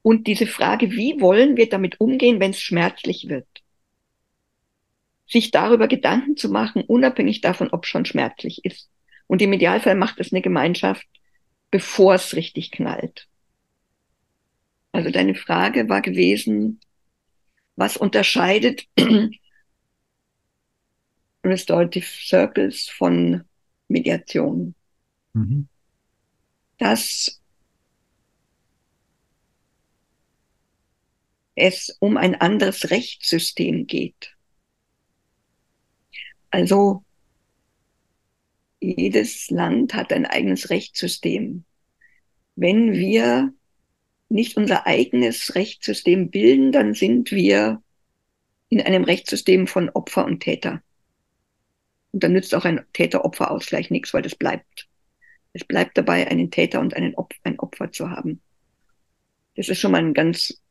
Und 0.00 0.26
diese 0.26 0.46
Frage, 0.46 0.92
wie 0.92 1.20
wollen 1.20 1.58
wir 1.58 1.68
damit 1.68 2.00
umgehen, 2.00 2.40
wenn 2.40 2.52
es 2.52 2.62
schmerzlich 2.62 3.28
wird? 3.28 3.46
Sich 5.28 5.50
darüber 5.50 5.86
Gedanken 5.86 6.38
zu 6.38 6.48
machen, 6.48 6.82
unabhängig 6.82 7.42
davon, 7.42 7.68
ob 7.68 7.84
schon 7.84 8.06
schmerzlich 8.06 8.64
ist. 8.64 8.88
Und 9.26 9.42
im 9.42 9.52
Idealfall 9.52 9.96
macht 9.96 10.18
es 10.18 10.32
eine 10.32 10.40
Gemeinschaft, 10.40 11.06
bevor 11.70 12.14
es 12.14 12.34
richtig 12.34 12.70
knallt. 12.70 13.28
Also 14.92 15.10
deine 15.10 15.34
Frage 15.34 15.90
war 15.90 16.00
gewesen, 16.00 16.80
was 17.76 17.98
unterscheidet 17.98 18.86
Restorative 21.44 22.06
Circles 22.06 22.88
von 22.88 23.44
Mediation. 23.88 24.74
Mhm. 25.32 25.68
Dass 26.78 27.40
es 31.54 31.96
um 32.00 32.16
ein 32.16 32.34
anderes 32.34 32.90
Rechtssystem 32.90 33.86
geht. 33.86 34.36
Also 36.50 37.04
jedes 38.80 39.50
Land 39.50 39.94
hat 39.94 40.12
ein 40.12 40.26
eigenes 40.26 40.70
Rechtssystem. 40.70 41.64
Wenn 42.56 42.92
wir 42.92 43.52
nicht 44.28 44.56
unser 44.56 44.86
eigenes 44.86 45.54
Rechtssystem 45.54 46.30
bilden, 46.30 46.72
dann 46.72 46.94
sind 46.94 47.30
wir 47.30 47.82
in 48.68 48.80
einem 48.80 49.04
Rechtssystem 49.04 49.66
von 49.66 49.90
Opfer 49.90 50.24
und 50.24 50.40
Täter. 50.40 50.82
Und 52.12 52.24
dann 52.24 52.32
nützt 52.32 52.54
auch 52.54 52.64
ein 52.64 52.84
Täter-Opfer-Ausgleich 52.92 53.90
nichts, 53.90 54.12
weil 54.12 54.22
das 54.22 54.34
bleibt. 54.34 54.88
Es 55.52 55.64
bleibt 55.64 55.96
dabei, 55.98 56.28
einen 56.28 56.50
Täter 56.50 56.80
und 56.80 56.94
einen 56.94 57.14
Op 57.14 57.34
ein 57.44 57.58
Opfer 57.58 57.90
zu 57.92 58.10
haben. 58.10 58.40
Das 59.56 59.68
ist 59.68 59.80
schon 59.80 59.92
mal 59.92 59.98
ein 59.98 60.14
ganz, 60.14 60.62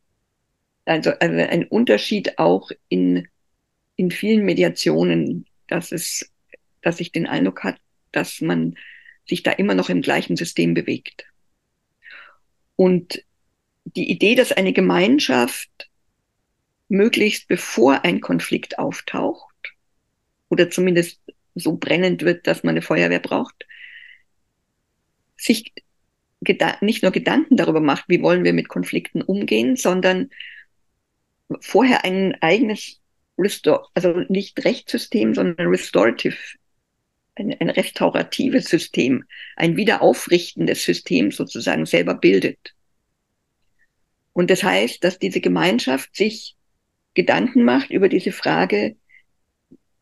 also, 0.85 1.11
also 1.11 1.35
ein 1.35 1.65
Unterschied 1.67 2.39
auch 2.39 2.71
in, 2.87 3.27
in 3.95 4.11
vielen 4.11 4.45
Mediationen, 4.45 5.45
dass 5.67 5.91
es, 5.91 6.31
dass 6.81 6.97
sich 6.97 7.11
den 7.11 7.27
Eindruck 7.27 7.63
hat, 7.63 7.77
dass 8.11 8.41
man 8.41 8.75
sich 9.27 9.43
da 9.43 9.51
immer 9.51 9.75
noch 9.75 9.89
im 9.89 10.01
gleichen 10.01 10.35
System 10.35 10.73
bewegt. 10.73 11.25
Und 12.75 13.23
die 13.83 14.09
Idee, 14.09 14.35
dass 14.35 14.51
eine 14.51 14.73
Gemeinschaft 14.73 15.89
möglichst 16.87 17.47
bevor 17.47 18.03
ein 18.03 18.21
Konflikt 18.21 18.79
auftaucht, 18.79 19.48
oder 20.49 20.69
zumindest 20.69 21.21
so 21.55 21.77
brennend 21.77 22.23
wird, 22.23 22.47
dass 22.47 22.63
man 22.63 22.73
eine 22.73 22.81
Feuerwehr 22.81 23.19
braucht, 23.19 23.65
sich 25.37 25.73
nicht 26.81 27.03
nur 27.03 27.11
Gedanken 27.11 27.57
darüber 27.57 27.81
macht, 27.81 28.05
wie 28.07 28.21
wollen 28.21 28.43
wir 28.43 28.53
mit 28.53 28.69
Konflikten 28.69 29.21
umgehen, 29.21 29.75
sondern 29.75 30.29
vorher 31.61 32.05
ein 32.05 32.35
eigenes 32.41 32.99
Restor 33.37 33.89
also 33.93 34.19
nicht 34.27 34.63
Rechtssystem, 34.63 35.33
sondern 35.33 35.67
Restorative, 35.67 36.37
ein, 37.35 37.55
ein 37.59 37.69
restauratives 37.69 38.65
System, 38.65 39.23
ein 39.55 39.77
wiederaufrichtendes 39.77 40.83
System 40.83 41.31
sozusagen 41.31 41.85
selber 41.85 42.15
bildet. 42.15 42.75
Und 44.33 44.49
das 44.49 44.63
heißt, 44.63 45.03
dass 45.03 45.19
diese 45.19 45.41
Gemeinschaft 45.41 46.15
sich 46.15 46.55
Gedanken 47.13 47.63
macht 47.63 47.91
über 47.91 48.09
diese 48.09 48.31
Frage, 48.31 48.95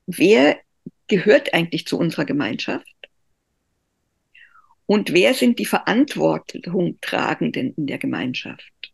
wer 0.07 0.59
gehört 1.07 1.53
eigentlich 1.53 1.85
zu 1.85 1.99
unserer 1.99 2.25
Gemeinschaft? 2.25 2.87
Und 4.85 5.13
wer 5.13 5.33
sind 5.33 5.59
die 5.59 5.65
Verantwortung 5.65 6.97
tragenden 7.01 7.73
in 7.75 7.87
der 7.87 7.97
Gemeinschaft? 7.97 8.93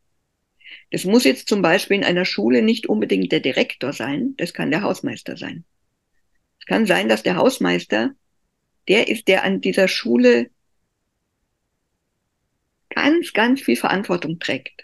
Das 0.91 1.05
muss 1.05 1.23
jetzt 1.23 1.47
zum 1.47 1.61
Beispiel 1.61 1.97
in 1.97 2.03
einer 2.03 2.25
Schule 2.25 2.61
nicht 2.61 2.87
unbedingt 2.87 3.31
der 3.31 3.39
Direktor 3.39 3.93
sein, 3.93 4.35
das 4.37 4.53
kann 4.53 4.71
der 4.71 4.81
Hausmeister 4.81 5.37
sein. 5.37 5.63
Es 6.59 6.65
kann 6.65 6.85
sein, 6.85 7.09
dass 7.09 7.23
der 7.23 7.35
Hausmeister 7.35 8.15
der 8.87 9.07
ist, 9.07 9.27
der 9.27 9.43
an 9.43 9.61
dieser 9.61 9.87
Schule 9.87 10.49
ganz, 12.89 13.33
ganz 13.33 13.61
viel 13.61 13.75
Verantwortung 13.75 14.39
trägt. 14.39 14.83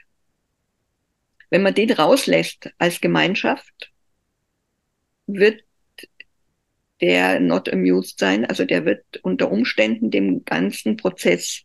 Wenn 1.50 1.64
man 1.64 1.74
den 1.74 1.92
rauslässt 1.92 2.72
als 2.78 3.02
Gemeinschaft, 3.02 3.92
wird 5.28 5.64
der 7.02 7.40
not 7.40 7.72
amused 7.72 8.20
sein. 8.20 8.46
Also 8.46 8.66
der 8.66 8.86
wird 8.86 9.04
unter 9.24 9.52
Umständen 9.52 10.12
dem 10.12 10.44
ganzen 10.46 10.98
Prozess 10.98 11.64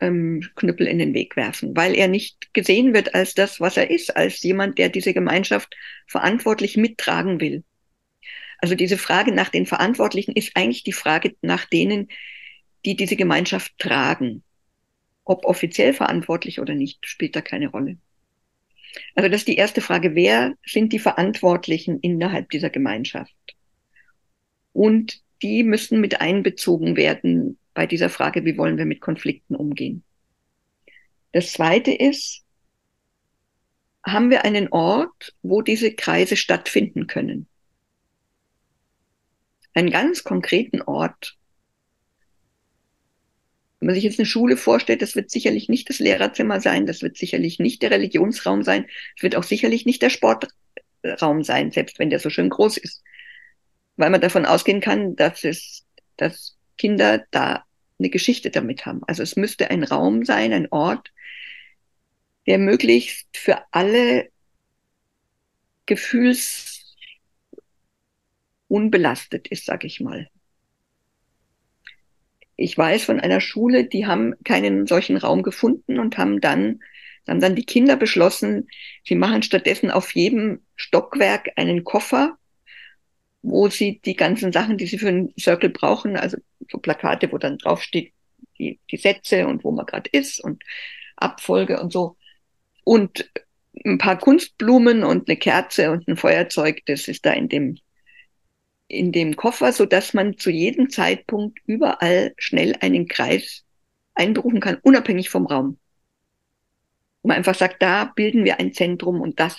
ähm, 0.00 0.42
Knüppel 0.56 0.86
in 0.86 0.98
den 0.98 1.14
Weg 1.14 1.36
werfen, 1.36 1.76
weil 1.76 1.94
er 1.94 2.08
nicht 2.08 2.52
gesehen 2.54 2.92
wird 2.92 3.14
als 3.14 3.34
das, 3.34 3.60
was 3.60 3.76
er 3.76 3.90
ist, 3.90 4.16
als 4.16 4.42
jemand, 4.42 4.78
der 4.78 4.88
diese 4.88 5.14
Gemeinschaft 5.14 5.74
verantwortlich 6.06 6.76
mittragen 6.76 7.40
will. 7.40 7.62
Also 8.58 8.74
diese 8.74 8.98
Frage 8.98 9.32
nach 9.32 9.48
den 9.48 9.66
Verantwortlichen 9.66 10.32
ist 10.32 10.56
eigentlich 10.56 10.84
die 10.84 10.92
Frage 10.92 11.34
nach 11.40 11.64
denen, 11.64 12.08
die 12.84 12.96
diese 12.96 13.16
Gemeinschaft 13.16 13.72
tragen. 13.78 14.42
Ob 15.24 15.44
offiziell 15.44 15.94
verantwortlich 15.94 16.60
oder 16.60 16.74
nicht, 16.74 17.06
spielt 17.06 17.36
da 17.36 17.40
keine 17.40 17.68
Rolle. 17.68 17.96
Also 19.14 19.28
das 19.28 19.42
ist 19.42 19.48
die 19.48 19.56
erste 19.56 19.80
Frage. 19.80 20.14
Wer 20.14 20.54
sind 20.66 20.92
die 20.92 20.98
Verantwortlichen 20.98 22.00
innerhalb 22.00 22.50
dieser 22.50 22.70
Gemeinschaft? 22.70 23.34
Und 24.72 25.22
die 25.42 25.64
müssen 25.64 26.00
mit 26.00 26.20
einbezogen 26.20 26.96
werden 26.96 27.58
bei 27.74 27.86
dieser 27.86 28.08
Frage, 28.08 28.44
wie 28.44 28.56
wollen 28.56 28.78
wir 28.78 28.84
mit 28.84 29.00
Konflikten 29.00 29.56
umgehen. 29.56 30.04
Das 31.32 31.52
Zweite 31.52 31.92
ist, 31.92 32.42
haben 34.04 34.30
wir 34.30 34.44
einen 34.44 34.68
Ort, 34.68 35.34
wo 35.42 35.62
diese 35.62 35.92
Kreise 35.94 36.36
stattfinden 36.36 37.06
können? 37.06 37.46
Einen 39.74 39.90
ganz 39.90 40.24
konkreten 40.24 40.82
Ort. 40.82 41.38
Wenn 43.80 43.86
man 43.86 43.94
sich 43.94 44.04
jetzt 44.04 44.18
eine 44.18 44.26
Schule 44.26 44.56
vorstellt, 44.56 45.02
das 45.02 45.16
wird 45.16 45.30
sicherlich 45.30 45.68
nicht 45.68 45.88
das 45.88 45.98
Lehrerzimmer 45.98 46.60
sein, 46.60 46.86
das 46.86 47.02
wird 47.02 47.16
sicherlich 47.16 47.58
nicht 47.58 47.82
der 47.82 47.90
Religionsraum 47.90 48.62
sein, 48.62 48.86
es 49.16 49.22
wird 49.22 49.34
auch 49.34 49.42
sicherlich 49.42 49.86
nicht 49.86 50.02
der 50.02 50.10
Sportraum 50.10 51.42
sein, 51.42 51.72
selbst 51.72 51.98
wenn 51.98 52.10
der 52.10 52.18
so 52.18 52.30
schön 52.30 52.50
groß 52.50 52.76
ist. 52.76 53.02
Weil 53.96 54.10
man 54.10 54.20
davon 54.20 54.46
ausgehen 54.46 54.80
kann, 54.80 55.16
dass 55.16 55.44
es, 55.44 55.86
dass 56.16 56.56
Kinder 56.78 57.24
da 57.30 57.64
eine 57.98 58.10
Geschichte 58.10 58.50
damit 58.50 58.86
haben. 58.86 59.02
Also 59.06 59.22
es 59.22 59.36
müsste 59.36 59.70
ein 59.70 59.84
Raum 59.84 60.24
sein, 60.24 60.52
ein 60.52 60.68
Ort, 60.70 61.12
der 62.46 62.58
möglichst 62.58 63.36
für 63.36 63.62
alle 63.70 64.30
Gefühls 65.86 66.96
unbelastet 68.68 69.48
ist, 69.48 69.66
sag 69.66 69.84
ich 69.84 70.00
mal. 70.00 70.28
Ich 72.56 72.76
weiß 72.76 73.04
von 73.04 73.20
einer 73.20 73.40
Schule, 73.40 73.84
die 73.84 74.06
haben 74.06 74.34
keinen 74.44 74.86
solchen 74.86 75.16
Raum 75.16 75.42
gefunden 75.42 75.98
und 75.98 76.16
haben 76.16 76.40
dann, 76.40 76.80
haben 77.28 77.40
dann 77.40 77.56
die 77.56 77.66
Kinder 77.66 77.96
beschlossen, 77.96 78.68
sie 79.04 79.14
machen 79.14 79.42
stattdessen 79.42 79.90
auf 79.90 80.14
jedem 80.14 80.62
Stockwerk 80.76 81.50
einen 81.56 81.84
Koffer, 81.84 82.38
wo 83.42 83.68
sie 83.68 84.00
die 84.04 84.14
ganzen 84.14 84.52
Sachen, 84.52 84.78
die 84.78 84.86
sie 84.86 84.98
für 84.98 85.08
einen 85.08 85.34
Circle 85.38 85.70
brauchen, 85.70 86.16
also 86.16 86.38
so 86.70 86.78
Plakate, 86.78 87.30
wo 87.32 87.38
dann 87.38 87.58
draufsteht, 87.58 88.12
die, 88.58 88.78
die 88.90 88.96
Sätze 88.96 89.46
und 89.46 89.64
wo 89.64 89.72
man 89.72 89.86
gerade 89.86 90.08
ist 90.12 90.42
und 90.42 90.62
Abfolge 91.16 91.80
und 91.80 91.92
so. 91.92 92.16
Und 92.84 93.30
ein 93.84 93.98
paar 93.98 94.18
Kunstblumen 94.18 95.02
und 95.02 95.28
eine 95.28 95.36
Kerze 95.36 95.90
und 95.90 96.06
ein 96.08 96.16
Feuerzeug, 96.16 96.82
das 96.86 97.08
ist 97.08 97.26
da 97.26 97.32
in 97.32 97.48
dem, 97.48 97.78
in 98.86 99.12
dem 99.12 99.36
Koffer, 99.36 99.72
so 99.72 99.86
dass 99.86 100.14
man 100.14 100.36
zu 100.38 100.50
jedem 100.50 100.90
Zeitpunkt 100.90 101.58
überall 101.66 102.34
schnell 102.36 102.76
einen 102.80 103.08
Kreis 103.08 103.64
einberufen 104.14 104.60
kann, 104.60 104.78
unabhängig 104.82 105.30
vom 105.30 105.46
Raum. 105.46 105.78
Und 107.22 107.28
man 107.28 107.38
einfach 107.38 107.54
sagt, 107.54 107.82
da 107.82 108.04
bilden 108.04 108.44
wir 108.44 108.60
ein 108.60 108.72
Zentrum 108.72 109.20
und 109.20 109.40
das 109.40 109.56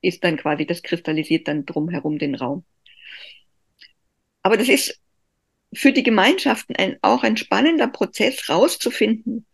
ist 0.00 0.22
dann 0.24 0.36
quasi, 0.36 0.66
das 0.66 0.82
kristallisiert 0.82 1.48
dann 1.48 1.66
drumherum 1.66 2.18
den 2.18 2.34
Raum. 2.34 2.64
Aber 4.48 4.56
das 4.56 4.70
ist 4.70 4.98
für 5.74 5.92
die 5.92 6.02
Gemeinschaften 6.02 6.74
ein, 6.74 6.96
auch 7.02 7.22
ein 7.22 7.36
spannender 7.36 7.86
Prozess, 7.86 8.48
rauszufinden, 8.48 9.44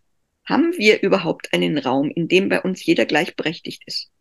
haben 0.44 0.72
wir 0.76 1.02
überhaupt 1.02 1.52
einen 1.52 1.78
Raum, 1.78 2.12
in 2.12 2.28
dem 2.28 2.48
bei 2.48 2.62
uns 2.62 2.86
jeder 2.86 3.04
gleichberechtigt 3.04 3.82
ist? 3.86 4.12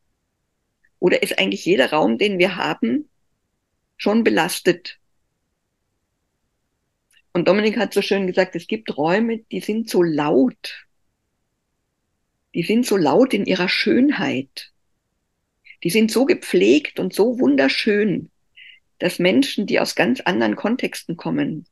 Oder 0.98 1.22
ist 1.22 1.38
eigentlich 1.38 1.64
jeder 1.64 1.92
Raum, 1.92 2.18
den 2.18 2.40
wir 2.40 2.56
haben, 2.56 3.08
schon 3.98 4.24
belastet? 4.24 4.98
Und 7.34 7.48
Dominik 7.48 7.78
hat 7.78 7.94
so 7.94 8.02
schön 8.02 8.26
gesagt, 8.26 8.56
es 8.56 8.66
gibt 8.66 8.98
Räume, 8.98 9.44
die 9.52 9.60
sind 9.60 9.92
so 9.92 10.02
laut. 10.02 10.88
Die 12.56 12.64
sind 12.64 12.88
so 12.88 12.98
laut 12.98 13.36
in 13.36 13.46
ihrer 13.46 13.70
Schönheit. 13.70 14.72
Die 15.84 15.92
sind 15.92 16.10
so 16.10 16.26
gepflegt 16.26 17.00
und 17.00 17.14
so 17.14 17.40
wunderschön, 17.40 18.32
dass 19.04 19.20
Menschen, 19.20 19.68
die 19.68 19.82
aus 19.82 19.96
ganz 19.96 20.22
anderen 20.22 20.56
Kontexten 20.56 21.18
kommen, 21.18 21.66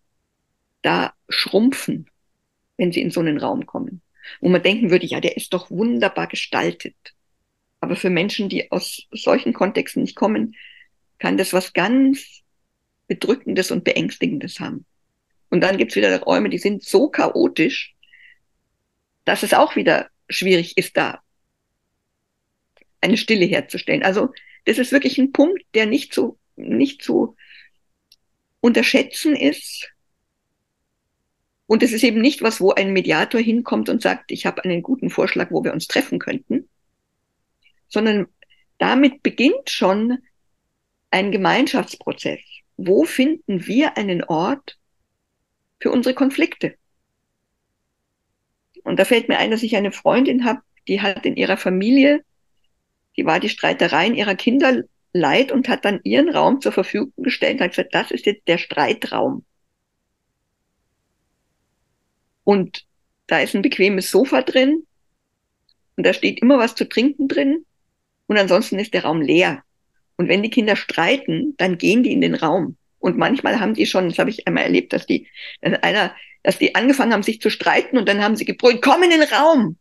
da 0.81 1.13
schrumpfen, 1.29 2.09
wenn 2.75 2.91
sie 2.91 2.99
in 2.99 3.09
so 3.09 3.21
einen 3.21 3.37
Raum 3.37 3.65
kommen. 3.65 4.01
Wo 4.41 4.49
man 4.49 4.61
denken 4.61 4.91
würde, 4.91 5.05
ja, 5.05 5.21
der 5.21 5.37
ist 5.37 5.53
doch 5.53 5.71
wunderbar 5.71 6.27
gestaltet. 6.27 6.93
Aber 7.79 7.95
für 7.95 8.09
Menschen, 8.09 8.49
die 8.49 8.69
aus 8.69 9.07
solchen 9.11 9.53
Kontexten 9.53 10.01
nicht 10.01 10.17
kommen, 10.17 10.57
kann 11.19 11.37
das 11.37 11.53
was 11.53 11.71
ganz 11.71 12.41
Bedrückendes 13.07 13.71
und 13.71 13.85
Beängstigendes 13.85 14.59
haben. 14.59 14.85
Und 15.49 15.61
dann 15.61 15.77
gibt's 15.77 15.95
wieder 15.95 16.21
Räume, 16.21 16.49
die 16.49 16.57
sind 16.57 16.83
so 16.83 17.07
chaotisch, 17.07 17.95
dass 19.23 19.43
es 19.43 19.53
auch 19.53 19.77
wieder 19.77 20.09
schwierig 20.27 20.77
ist, 20.77 20.97
da 20.97 21.21
eine 22.99 23.15
Stille 23.15 23.45
herzustellen. 23.45 24.03
Also 24.03 24.33
das 24.65 24.79
ist 24.79 24.91
wirklich 24.91 25.17
ein 25.17 25.31
Punkt, 25.31 25.63
der 25.73 25.85
nicht 25.85 26.13
zu, 26.13 26.37
nicht 26.55 27.01
zu 27.01 27.35
unterschätzen 28.59 29.35
ist, 29.35 29.91
und 31.71 31.83
es 31.83 31.93
ist 31.93 32.03
eben 32.03 32.19
nicht 32.19 32.41
was, 32.41 32.59
wo 32.59 32.71
ein 32.73 32.91
Mediator 32.91 33.39
hinkommt 33.39 33.87
und 33.87 34.01
sagt, 34.01 34.33
ich 34.33 34.45
habe 34.45 34.61
einen 34.65 34.83
guten 34.83 35.09
Vorschlag, 35.09 35.51
wo 35.51 35.63
wir 35.63 35.71
uns 35.71 35.87
treffen 35.87 36.19
könnten, 36.19 36.67
sondern 37.87 38.27
damit 38.77 39.23
beginnt 39.23 39.69
schon 39.69 40.17
ein 41.11 41.31
Gemeinschaftsprozess. 41.31 42.41
Wo 42.75 43.05
finden 43.05 43.67
wir 43.67 43.95
einen 43.95 44.21
Ort 44.25 44.79
für 45.79 45.91
unsere 45.91 46.13
Konflikte? 46.13 46.75
Und 48.83 48.99
da 48.99 49.05
fällt 49.05 49.29
mir 49.29 49.37
ein, 49.37 49.51
dass 49.51 49.63
ich 49.63 49.77
eine 49.77 49.93
Freundin 49.93 50.43
habe, 50.43 50.59
die 50.89 50.99
hat 50.99 51.25
in 51.25 51.37
ihrer 51.37 51.55
Familie, 51.55 52.25
die 53.15 53.25
war 53.25 53.39
die 53.39 53.47
Streitereien 53.47 54.13
ihrer 54.13 54.35
Kinder 54.35 54.83
leid 55.13 55.51
und 55.51 55.67
hat 55.69 55.85
dann 55.85 55.99
ihren 56.03 56.29
Raum 56.29 56.61
zur 56.61 56.71
Verfügung 56.71 57.13
gestellt 57.17 57.55
und 57.55 57.61
hat 57.61 57.71
gesagt, 57.71 57.93
das 57.93 58.11
ist 58.11 58.25
jetzt 58.25 58.47
der 58.47 58.57
Streitraum. 58.57 59.43
Und 62.43 62.85
da 63.27 63.39
ist 63.39 63.55
ein 63.55 63.61
bequemes 63.61 64.11
Sofa 64.11 64.41
drin 64.41 64.85
und 65.95 66.05
da 66.05 66.13
steht 66.13 66.41
immer 66.41 66.57
was 66.57 66.75
zu 66.75 66.87
trinken 66.87 67.27
drin 67.27 67.65
und 68.27 68.37
ansonsten 68.37 68.79
ist 68.79 68.93
der 68.93 69.03
Raum 69.03 69.21
leer. 69.21 69.63
Und 70.17 70.27
wenn 70.27 70.43
die 70.43 70.49
Kinder 70.49 70.75
streiten, 70.75 71.55
dann 71.57 71.77
gehen 71.77 72.03
die 72.03 72.11
in 72.11 72.21
den 72.21 72.35
Raum. 72.35 72.77
Und 72.99 73.17
manchmal 73.17 73.59
haben 73.59 73.73
die 73.73 73.85
schon, 73.85 74.09
das 74.09 74.19
habe 74.19 74.29
ich 74.29 74.47
einmal 74.47 74.63
erlebt, 74.63 74.93
dass 74.93 75.07
die, 75.07 75.27
dass 75.61 75.81
einer, 75.81 76.15
dass 76.43 76.59
die 76.59 76.75
angefangen 76.75 77.13
haben, 77.13 77.23
sich 77.23 77.41
zu 77.41 77.49
streiten 77.49 77.97
und 77.97 78.07
dann 78.07 78.23
haben 78.23 78.35
sie 78.35 78.45
gebrüllt, 78.45 78.81
komm 78.81 79.03
in 79.03 79.09
den 79.09 79.23
Raum. 79.23 79.77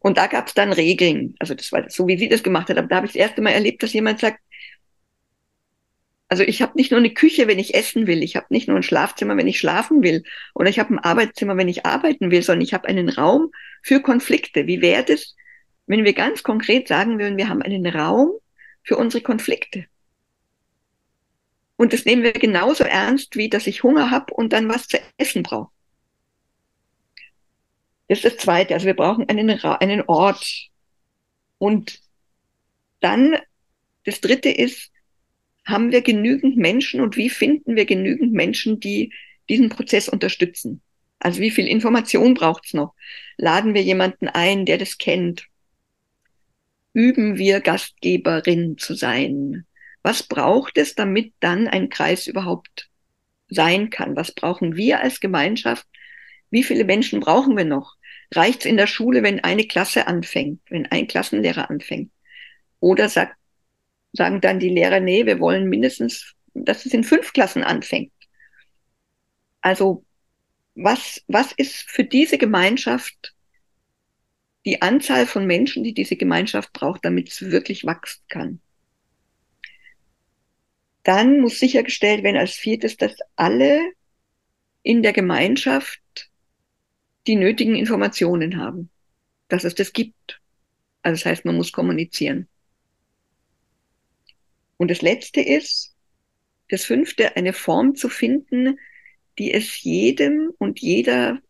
Und 0.00 0.16
da 0.16 0.26
gab 0.26 0.48
es 0.48 0.54
dann 0.54 0.72
Regeln. 0.72 1.34
Also 1.38 1.54
das 1.54 1.70
war 1.72 1.88
so, 1.88 2.08
wie 2.08 2.18
sie 2.18 2.28
das 2.28 2.42
gemacht 2.42 2.68
hat. 2.68 2.78
Aber 2.78 2.88
da 2.88 2.96
habe 2.96 3.06
ich 3.06 3.12
das 3.12 3.20
erste 3.20 3.42
Mal 3.42 3.50
erlebt, 3.50 3.82
dass 3.82 3.92
jemand 3.92 4.18
sagt, 4.18 4.40
also 6.28 6.42
ich 6.44 6.62
habe 6.62 6.72
nicht 6.76 6.90
nur 6.90 7.00
eine 7.00 7.12
Küche, 7.12 7.48
wenn 7.48 7.58
ich 7.58 7.74
essen 7.74 8.06
will, 8.06 8.22
ich 8.22 8.36
habe 8.36 8.46
nicht 8.50 8.68
nur 8.68 8.76
ein 8.76 8.84
Schlafzimmer, 8.84 9.36
wenn 9.36 9.48
ich 9.48 9.58
schlafen 9.58 10.02
will, 10.02 10.22
oder 10.54 10.70
ich 10.70 10.78
habe 10.78 10.94
ein 10.94 10.98
Arbeitszimmer, 11.00 11.56
wenn 11.56 11.68
ich 11.68 11.84
arbeiten 11.84 12.30
will, 12.30 12.42
sondern 12.42 12.62
ich 12.62 12.72
habe 12.72 12.86
einen 12.86 13.08
Raum 13.08 13.50
für 13.82 14.00
Konflikte. 14.00 14.66
Wie 14.68 14.80
wäre 14.80 15.04
das, 15.04 15.34
wenn 15.86 16.04
wir 16.04 16.12
ganz 16.12 16.44
konkret 16.44 16.86
sagen 16.86 17.18
würden, 17.18 17.36
wir 17.36 17.48
haben 17.48 17.62
einen 17.62 17.84
Raum 17.86 18.30
für 18.84 18.96
unsere 18.96 19.24
Konflikte? 19.24 19.86
Und 21.76 21.92
das 21.92 22.04
nehmen 22.04 22.22
wir 22.22 22.32
genauso 22.32 22.84
ernst, 22.84 23.36
wie 23.36 23.48
dass 23.48 23.66
ich 23.66 23.82
Hunger 23.82 24.10
habe 24.12 24.32
und 24.32 24.52
dann 24.52 24.68
was 24.68 24.86
zu 24.86 24.98
essen 25.18 25.42
brauche. 25.42 25.72
Das 28.10 28.18
ist 28.18 28.24
das 28.24 28.36
Zweite. 28.38 28.74
Also 28.74 28.86
wir 28.86 28.94
brauchen 28.94 29.28
einen, 29.28 29.48
einen 29.48 30.02
Ort. 30.08 30.68
Und 31.58 32.00
dann, 32.98 33.36
das 34.04 34.20
Dritte 34.20 34.48
ist, 34.50 34.90
haben 35.64 35.92
wir 35.92 36.02
genügend 36.02 36.56
Menschen 36.56 37.00
und 37.00 37.16
wie 37.16 37.30
finden 37.30 37.76
wir 37.76 37.84
genügend 37.84 38.32
Menschen, 38.32 38.80
die 38.80 39.14
diesen 39.48 39.68
Prozess 39.68 40.08
unterstützen? 40.08 40.82
Also 41.20 41.40
wie 41.40 41.52
viel 41.52 41.68
Information 41.68 42.34
braucht's 42.34 42.74
noch? 42.74 42.94
Laden 43.36 43.74
wir 43.74 43.82
jemanden 43.82 44.26
ein, 44.26 44.66
der 44.66 44.78
das 44.78 44.98
kennt? 44.98 45.46
Üben 46.92 47.38
wir 47.38 47.60
Gastgeberin 47.60 48.76
zu 48.76 48.94
sein? 48.94 49.66
Was 50.02 50.24
braucht 50.24 50.78
es, 50.78 50.96
damit 50.96 51.32
dann 51.38 51.68
ein 51.68 51.90
Kreis 51.90 52.26
überhaupt 52.26 52.90
sein 53.48 53.88
kann? 53.88 54.16
Was 54.16 54.32
brauchen 54.32 54.74
wir 54.74 54.98
als 54.98 55.20
Gemeinschaft? 55.20 55.86
Wie 56.50 56.64
viele 56.64 56.84
Menschen 56.84 57.20
brauchen 57.20 57.56
wir 57.56 57.64
noch? 57.64 57.99
Reicht's 58.32 58.64
in 58.64 58.76
der 58.76 58.86
Schule, 58.86 59.22
wenn 59.22 59.40
eine 59.40 59.66
Klasse 59.66 60.06
anfängt, 60.06 60.60
wenn 60.70 60.86
ein 60.86 61.08
Klassenlehrer 61.08 61.68
anfängt? 61.68 62.12
Oder 62.78 63.08
sagt 63.08 63.36
sagen 64.12 64.40
dann 64.40 64.58
die 64.58 64.68
Lehrer, 64.68 65.00
nee, 65.00 65.26
wir 65.26 65.38
wollen 65.40 65.68
mindestens, 65.68 66.34
dass 66.54 66.86
es 66.86 66.94
in 66.94 67.04
fünf 67.04 67.32
Klassen 67.32 67.62
anfängt. 67.62 68.12
Also 69.60 70.04
was, 70.74 71.22
was 71.28 71.52
ist 71.52 71.88
für 71.88 72.04
diese 72.04 72.38
Gemeinschaft 72.38 73.34
die 74.64 74.82
Anzahl 74.82 75.26
von 75.26 75.46
Menschen, 75.46 75.84
die 75.84 75.94
diese 75.94 76.16
Gemeinschaft 76.16 76.72
braucht, 76.72 77.04
damit 77.04 77.28
es 77.28 77.40
wirklich 77.40 77.84
wachsen 77.84 78.22
kann? 78.28 78.60
Dann 81.02 81.40
muss 81.40 81.58
sichergestellt 81.58 82.22
werden 82.24 82.36
als 82.36 82.52
viertes, 82.52 82.96
dass 82.96 83.16
alle 83.36 83.92
in 84.82 85.02
der 85.02 85.12
Gemeinschaft 85.12 86.29
die 87.26 87.36
nötigen 87.36 87.74
Informationen 87.74 88.56
haben, 88.56 88.90
dass 89.48 89.64
es 89.64 89.74
das 89.74 89.92
gibt. 89.92 90.40
Also 91.02 91.22
das 91.22 91.26
heißt, 91.26 91.44
man 91.44 91.56
muss 91.56 91.72
kommunizieren. 91.72 92.48
Und 94.76 94.90
das 94.90 95.02
Letzte 95.02 95.40
ist, 95.40 95.94
das 96.68 96.84
Fünfte, 96.84 97.36
eine 97.36 97.52
Form 97.52 97.94
zu 97.94 98.08
finden, 98.08 98.78
die 99.38 99.52
es 99.52 99.82
jedem 99.82 100.52
und 100.58 100.80
jeder 100.80 101.40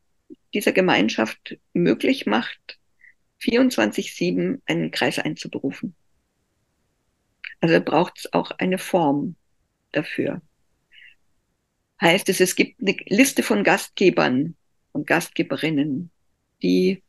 dieser 0.55 0.73
Gemeinschaft 0.73 1.59
möglich 1.73 2.27
macht, 2.27 2.79
24-7 3.41 4.61
einen 4.67 4.91
Kreis 4.91 5.19
einzuberufen. 5.19 5.95
Also 7.61 7.81
braucht 7.81 8.19
es 8.19 8.33
auch 8.33 8.51
eine 8.53 8.79
Form 8.79 9.37
dafür. 9.93 10.43
Heißt 12.01 12.29
es, 12.31 12.41
es 12.41 12.57
gibt 12.57 12.81
eine 12.81 12.97
Liste 13.07 13.43
von 13.43 13.63
Gastgebern, 13.63 14.57
und 14.93 15.07
Gastgeberinnen, 15.07 16.11
die, 16.63 17.03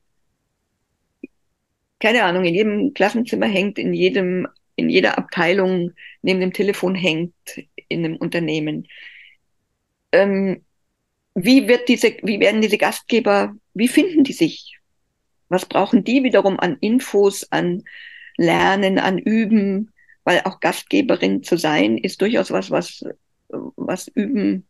keine 1.99 2.23
Ahnung, 2.23 2.45
in 2.45 2.55
jedem 2.55 2.93
Klassenzimmer 2.93 3.47
hängt, 3.47 3.77
in 3.77 3.93
jedem, 3.93 4.47
in 4.75 4.89
jeder 4.89 5.17
Abteilung 5.17 5.91
neben 6.21 6.39
dem 6.39 6.53
Telefon 6.53 6.95
hängt, 6.95 7.33
in 7.87 8.05
einem 8.05 8.15
Unternehmen. 8.17 8.87
Ähm, 10.11 10.63
wie 11.35 11.67
wird 11.67 11.87
diese, 11.87 12.15
wie 12.23 12.39
werden 12.39 12.61
diese 12.61 12.77
Gastgeber, 12.77 13.55
wie 13.73 13.87
finden 13.87 14.23
die 14.23 14.33
sich? 14.33 14.79
Was 15.49 15.65
brauchen 15.65 16.03
die 16.03 16.23
wiederum 16.23 16.59
an 16.59 16.77
Infos, 16.79 17.47
an 17.51 17.83
Lernen, 18.37 18.99
an 18.99 19.17
Üben? 19.17 19.91
Weil 20.23 20.41
auch 20.45 20.59
Gastgeberin 20.59 21.43
zu 21.43 21.57
sein 21.57 21.97
ist 21.97 22.21
durchaus 22.21 22.51
was, 22.51 22.69
was, 22.69 23.03
was 23.49 24.07
Üben, 24.07 24.67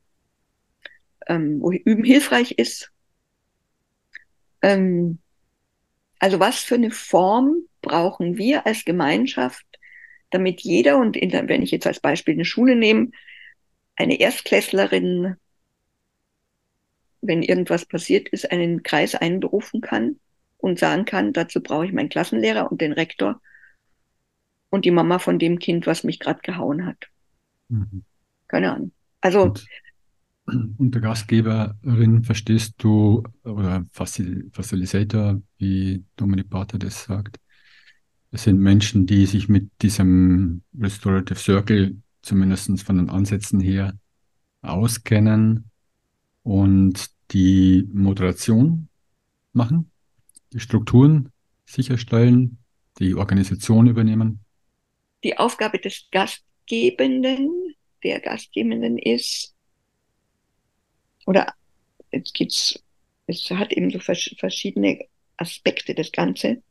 ähm, 1.27 1.61
wo 1.61 1.71
Üben 1.71 2.03
hilfreich 2.03 2.53
ist. 2.53 2.91
Ähm, 4.61 5.19
also 6.19 6.39
was 6.39 6.59
für 6.59 6.75
eine 6.75 6.91
Form 6.91 7.55
brauchen 7.81 8.37
wir 8.37 8.65
als 8.65 8.85
Gemeinschaft, 8.85 9.65
damit 10.29 10.61
jeder, 10.61 10.97
und 10.97 11.17
in, 11.17 11.31
wenn 11.31 11.61
ich 11.61 11.71
jetzt 11.71 11.87
als 11.87 11.99
Beispiel 11.99 12.35
eine 12.35 12.45
Schule 12.45 12.75
nehme, 12.75 13.11
eine 13.95 14.19
Erstklässlerin 14.19 15.35
wenn 17.21 17.43
irgendwas 17.43 17.85
passiert 17.85 18.29
ist, 18.29 18.51
einen 18.51 18.83
Kreis 18.83 19.15
einberufen 19.15 19.81
kann 19.81 20.19
und 20.57 20.79
sagen 20.79 21.05
kann, 21.05 21.33
dazu 21.33 21.61
brauche 21.61 21.85
ich 21.85 21.93
meinen 21.93 22.09
Klassenlehrer 22.09 22.71
und 22.71 22.81
den 22.81 22.93
Rektor 22.93 23.41
und 24.69 24.85
die 24.85 24.91
Mama 24.91 25.19
von 25.19 25.37
dem 25.39 25.59
Kind, 25.59 25.85
was 25.85 26.03
mich 26.03 26.19
gerade 26.19 26.41
gehauen 26.41 26.85
hat. 26.85 27.07
Mhm. 27.69 28.03
Keine 28.47 28.73
Ahnung. 28.73 28.91
Also 29.21 29.43
und, 29.43 29.65
unter 30.77 30.99
Gastgeberin 30.99 32.23
verstehst 32.23 32.75
du 32.77 33.23
oder 33.43 33.85
Facil 33.91 34.49
Facilitator, 34.53 35.41
wie 35.57 36.03
Dominik 36.15 36.49
Barter 36.49 36.77
das 36.77 37.03
sagt. 37.03 37.39
Es 38.31 38.43
sind 38.43 38.59
Menschen, 38.59 39.05
die 39.05 39.25
sich 39.25 39.49
mit 39.49 39.69
diesem 39.81 40.63
Restorative 40.79 41.37
Circle 41.37 41.97
zumindest 42.21 42.81
von 42.83 42.97
den 42.97 43.09
Ansätzen 43.09 43.59
her 43.59 43.93
auskennen 44.61 45.69
und 46.43 47.09
die 47.31 47.87
Moderation 47.93 48.87
machen, 49.53 49.91
die 50.53 50.59
Strukturen 50.59 51.31
sicherstellen, 51.65 52.57
die 52.99 53.15
Organisation 53.15 53.87
übernehmen. 53.87 54.39
Die 55.23 55.37
Aufgabe 55.37 55.79
des 55.79 56.07
Gastgebenden, 56.11 57.75
der 58.03 58.19
Gastgebenden 58.19 58.97
ist, 58.97 59.50
oder 61.25 61.53
jetzt 62.11 62.33
gibt's, 62.33 62.83
es 63.27 63.49
hat 63.51 63.71
eben 63.73 63.91
so 63.91 63.99
verschiedene 63.99 64.99
Aspekte 65.37 65.95
das 65.95 66.11
Ganze. 66.11 66.61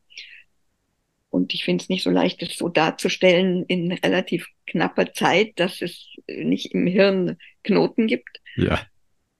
Und 1.29 1.53
ich 1.53 1.63
finde 1.63 1.81
es 1.81 1.89
nicht 1.89 2.03
so 2.03 2.09
leicht, 2.09 2.41
das 2.41 2.57
so 2.57 2.67
darzustellen 2.67 3.65
in 3.65 3.91
relativ 3.91 4.47
knapper 4.67 5.13
Zeit, 5.13 5.53
dass 5.55 5.81
es 5.81 6.07
nicht 6.27 6.73
im 6.73 6.85
Hirn 6.87 7.37
Knoten 7.63 8.07
gibt. 8.07 8.41
Ja. 8.57 8.85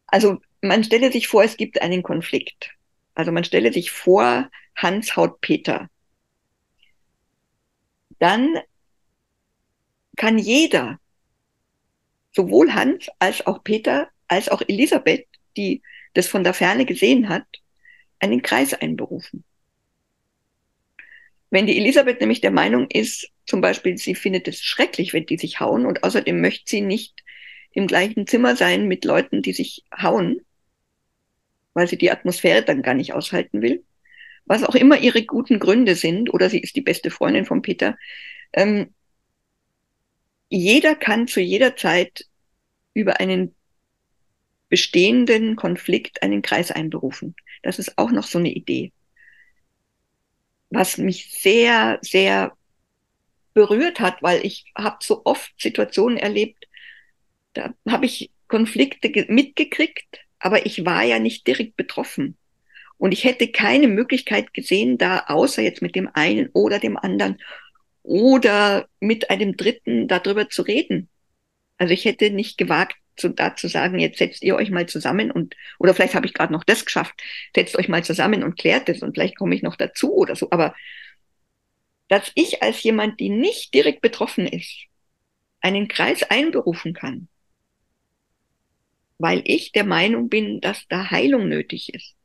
Also 0.08 0.40
man 0.62 0.84
stelle 0.84 1.12
sich 1.12 1.28
vor, 1.28 1.44
es 1.44 1.58
gibt 1.58 1.82
einen 1.82 2.02
Konflikt. 2.02 2.72
Also 3.14 3.32
man 3.32 3.44
stelle 3.44 3.74
sich 3.74 3.92
vor, 3.92 4.50
Hans 4.76 5.16
haut 5.16 5.42
Peter. 5.42 5.90
Dann 8.20 8.58
kann 10.16 10.38
jeder, 10.38 11.00
sowohl 12.34 12.74
Hans 12.74 13.08
als 13.20 13.46
auch 13.46 13.64
Peter, 13.64 14.10
als 14.32 14.48
auch 14.48 14.62
Elisabeth, 14.66 15.28
die 15.58 15.82
das 16.14 16.28
von 16.28 16.46
der 16.46 16.54
Ferne 16.54 16.86
gesehen 16.86 17.28
hat, 17.28 17.46
einen 18.20 18.42
Kreis 18.42 18.74
einberufen. 18.74 19.44
Wenn 21.50 21.66
die 21.68 21.78
Elisabeth 21.78 22.22
nämlich 22.22 22.40
der 22.40 22.52
Meinung 22.52 22.90
ist, 22.90 23.30
zum 23.46 23.60
Beispiel, 23.60 23.98
sie 23.98 24.16
findet 24.16 24.48
es 24.48 24.62
schrecklich, 24.62 25.12
wenn 25.12 25.26
die 25.26 25.38
sich 25.38 25.60
hauen 25.60 25.86
und 25.86 26.06
außerdem 26.06 26.40
möchte 26.40 26.64
sie 26.66 26.80
nicht 26.80 27.24
im 27.72 27.88
gleichen 27.88 28.26
Zimmer 28.26 28.56
sein 28.56 28.88
mit 28.88 29.04
Leuten, 29.04 29.42
die 29.42 29.52
sich 29.52 29.84
hauen, 29.94 30.40
weil 31.74 31.88
sie 31.88 31.98
die 31.98 32.12
Atmosphäre 32.12 32.64
dann 32.64 32.84
gar 32.84 32.94
nicht 32.94 33.12
aushalten 33.12 33.62
will. 33.62 33.84
Was 34.46 34.64
auch 34.64 34.76
immer 34.76 34.98
ihre 34.98 35.26
guten 35.26 35.60
Gründe 35.60 35.96
sind, 35.96 36.34
oder 36.34 36.50
sie 36.50 36.60
ist 36.60 36.78
die 36.78 36.82
beste 36.82 37.12
Freundin 37.12 37.46
von 37.46 37.62
Peter. 37.62 37.98
Ähm, 38.54 38.94
jeder 40.48 40.96
kann 40.96 41.28
zu 41.28 41.42
jeder 41.42 41.76
Zeit 41.76 42.26
über 42.94 43.20
einen 43.20 43.56
bestehenden 44.72 45.58
Konflikt 45.58 46.24
einen 46.24 46.42
Kreis 46.42 46.72
einberufen. 46.72 47.36
Das 47.62 47.78
ist 47.78 47.98
auch 47.98 48.10
noch 48.10 48.24
so 48.24 48.40
eine 48.40 48.52
Idee. 48.52 48.92
Was 50.72 50.98
mich 50.98 51.30
sehr, 51.30 52.00
sehr 52.02 52.54
berührt 53.54 54.00
hat, 54.00 54.24
weil 54.24 54.44
ich 54.46 54.72
habe 54.76 54.98
so 55.02 55.24
oft 55.26 55.52
Situationen 55.58 56.18
erlebt, 56.18 56.68
da 57.54 57.74
habe 57.88 58.06
ich 58.06 58.32
Konflikte 58.48 59.10
mitgekriegt, 59.28 60.22
aber 60.40 60.66
ich 60.66 60.86
war 60.86 61.04
ja 61.04 61.20
nicht 61.20 61.46
direkt 61.46 61.76
betroffen. 61.76 62.38
Und 62.98 63.12
ich 63.12 63.26
hätte 63.26 63.52
keine 63.52 63.90
Möglichkeit 63.90 64.54
gesehen, 64.54 64.98
da 64.98 65.26
außer 65.28 65.62
jetzt 65.62 65.82
mit 65.82 65.96
dem 65.96 66.10
einen 66.14 66.50
oder 66.54 66.80
dem 66.80 66.96
anderen 66.96 67.42
oder 68.04 68.88
mit 69.02 69.30
einem 69.30 69.58
Dritten 69.58 70.08
darüber 70.08 70.50
zu 70.50 70.62
reden. 70.62 71.10
Also 71.78 71.94
ich 71.94 72.06
hätte 72.06 72.30
nicht 72.30 72.58
gewagt, 72.58 72.96
zu, 73.16 73.30
da 73.30 73.56
zu 73.56 73.68
sagen, 73.68 74.00
jetzt 74.00 74.18
setzt 74.18 74.44
ihr 74.44 74.56
euch 74.56 74.70
mal 74.70 74.88
zusammen 74.88 75.32
und, 75.32 75.56
oder 75.80 75.94
vielleicht 75.94 76.16
habe 76.16 76.26
ich 76.26 76.34
gerade 76.34 76.54
noch 76.54 76.64
das 76.64 76.86
geschafft, 76.86 77.22
setzt 77.56 77.78
euch 77.78 77.90
mal 77.90 78.04
zusammen 78.04 78.44
und 78.44 78.58
klärt 78.58 78.90
es 78.90 79.02
und 79.02 79.14
vielleicht 79.14 79.38
komme 79.38 79.56
ich 79.56 79.64
noch 79.64 79.76
dazu 79.76 80.14
oder 80.14 80.36
so. 80.36 80.50
Aber 80.52 80.74
dass 82.08 82.32
ich 82.36 82.62
als 82.62 82.84
jemand, 82.84 83.20
die 83.20 83.30
nicht 83.30 83.74
direkt 83.74 84.02
betroffen 84.02 84.46
ist, 84.46 84.86
einen 85.62 85.88
Kreis 85.88 86.24
einberufen 86.24 86.94
kann, 86.94 87.28
weil 89.18 89.42
ich 89.46 89.72
der 89.72 89.86
Meinung 89.86 90.28
bin, 90.28 90.60
dass 90.62 90.88
da 90.88 91.12
Heilung 91.12 91.48
nötig 91.48 91.94
ist. 91.94 92.16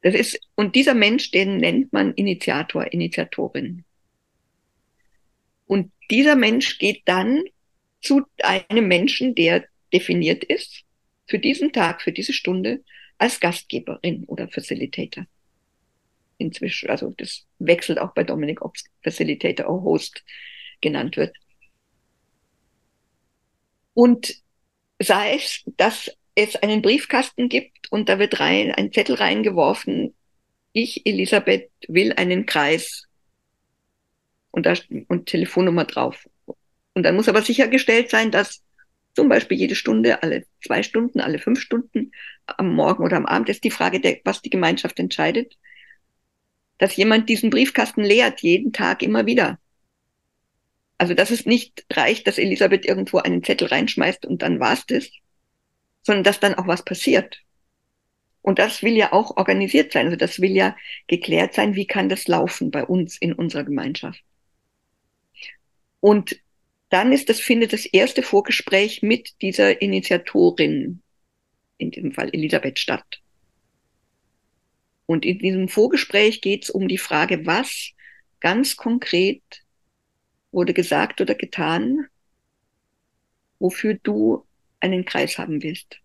Das 0.00 0.14
ist, 0.14 0.40
und 0.54 0.74
dieser 0.74 0.94
Mensch, 0.94 1.30
den 1.30 1.58
nennt 1.58 1.92
man 1.92 2.12
Initiator, 2.14 2.92
Initiatorin. 2.92 3.84
Und 5.66 5.92
dieser 6.10 6.36
Mensch 6.36 6.78
geht 6.78 7.02
dann 7.06 7.42
zu 8.04 8.22
einem 8.42 8.88
Menschen, 8.88 9.34
der 9.34 9.64
definiert 9.92 10.44
ist, 10.44 10.82
für 11.26 11.38
diesen 11.38 11.72
Tag, 11.72 12.02
für 12.02 12.12
diese 12.12 12.32
Stunde, 12.32 12.84
als 13.18 13.40
Gastgeberin 13.40 14.24
oder 14.24 14.48
Facilitator. 14.48 15.26
Inzwischen, 16.38 16.90
also 16.90 17.14
das 17.16 17.46
wechselt 17.58 17.98
auch 17.98 18.12
bei 18.12 18.24
Dominik, 18.24 18.62
ob 18.62 18.76
Facilitator 19.02 19.66
oder 19.66 19.82
Host 19.82 20.24
genannt 20.80 21.16
wird. 21.16 21.34
Und 23.94 24.34
sei 24.98 25.36
es, 25.36 25.62
dass 25.76 26.10
es 26.34 26.56
einen 26.56 26.82
Briefkasten 26.82 27.48
gibt 27.48 27.90
und 27.92 28.08
da 28.08 28.18
wird 28.18 28.40
rein, 28.40 28.72
ein 28.72 28.92
Zettel 28.92 29.14
reingeworfen, 29.14 30.14
ich, 30.72 31.06
Elisabeth, 31.06 31.70
will 31.86 32.12
einen 32.14 32.46
Kreis 32.46 33.06
und, 34.50 34.66
da, 34.66 34.74
und 35.06 35.26
Telefonnummer 35.26 35.84
drauf. 35.84 36.28
Und 36.94 37.02
dann 37.02 37.16
muss 37.16 37.28
aber 37.28 37.42
sichergestellt 37.42 38.10
sein, 38.10 38.30
dass 38.30 38.62
zum 39.14 39.28
Beispiel 39.28 39.56
jede 39.56 39.74
Stunde, 39.74 40.22
alle 40.22 40.46
zwei 40.64 40.82
Stunden, 40.82 41.20
alle 41.20 41.38
fünf 41.38 41.60
Stunden, 41.60 42.12
am 42.46 42.74
Morgen 42.74 43.04
oder 43.04 43.16
am 43.16 43.26
Abend, 43.26 43.48
ist 43.48 43.64
die 43.64 43.70
Frage, 43.70 44.00
der, 44.00 44.18
was 44.24 44.42
die 44.42 44.50
Gemeinschaft 44.50 44.98
entscheidet, 44.98 45.56
dass 46.78 46.96
jemand 46.96 47.28
diesen 47.28 47.50
Briefkasten 47.50 48.02
leert, 48.02 48.40
jeden 48.40 48.72
Tag 48.72 49.02
immer 49.02 49.26
wieder. 49.26 49.58
Also, 50.98 51.14
dass 51.14 51.30
es 51.30 51.46
nicht 51.46 51.84
reicht, 51.92 52.26
dass 52.26 52.38
Elisabeth 52.38 52.86
irgendwo 52.86 53.18
einen 53.18 53.42
Zettel 53.42 53.68
reinschmeißt 53.68 54.26
und 54.26 54.42
dann 54.42 54.60
war's 54.60 54.86
das, 54.86 55.10
sondern 56.02 56.24
dass 56.24 56.40
dann 56.40 56.54
auch 56.54 56.66
was 56.66 56.84
passiert. 56.84 57.40
Und 58.42 58.58
das 58.58 58.82
will 58.82 58.94
ja 58.94 59.12
auch 59.12 59.38
organisiert 59.38 59.92
sein. 59.92 60.06
Also 60.06 60.16
das 60.16 60.38
will 60.38 60.50
ja 60.50 60.76
geklärt 61.06 61.54
sein, 61.54 61.76
wie 61.76 61.86
kann 61.86 62.10
das 62.10 62.28
laufen 62.28 62.70
bei 62.70 62.84
uns 62.84 63.16
in 63.16 63.32
unserer 63.32 63.64
Gemeinschaft. 63.64 64.22
Und 66.00 66.36
dann 66.94 67.10
ist 67.10 67.28
das, 67.28 67.40
findet 67.40 67.72
das 67.72 67.86
erste 67.86 68.22
Vorgespräch 68.22 69.02
mit 69.02 69.42
dieser 69.42 69.82
Initiatorin, 69.82 71.02
in 71.76 71.90
diesem 71.90 72.12
Fall 72.12 72.30
Elisabeth, 72.32 72.78
statt. 72.78 73.20
Und 75.04 75.24
in 75.24 75.40
diesem 75.40 75.66
Vorgespräch 75.66 76.40
geht 76.40 76.62
es 76.62 76.70
um 76.70 76.86
die 76.86 76.98
Frage, 76.98 77.46
was 77.46 77.90
ganz 78.38 78.76
konkret 78.76 79.42
wurde 80.52 80.72
gesagt 80.72 81.20
oder 81.20 81.34
getan, 81.34 82.06
wofür 83.58 83.94
du 83.94 84.46
einen 84.78 85.04
Kreis 85.04 85.36
haben 85.36 85.64
willst. 85.64 85.98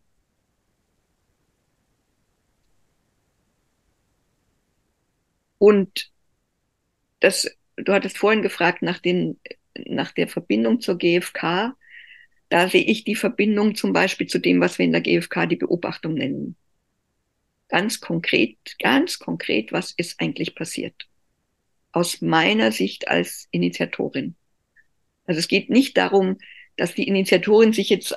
Und 5.60 6.12
das, 7.20 7.56
du 7.76 7.94
hattest 7.94 8.18
vorhin 8.18 8.42
gefragt 8.42 8.82
nach, 8.82 8.98
den, 8.98 9.40
nach 9.88 10.12
der 10.12 10.28
Verbindung 10.28 10.82
zur 10.82 10.98
GfK. 10.98 11.76
Da 12.50 12.68
sehe 12.68 12.84
ich 12.84 13.04
die 13.04 13.16
Verbindung 13.16 13.76
zum 13.76 13.94
Beispiel 13.94 14.28
zu 14.28 14.40
dem, 14.40 14.60
was 14.60 14.80
wir 14.80 14.86
in 14.86 14.92
der 14.92 15.02
GfK 15.02 15.46
die 15.46 15.56
Beobachtung 15.56 16.16
nennen. 16.16 16.56
Ganz 17.68 18.00
konkret, 18.00 18.58
ganz 18.80 19.20
konkret, 19.20 19.72
was 19.72 19.94
ist 19.96 20.20
eigentlich 20.20 20.56
passiert? 20.56 21.08
Aus 21.92 22.22
meiner 22.22 22.72
Sicht 22.72 23.08
als 23.08 23.48
Initiatorin. 23.52 24.36
Also 25.26 25.40
es 25.40 25.48
geht 25.48 25.70
nicht 25.70 25.96
darum, 25.96 26.38
dass 26.76 26.96
die 26.96 27.08
Initiatorin 27.08 27.74
sich 27.74 27.90
jetzt 27.90 28.16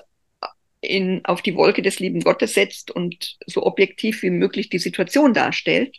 in, 0.81 1.25
auf 1.25 1.43
die 1.43 1.55
Wolke 1.55 1.83
des 1.83 2.01
lieben 2.01 2.21
Gottes 2.21 2.55
setzt 2.55 2.91
und 2.91 3.39
so 3.47 3.65
objektiv 3.65 4.23
wie 4.23 4.31
möglich 4.31 4.69
die 4.69 4.79
Situation 4.79 5.35
darstellt. 5.35 5.99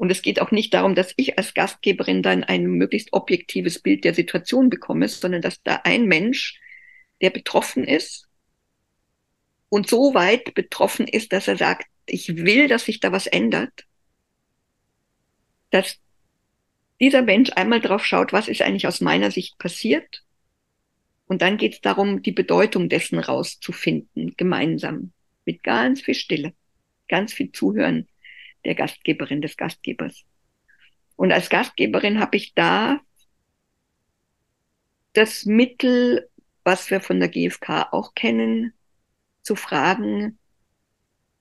Und 0.00 0.10
es 0.10 0.22
geht 0.22 0.40
auch 0.40 0.50
nicht 0.50 0.72
darum, 0.72 0.94
dass 0.94 1.12
ich 1.16 1.36
als 1.36 1.52
Gastgeberin 1.52 2.22
dann 2.22 2.42
ein 2.42 2.64
möglichst 2.64 3.12
objektives 3.12 3.80
Bild 3.80 4.02
der 4.04 4.14
Situation 4.14 4.70
bekomme, 4.70 5.06
sondern 5.08 5.42
dass 5.42 5.62
da 5.62 5.82
ein 5.84 6.06
Mensch, 6.06 6.58
der 7.20 7.28
betroffen 7.28 7.84
ist 7.84 8.26
und 9.68 9.90
so 9.90 10.14
weit 10.14 10.54
betroffen 10.54 11.06
ist, 11.06 11.34
dass 11.34 11.48
er 11.48 11.58
sagt, 11.58 11.86
ich 12.06 12.34
will, 12.34 12.66
dass 12.66 12.86
sich 12.86 13.00
da 13.00 13.12
was 13.12 13.26
ändert, 13.26 13.84
dass 15.68 15.98
dieser 16.98 17.20
Mensch 17.20 17.50
einmal 17.54 17.82
drauf 17.82 18.06
schaut, 18.06 18.32
was 18.32 18.48
ist 18.48 18.62
eigentlich 18.62 18.86
aus 18.86 19.02
meiner 19.02 19.30
Sicht 19.30 19.58
passiert. 19.58 20.24
Und 21.26 21.42
dann 21.42 21.58
geht 21.58 21.74
es 21.74 21.80
darum, 21.82 22.22
die 22.22 22.32
Bedeutung 22.32 22.88
dessen 22.88 23.18
rauszufinden, 23.18 24.32
gemeinsam, 24.38 25.12
mit 25.44 25.62
ganz 25.62 26.00
viel 26.00 26.14
Stille, 26.14 26.54
ganz 27.06 27.34
viel 27.34 27.52
Zuhören 27.52 28.08
der 28.64 28.74
Gastgeberin, 28.74 29.42
des 29.42 29.56
Gastgebers. 29.56 30.24
Und 31.16 31.32
als 31.32 31.50
Gastgeberin 31.50 32.20
habe 32.20 32.36
ich 32.36 32.54
da 32.54 33.00
das 35.12 35.44
Mittel, 35.44 36.28
was 36.64 36.90
wir 36.90 37.00
von 37.00 37.20
der 37.20 37.28
GfK 37.28 37.88
auch 37.92 38.14
kennen, 38.14 38.72
zu 39.42 39.56
fragen, 39.56 40.38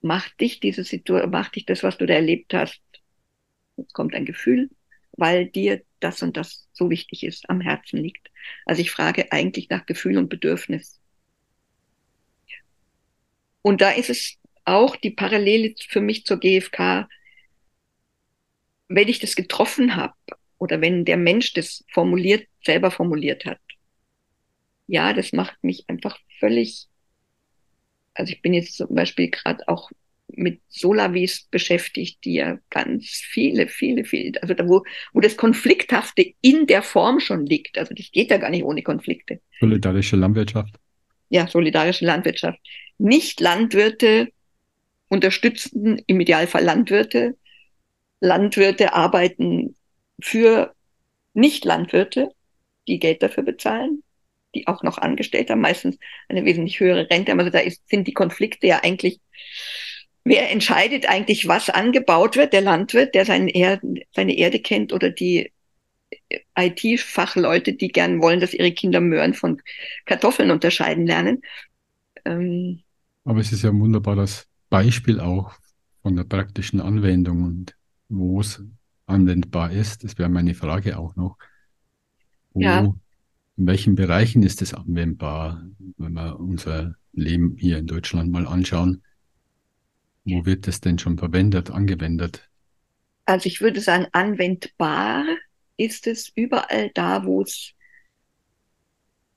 macht 0.02 0.40
dich 0.40 0.60
diese 0.60 0.84
Situation, 0.84 1.30
macht 1.30 1.56
dich 1.56 1.66
das, 1.66 1.84
was 1.84 1.98
du 1.98 2.06
da 2.06 2.14
erlebt 2.14 2.54
hast, 2.54 2.82
jetzt 3.78 3.94
kommt 3.94 4.16
ein 4.16 4.26
Gefühl, 4.26 4.70
weil 5.12 5.48
dir 5.48 5.84
das 6.00 6.22
und 6.24 6.38
das 6.38 6.68
so 6.72 6.90
wichtig 6.90 7.24
ist, 7.24 7.50
am 7.50 7.62
Herzen 7.62 7.98
liegt. 8.02 8.32
Also 8.66 8.82
ich 8.82 8.92
frage 8.92 9.32
eigentlich 9.32 9.70
nach 9.70 9.86
Gefühl 9.86 10.18
und 10.18 10.30
Bedürfnis. 10.30 11.00
Und 13.62 13.82
da 13.82 13.92
ist 13.92 14.10
es 14.10 14.39
auch 14.70 14.96
die 14.96 15.12
Parallele 15.12 15.74
für 15.88 16.02
mich 16.02 16.26
zur 16.26 16.40
GfK, 16.40 17.08
wenn 18.88 19.08
ich 19.08 19.20
das 19.20 19.36
getroffen 19.36 19.96
habe 19.96 20.14
oder 20.58 20.82
wenn 20.82 21.06
der 21.06 21.18
Mensch 21.18 21.54
das 21.54 21.84
formuliert, 21.92 22.48
selber 22.64 22.92
formuliert 22.92 23.46
hat. 23.46 23.60
Ja, 24.88 25.14
das 25.14 25.34
macht 25.34 25.64
mich 25.64 25.86
einfach 25.88 26.20
völlig, 26.40 26.88
also 28.14 28.32
ich 28.32 28.42
bin 28.42 28.54
jetzt 28.54 28.76
zum 28.76 28.94
Beispiel 28.94 29.30
gerade 29.30 29.68
auch 29.68 29.92
mit 30.28 30.62
Solavis 30.68 31.48
beschäftigt, 31.50 32.24
die 32.24 32.34
ja 32.34 32.60
ganz 32.70 33.08
viele, 33.08 33.68
viele, 33.68 34.04
viele, 34.04 34.42
also 34.42 34.54
da, 34.54 34.68
wo, 34.68 34.84
wo 35.14 35.20
das 35.20 35.38
Konflikthafte 35.38 36.34
in 36.42 36.68
der 36.68 36.84
Form 36.84 37.20
schon 37.20 37.46
liegt. 37.46 37.78
Also 37.78 37.96
das 37.96 38.12
geht 38.12 38.30
ja 38.30 38.38
gar 38.38 38.52
nicht 38.52 38.64
ohne 38.64 38.84
Konflikte. 38.84 39.42
Solidarische 39.60 40.16
Landwirtschaft. 40.16 40.76
Ja, 41.30 41.48
solidarische 41.48 42.06
Landwirtschaft. 42.06 42.60
Nicht 42.98 43.40
Landwirte 43.40 44.32
unterstützen 45.10 46.02
im 46.08 46.20
Idealfall 46.20 46.64
Landwirte. 46.64 47.38
Landwirte 48.22 48.94
arbeiten 48.94 49.76
für 50.22 50.74
Nicht-Landwirte, 51.34 52.32
die 52.88 53.00
Geld 53.00 53.24
dafür 53.24 53.44
bezahlen, 53.44 54.04
die 54.56 54.68
auch 54.68 54.84
noch 54.84 54.98
angestellt 54.98 55.50
haben, 55.50 55.62
meistens 55.62 55.98
eine 56.28 56.46
wesentlich 56.46 56.80
höhere 56.80 57.10
Rente. 57.10 57.34
Also 57.34 57.50
da 57.50 57.60
ist, 57.60 57.88
sind 57.90 58.08
die 58.08 58.14
Konflikte 58.14 58.68
ja 58.68 58.80
eigentlich 58.84 59.20
Wer 60.26 60.52
entscheidet 60.52 61.08
eigentlich, 61.08 61.48
was 61.48 61.70
angebaut 61.70 62.36
wird? 62.36 62.54
Der 62.54 62.62
Landwirt, 62.62 63.16
der 63.16 63.26
seine 63.26 63.54
Erde, 63.56 64.02
seine 64.14 64.38
Erde 64.38 64.60
kennt 64.60 64.94
oder 64.94 65.10
die 65.10 65.52
IT-Fachleute, 66.58 67.74
die 67.74 67.88
gern 67.88 68.22
wollen, 68.22 68.40
dass 68.40 68.54
ihre 68.54 68.72
Kinder 68.72 69.02
Möhren 69.02 69.34
von 69.34 69.62
Kartoffeln 70.06 70.52
unterscheiden 70.52 71.08
lernen. 71.08 71.42
Ähm, 72.26 72.82
Aber 73.24 73.40
es 73.40 73.52
ist 73.52 73.64
ja 73.64 73.70
ein 73.70 73.80
wunderbares 73.80 74.49
Beispiel 74.70 75.20
auch 75.20 75.54
von 76.02 76.16
der 76.16 76.24
praktischen 76.24 76.82
Anwendung 76.82 77.44
und 77.44 77.76
wo 78.08 78.42
es 78.42 78.64
anwendbar 79.06 79.72
ist. 79.72 80.04
Das 80.04 80.18
wäre 80.18 80.30
meine 80.30 80.56
Frage 80.56 80.98
auch 80.98 81.16
noch. 81.16 81.38
Wo, 82.54 82.62
ja. 82.62 82.80
In 83.58 83.68
welchen 83.68 83.96
Bereichen 83.96 84.42
ist 84.44 84.62
es 84.62 84.74
anwendbar, 84.74 85.62
wenn 85.98 86.14
wir 86.14 86.40
unser 86.40 86.96
Leben 87.12 87.58
hier 87.58 87.80
in 87.80 87.88
Deutschland 87.88 88.32
mal 88.32 88.48
anschauen? 88.48 89.04
Wo 90.24 90.46
wird 90.46 90.68
das 90.68 90.80
denn 90.80 91.00
schon 91.00 91.18
verwendet, 91.18 91.72
angewendet? 91.72 92.50
Also 93.26 93.48
ich 93.48 93.60
würde 93.62 93.82
sagen, 93.82 94.06
anwendbar 94.12 95.26
ist 95.78 96.08
es 96.08 96.32
überall 96.36 96.92
da, 96.94 97.26
wo 97.26 97.42
es, 97.42 97.74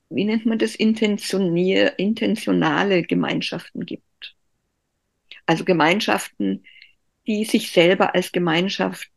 wie 0.09 0.25
nennt 0.25 0.45
man 0.45 0.57
das, 0.57 0.75
intentionale 0.75 3.03
Gemeinschaften 3.03 3.85
gibt. 3.85 4.03
Also 5.45 5.65
Gemeinschaften, 5.65 6.63
die 7.27 7.45
sich 7.45 7.71
selber 7.71 8.15
als 8.15 8.31
Gemeinschaft 8.31 9.09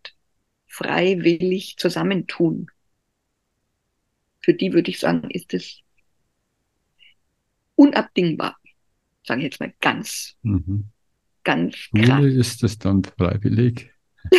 freiwillig 0.66 1.76
zusammentun. 1.78 2.68
Für 4.40 4.54
die 4.54 4.72
würde 4.72 4.90
ich 4.90 4.98
sagen, 4.98 5.30
ist 5.30 5.54
es 5.54 5.80
unabdingbar. 7.74 8.56
Sage 9.24 9.40
ich 9.40 9.44
jetzt 9.44 9.60
mal 9.60 9.74
ganz 9.80 10.36
mhm 10.42 10.90
ganz 11.46 11.76
Schule 11.76 12.04
krass. 12.04 12.24
ist 12.24 12.64
es 12.64 12.78
dann 12.78 13.02
freiwillig. 13.04 13.90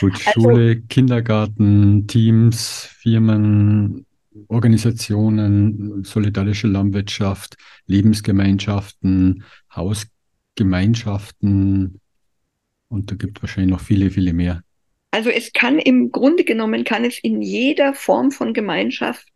Gut, 0.00 0.12
also 0.12 0.30
Schule, 0.32 0.68
also, 0.68 0.86
Kindergarten, 0.88 2.06
Teams, 2.06 2.88
Firmen, 3.00 4.06
Organisationen, 4.48 6.04
solidarische 6.04 6.68
Landwirtschaft, 6.68 7.56
Lebensgemeinschaften, 7.86 9.44
Hausgemeinschaften 10.54 12.00
und 12.88 13.10
da 13.10 13.16
gibt 13.16 13.38
es 13.38 13.42
wahrscheinlich 13.42 13.72
noch 13.72 13.80
viele, 13.80 14.10
viele 14.10 14.32
mehr. 14.32 14.62
Also 15.10 15.30
es 15.30 15.52
kann 15.52 15.78
im 15.78 16.10
Grunde 16.10 16.44
genommen, 16.44 16.84
kann 16.84 17.04
es 17.04 17.18
in 17.18 17.42
jeder 17.42 17.94
Form 17.94 18.30
von 18.30 18.52
Gemeinschaft 18.52 19.28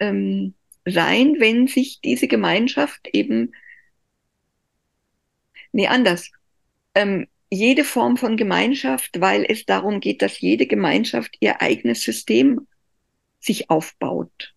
ähm, 0.00 0.54
sein, 0.86 1.36
wenn 1.38 1.66
sich 1.66 2.00
diese 2.00 2.28
Gemeinschaft 2.28 3.08
eben 3.12 3.52
Nee, 5.70 5.86
anders. 5.86 6.30
Ähm, 6.94 7.26
jede 7.50 7.84
Form 7.84 8.16
von 8.16 8.38
Gemeinschaft, 8.38 9.20
weil 9.20 9.44
es 9.46 9.66
darum 9.66 10.00
geht, 10.00 10.22
dass 10.22 10.40
jede 10.40 10.66
Gemeinschaft 10.66 11.36
ihr 11.40 11.60
eigenes 11.60 12.02
System 12.02 12.66
sich 13.38 13.68
aufbaut. 13.68 14.54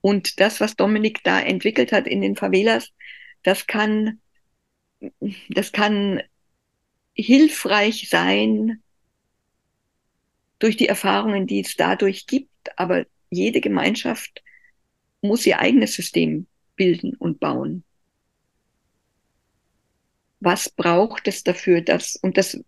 Und 0.00 0.40
das, 0.40 0.60
was 0.60 0.76
Dominik 0.76 1.22
da 1.24 1.40
entwickelt 1.40 1.92
hat 1.92 2.06
in 2.06 2.20
den 2.20 2.36
Favelas, 2.36 2.90
das 3.42 3.66
kann, 3.66 4.20
das 5.48 5.72
kann 5.72 6.22
hilfreich 7.14 8.08
sein 8.08 8.82
durch 10.58 10.76
die 10.76 10.88
Erfahrungen, 10.88 11.46
die 11.46 11.60
es 11.60 11.76
dadurch 11.76 12.26
gibt. 12.26 12.50
Aber 12.76 13.06
jede 13.30 13.60
Gemeinschaft 13.60 14.42
muss 15.20 15.46
ihr 15.46 15.58
eigenes 15.58 15.94
System 15.94 16.46
bilden 16.76 17.14
und 17.14 17.40
bauen 17.40 17.84
was 20.40 20.70
braucht 20.70 21.28
es 21.28 21.42
dafür, 21.42 21.80
dass, 21.80 22.16
und 22.16 22.36
das, 22.36 22.62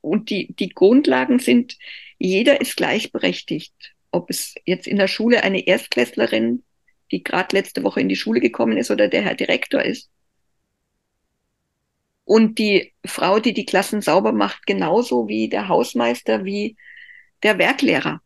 und 0.00 0.30
die, 0.30 0.54
die 0.54 0.68
Grundlagen 0.68 1.38
sind, 1.38 1.76
jeder 2.18 2.60
ist 2.60 2.76
gleichberechtigt. 2.76 3.74
Ob 4.10 4.30
es 4.30 4.54
jetzt 4.64 4.86
in 4.86 4.96
der 4.96 5.08
Schule 5.08 5.42
eine 5.42 5.66
Erstklässlerin, 5.66 6.62
die 7.10 7.22
gerade 7.22 7.56
letzte 7.56 7.82
Woche 7.82 8.00
in 8.00 8.08
die 8.08 8.16
Schule 8.16 8.40
gekommen 8.40 8.76
ist, 8.76 8.90
oder 8.90 9.08
der 9.08 9.22
Herr 9.22 9.34
Direktor 9.34 9.82
ist. 9.82 10.10
Und 12.24 12.58
die 12.58 12.92
Frau, 13.06 13.40
die 13.40 13.54
die 13.54 13.64
Klassen 13.64 14.02
sauber 14.02 14.32
macht, 14.32 14.66
genauso 14.66 15.28
wie 15.28 15.48
der 15.48 15.68
Hausmeister, 15.68 16.44
wie 16.44 16.76
der 17.42 17.58
Werklehrer. 17.58 18.20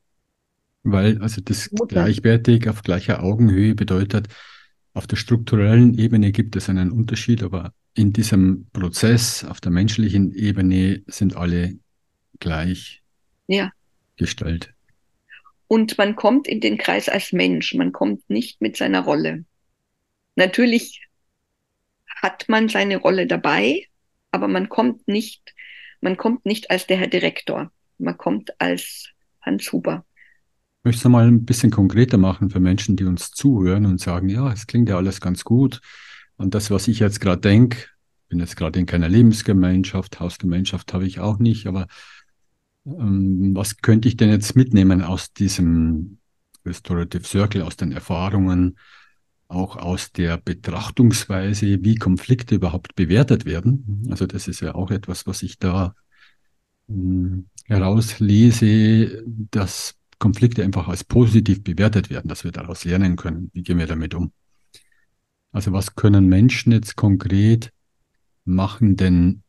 Weil 0.83 1.20
also 1.22 1.41
das 1.41 1.70
Mutter. 1.70 1.95
gleichwertig 1.95 2.68
auf 2.68 2.83
gleicher 2.83 3.22
Augenhöhe 3.22 3.74
bedeutet, 3.74 4.28
auf 4.95 5.07
der 5.07 5.16
strukturellen 5.16 5.95
Ebene 5.95 6.33
gibt 6.33 6.57
es 6.57 6.68
einen 6.68 6.91
Unterschied, 6.91 7.43
aber 7.43 7.72
in 7.95 8.12
diesem 8.12 8.66
Prozess 8.72 9.45
auf 9.45 9.61
der 9.61 9.70
menschlichen 9.70 10.33
Ebene 10.33 11.03
sind 11.07 11.37
alle 11.37 11.78
gleich 12.41 13.03
ja. 13.47 13.70
gestellt. 14.16 14.74
Und 15.73 15.97
man 15.97 16.16
kommt 16.16 16.49
in 16.49 16.61
den 16.61 16.77
Kreis 16.77 17.09
als 17.09 17.33
Mensch, 17.33 17.73
man 17.73 17.93
kommt 17.93 18.29
nicht 18.29 18.61
mit 18.61 18.77
seiner 18.77 19.01
Rolle. 19.01 19.47
Natürlich 20.37 21.01
hat 22.20 22.47
man 22.51 22.68
seine 22.68 22.99
Rolle 22.99 23.27
dabei, 23.27 23.87
aber 24.33 24.49
man 24.49 24.68
kommt 24.68 25.09
nicht, 25.09 25.55
man 26.03 26.18
kommt 26.18 26.45
nicht 26.45 26.70
als 26.70 26.87
der 26.87 26.99
Herr 26.99 27.07
Direktor, 27.07 27.73
man 27.97 28.18
kommt 28.18 28.61
als 28.61 29.12
Hans 29.41 29.73
Huber. 29.73 30.05
Ich 30.81 30.85
möchte 30.85 31.09
es 31.09 31.11
mal 31.11 31.27
ein 31.27 31.47
bisschen 31.47 31.70
konkreter 31.70 32.18
machen 32.18 32.51
für 32.51 32.61
Menschen, 32.61 32.97
die 32.97 33.05
uns 33.05 33.31
zuhören 33.31 33.87
und 33.87 33.99
sagen, 33.99 34.29
ja, 34.29 34.53
es 34.53 34.66
klingt 34.66 34.91
ja 34.91 34.99
alles 34.99 35.23
ganz 35.23 35.43
gut. 35.43 35.81
Und 36.37 36.55
das, 36.55 36.70
was 36.70 36.87
ich 36.87 36.99
jetzt 36.99 37.18
gerade 37.18 37.41
denke, 37.41 37.87
bin 38.29 38.41
jetzt 38.41 38.57
gerade 38.57 38.79
in 38.79 38.85
keiner 38.85 39.09
Lebensgemeinschaft, 39.09 40.20
Hausgemeinschaft 40.20 40.93
habe 40.93 41.07
ich 41.07 41.18
auch 41.18 41.39
nicht, 41.39 41.66
aber 41.66 41.87
was 42.85 43.76
könnte 43.78 44.09
ich 44.09 44.16
denn 44.16 44.30
jetzt 44.30 44.57
mitnehmen 44.57 45.03
aus 45.03 45.33
diesem 45.33 46.18
Restorative 46.64 47.24
Circle, 47.24 47.62
aus 47.62 47.76
den 47.76 47.93
Erfahrungen, 47.93 48.78
auch 49.49 49.76
aus 49.76 50.12
der 50.12 50.39
Betrachtungsweise, 50.39 51.85
wie 51.85 51.97
Konflikte 51.97 52.55
überhaupt 52.55 52.95
bewertet 52.95 53.45
werden? 53.45 54.07
Also 54.11 54.26
das 54.26 54.49
ist 54.49 54.61
ja 54.61 54.74
auch 54.74 54.91
etwas, 54.91 55.26
was 55.26 55.43
ich 55.43 55.59
da 55.59 55.95
ähm, 56.89 57.49
herauslese, 57.66 59.22
dass 59.26 59.95
Konflikte 60.18 60.64
einfach 60.64 60.89
als 60.89 61.05
positiv 61.05 61.62
bewertet 61.62 62.11
werden, 62.11 62.28
dass 62.28 62.45
wir 62.45 62.53
daraus 62.53 62.85
lernen 62.85 63.16
können. 63.16 63.51
Wie 63.53 63.62
gehen 63.62 63.78
wir 63.78 63.87
damit 63.87 64.14
um? 64.14 64.33
Also 65.51 65.72
was 65.72 65.95
können 65.95 66.28
Menschen 66.28 66.72
jetzt 66.72 66.97
konkret 66.97 67.72
machen, 68.45 68.97
denn 68.97 69.43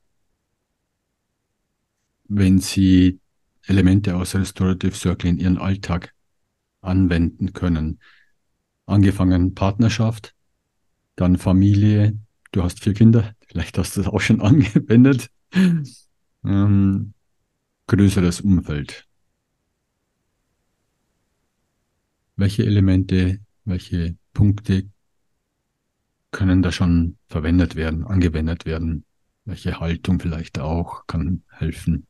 wenn 2.27 2.59
sie 2.59 3.19
Elemente 3.66 4.16
aus 4.16 4.36
Restorative 4.36 4.95
Circle 4.95 5.30
in 5.30 5.38
ihren 5.39 5.57
Alltag 5.57 6.14
anwenden 6.82 7.53
können? 7.53 7.99
Angefangen 8.86 9.55
Partnerschaft, 9.55 10.36
dann 11.16 11.38
Familie. 11.38 12.18
Du 12.51 12.64
hast 12.64 12.82
vier 12.82 12.93
Kinder, 12.93 13.34
vielleicht 13.47 13.78
hast 13.78 13.95
du 13.95 14.01
das 14.01 14.11
auch 14.11 14.22
schon 14.22 14.41
angewendet. 14.41 15.30
Ähm, 16.43 17.14
größeres 17.88 18.41
Umfeld. 18.41 19.07
Welche 22.36 22.66
Elemente, 22.66 23.39
welche 23.64 24.18
Punkte 24.34 24.89
können 26.32 26.61
da 26.61 26.72
schon 26.72 27.18
verwendet 27.28 27.76
werden, 27.76 28.03
angewendet 28.03 28.66
werden? 28.66 29.05
Welche 29.45 29.80
Haltung 29.80 30.20
vielleicht 30.20 30.59
auch 30.59 31.05
kann 31.07 31.43
helfen? 31.49 32.07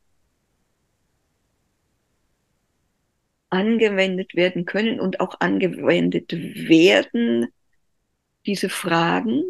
Angewendet 3.54 4.34
werden 4.34 4.66
können 4.66 5.00
und 5.00 5.20
auch 5.20 5.40
angewendet 5.40 6.32
werden, 6.34 7.48
diese 8.48 8.68
Fragen. 8.68 9.44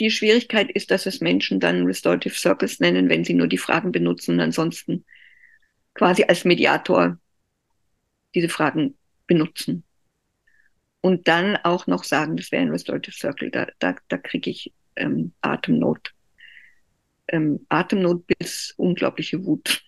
Die 0.00 0.10
Schwierigkeit 0.10 0.72
ist, 0.72 0.90
dass 0.90 1.06
es 1.06 1.20
Menschen 1.20 1.60
dann 1.60 1.86
Restorative 1.86 2.34
Circles 2.34 2.80
nennen, 2.80 3.08
wenn 3.08 3.22
sie 3.22 3.34
nur 3.34 3.46
die 3.46 3.58
Fragen 3.58 3.92
benutzen 3.92 4.32
und 4.32 4.40
ansonsten 4.40 5.04
quasi 5.94 6.24
als 6.24 6.44
Mediator 6.44 7.16
diese 8.34 8.48
Fragen 8.48 8.98
benutzen 9.28 9.84
und 11.00 11.28
dann 11.28 11.56
auch 11.58 11.86
noch 11.86 12.02
sagen, 12.02 12.36
das 12.36 12.50
wäre 12.50 12.62
ein 12.62 12.70
Restorative 12.70 13.14
Circle, 13.14 13.52
da, 13.52 13.68
da, 13.78 13.94
da 14.08 14.18
kriege 14.18 14.50
ich 14.50 14.72
ähm, 14.96 15.32
Atemnot. 15.42 16.12
Ähm, 17.34 17.66
Atemnot 17.68 18.26
bis 18.26 18.74
unglaubliche 18.76 19.44
Wut, 19.44 19.82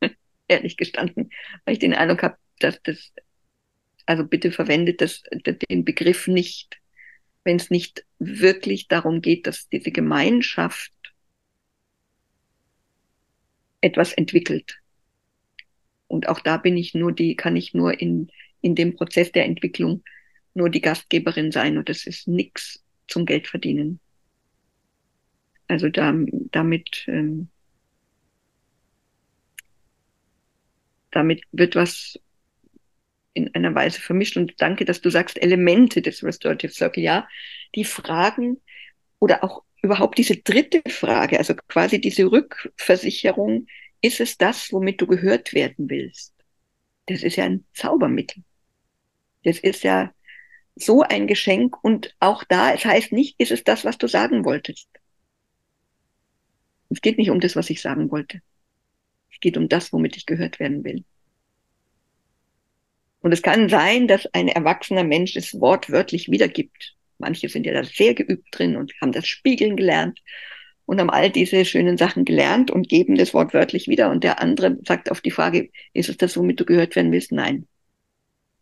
ehrlich 0.48 0.76
gestanden, 0.76 1.30
weil 1.64 1.74
ich 1.74 1.80
den 1.80 1.92
Eindruck 1.92 2.22
habe, 2.22 2.36
dass 2.60 2.80
das, 2.82 3.12
also 4.06 4.24
bitte 4.24 4.52
verwendet 4.52 5.00
das, 5.00 5.24
den 5.68 5.84
Begriff 5.84 6.28
nicht, 6.28 6.78
wenn 7.42 7.56
es 7.56 7.70
nicht 7.70 8.06
wirklich 8.20 8.86
darum 8.86 9.22
geht, 9.22 9.48
dass 9.48 9.68
diese 9.68 9.90
Gemeinschaft 9.90 10.92
etwas 13.80 14.12
entwickelt. 14.12 14.78
Und 16.06 16.28
auch 16.28 16.38
da 16.38 16.58
bin 16.58 16.76
ich 16.76 16.94
nur 16.94 17.10
die, 17.10 17.34
kann 17.34 17.56
ich 17.56 17.74
nur 17.74 18.00
in, 18.00 18.30
in 18.60 18.76
dem 18.76 18.94
Prozess 18.94 19.32
der 19.32 19.46
Entwicklung 19.46 20.04
nur 20.54 20.70
die 20.70 20.80
Gastgeberin 20.80 21.50
sein 21.50 21.76
und 21.76 21.88
das 21.88 22.06
ist 22.06 22.28
nichts 22.28 22.84
zum 23.08 23.26
Geld 23.26 23.48
verdienen. 23.48 23.98
Also 25.74 25.88
da, 25.88 26.14
damit, 26.52 27.04
ähm, 27.08 27.48
damit 31.10 31.42
wird 31.50 31.74
was 31.74 32.16
in 33.32 33.52
einer 33.56 33.74
Weise 33.74 34.00
vermischt. 34.00 34.36
Und 34.36 34.54
danke, 34.58 34.84
dass 34.84 35.00
du 35.00 35.10
sagst, 35.10 35.36
Elemente 35.42 36.00
des 36.00 36.22
Restorative 36.22 36.70
Circle. 36.70 37.02
Ja, 37.02 37.28
die 37.74 37.84
Fragen 37.84 38.60
oder 39.18 39.42
auch 39.42 39.64
überhaupt 39.82 40.16
diese 40.16 40.36
dritte 40.36 40.80
Frage, 40.88 41.38
also 41.38 41.56
quasi 41.66 42.00
diese 42.00 42.30
Rückversicherung, 42.30 43.66
ist 44.00 44.20
es 44.20 44.38
das, 44.38 44.72
womit 44.72 45.00
du 45.00 45.08
gehört 45.08 45.54
werden 45.54 45.90
willst? 45.90 46.34
Das 47.06 47.24
ist 47.24 47.34
ja 47.34 47.46
ein 47.46 47.64
Zaubermittel. 47.74 48.44
Das 49.42 49.58
ist 49.58 49.82
ja 49.82 50.14
so 50.76 51.02
ein 51.02 51.26
Geschenk 51.26 51.82
und 51.82 52.14
auch 52.20 52.44
da, 52.44 52.72
es 52.74 52.84
heißt 52.84 53.10
nicht, 53.10 53.40
ist 53.40 53.50
es 53.50 53.64
das, 53.64 53.84
was 53.84 53.98
du 53.98 54.06
sagen 54.06 54.44
wolltest. 54.44 54.88
Es 56.94 57.00
geht 57.00 57.18
nicht 57.18 57.30
um 57.30 57.40
das, 57.40 57.56
was 57.56 57.70
ich 57.70 57.80
sagen 57.80 58.10
wollte. 58.10 58.40
Es 59.32 59.40
geht 59.40 59.56
um 59.56 59.68
das, 59.68 59.92
womit 59.92 60.16
ich 60.16 60.26
gehört 60.26 60.58
werden 60.58 60.84
will. 60.84 61.04
Und 63.20 63.32
es 63.32 63.42
kann 63.42 63.68
sein, 63.68 64.06
dass 64.06 64.26
ein 64.34 64.48
erwachsener 64.48 65.04
Mensch 65.04 65.36
es 65.36 65.58
wortwörtlich 65.60 66.30
wiedergibt. 66.30 66.94
Manche 67.18 67.48
sind 67.48 67.66
ja 67.66 67.72
da 67.72 67.84
sehr 67.84 68.14
geübt 68.14 68.46
drin 68.50 68.76
und 68.76 68.92
haben 69.00 69.12
das 69.12 69.26
Spiegeln 69.26 69.76
gelernt 69.76 70.20
und 70.84 71.00
haben 71.00 71.10
all 71.10 71.30
diese 71.30 71.64
schönen 71.64 71.96
Sachen 71.96 72.24
gelernt 72.24 72.70
und 72.70 72.88
geben 72.88 73.16
das 73.16 73.32
wortwörtlich 73.32 73.88
wieder. 73.88 74.10
Und 74.10 74.24
der 74.24 74.40
andere 74.40 74.78
sagt 74.86 75.10
auf 75.10 75.20
die 75.20 75.30
Frage, 75.30 75.70
ist 75.94 76.08
es 76.08 76.16
das, 76.16 76.36
womit 76.36 76.60
du 76.60 76.64
gehört 76.64 76.96
werden 76.96 77.12
willst? 77.12 77.32
Nein. 77.32 77.66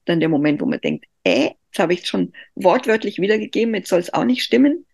Dann 0.04 0.20
der 0.20 0.28
Moment, 0.28 0.60
wo 0.60 0.66
man 0.66 0.80
denkt, 0.80 1.06
äh, 1.24 1.50
Jetzt 1.72 1.78
habe 1.78 1.94
ich 1.94 2.02
es 2.02 2.08
schon 2.08 2.34
wortwörtlich 2.54 3.18
wiedergegeben, 3.18 3.74
jetzt 3.74 3.88
soll 3.88 4.00
es 4.00 4.12
auch 4.12 4.24
nicht 4.24 4.42
stimmen, 4.42 4.84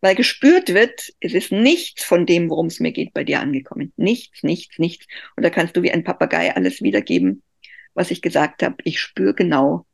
weil 0.00 0.14
gespürt 0.14 0.72
wird, 0.74 1.12
es 1.20 1.34
ist 1.34 1.52
nichts 1.52 2.04
von 2.04 2.26
dem, 2.26 2.50
worum 2.50 2.66
es 2.66 2.80
mir 2.80 2.92
geht, 2.92 3.14
bei 3.14 3.24
dir 3.24 3.40
angekommen. 3.40 3.92
Nichts, 3.96 4.42
nichts, 4.42 4.78
nichts. 4.78 5.06
Und 5.36 5.42
da 5.42 5.50
kannst 5.50 5.76
du 5.76 5.82
wie 5.82 5.90
ein 5.90 6.04
Papagei 6.04 6.54
alles 6.54 6.82
wiedergeben, 6.82 7.42
was 7.94 8.10
ich 8.10 8.22
gesagt 8.22 8.62
habe. 8.62 8.76
Ich 8.84 9.00
spüre 9.00 9.34
genau, 9.34 9.86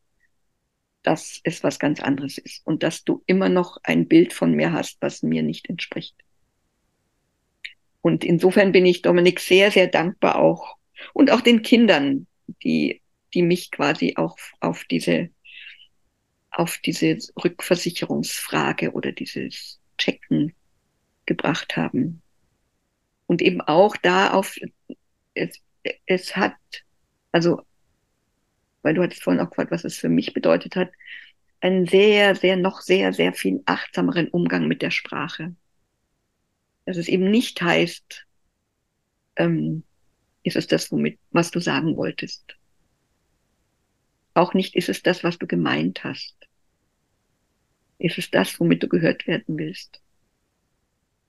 dass 1.02 1.40
es 1.44 1.64
was 1.64 1.78
ganz 1.78 2.00
anderes 2.00 2.38
ist 2.38 2.64
und 2.64 2.82
dass 2.82 3.04
du 3.04 3.22
immer 3.26 3.48
noch 3.48 3.78
ein 3.82 4.06
Bild 4.08 4.32
von 4.32 4.52
mir 4.52 4.72
hast, 4.72 4.98
was 5.00 5.22
mir 5.22 5.42
nicht 5.42 5.68
entspricht. 5.68 6.14
Und 8.00 8.24
insofern 8.24 8.72
bin 8.72 8.86
ich 8.86 9.02
Dominik 9.02 9.40
sehr, 9.40 9.70
sehr 9.70 9.86
dankbar 9.86 10.36
auch 10.36 10.76
und 11.12 11.30
auch 11.30 11.40
den 11.40 11.62
Kindern, 11.62 12.26
die, 12.62 13.00
die 13.34 13.42
mich 13.42 13.70
quasi 13.70 14.14
auch 14.16 14.36
auf 14.60 14.84
diese 14.84 15.30
auf 16.52 16.78
diese 16.78 17.16
Rückversicherungsfrage 17.42 18.92
oder 18.92 19.10
dieses 19.10 19.80
Checken 20.02 20.54
gebracht 21.26 21.76
haben. 21.76 22.22
Und 23.26 23.40
eben 23.40 23.60
auch 23.60 23.96
da 23.96 24.32
auf, 24.32 24.56
es, 25.34 25.60
es 26.06 26.36
hat, 26.36 26.56
also, 27.30 27.62
weil 28.82 28.94
du 28.94 29.02
hattest 29.02 29.22
vorhin 29.22 29.40
auch 29.40 29.50
gefragt, 29.50 29.70
was 29.70 29.84
es 29.84 29.96
für 29.96 30.08
mich 30.08 30.34
bedeutet 30.34 30.74
hat, 30.76 30.90
einen 31.60 31.86
sehr, 31.86 32.34
sehr, 32.34 32.56
noch 32.56 32.80
sehr, 32.80 33.12
sehr 33.12 33.32
viel 33.32 33.62
achtsameren 33.66 34.28
Umgang 34.28 34.66
mit 34.66 34.82
der 34.82 34.90
Sprache. 34.90 35.54
Dass 36.84 36.96
es 36.96 37.06
eben 37.06 37.30
nicht 37.30 37.62
heißt, 37.62 38.26
ähm, 39.36 39.84
ist 40.42 40.56
es 40.56 40.66
das, 40.66 40.90
womit, 40.90 41.20
was 41.30 41.52
du 41.52 41.60
sagen 41.60 41.96
wolltest. 41.96 42.56
Auch 44.34 44.54
nicht 44.54 44.74
ist 44.74 44.88
es 44.88 45.02
das, 45.02 45.22
was 45.22 45.38
du 45.38 45.46
gemeint 45.46 46.02
hast. 46.02 46.34
Ist 48.02 48.18
es 48.18 48.32
das, 48.32 48.58
womit 48.58 48.82
du 48.82 48.88
gehört 48.88 49.28
werden 49.28 49.56
willst? 49.58 50.00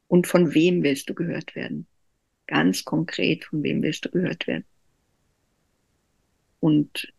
Und 0.08 0.26
von 0.26 0.56
wem 0.56 0.82
willst 0.82 1.08
du 1.08 1.14
gehört 1.14 1.56
werden? 1.56 1.86
Ganz 2.48 2.84
konkret, 2.84 3.46
von 3.46 3.62
wem 3.62 3.84
willst 3.84 4.06
du 4.06 4.10
gehört 4.10 4.48
werden? 4.48 4.66
Und 6.60 7.14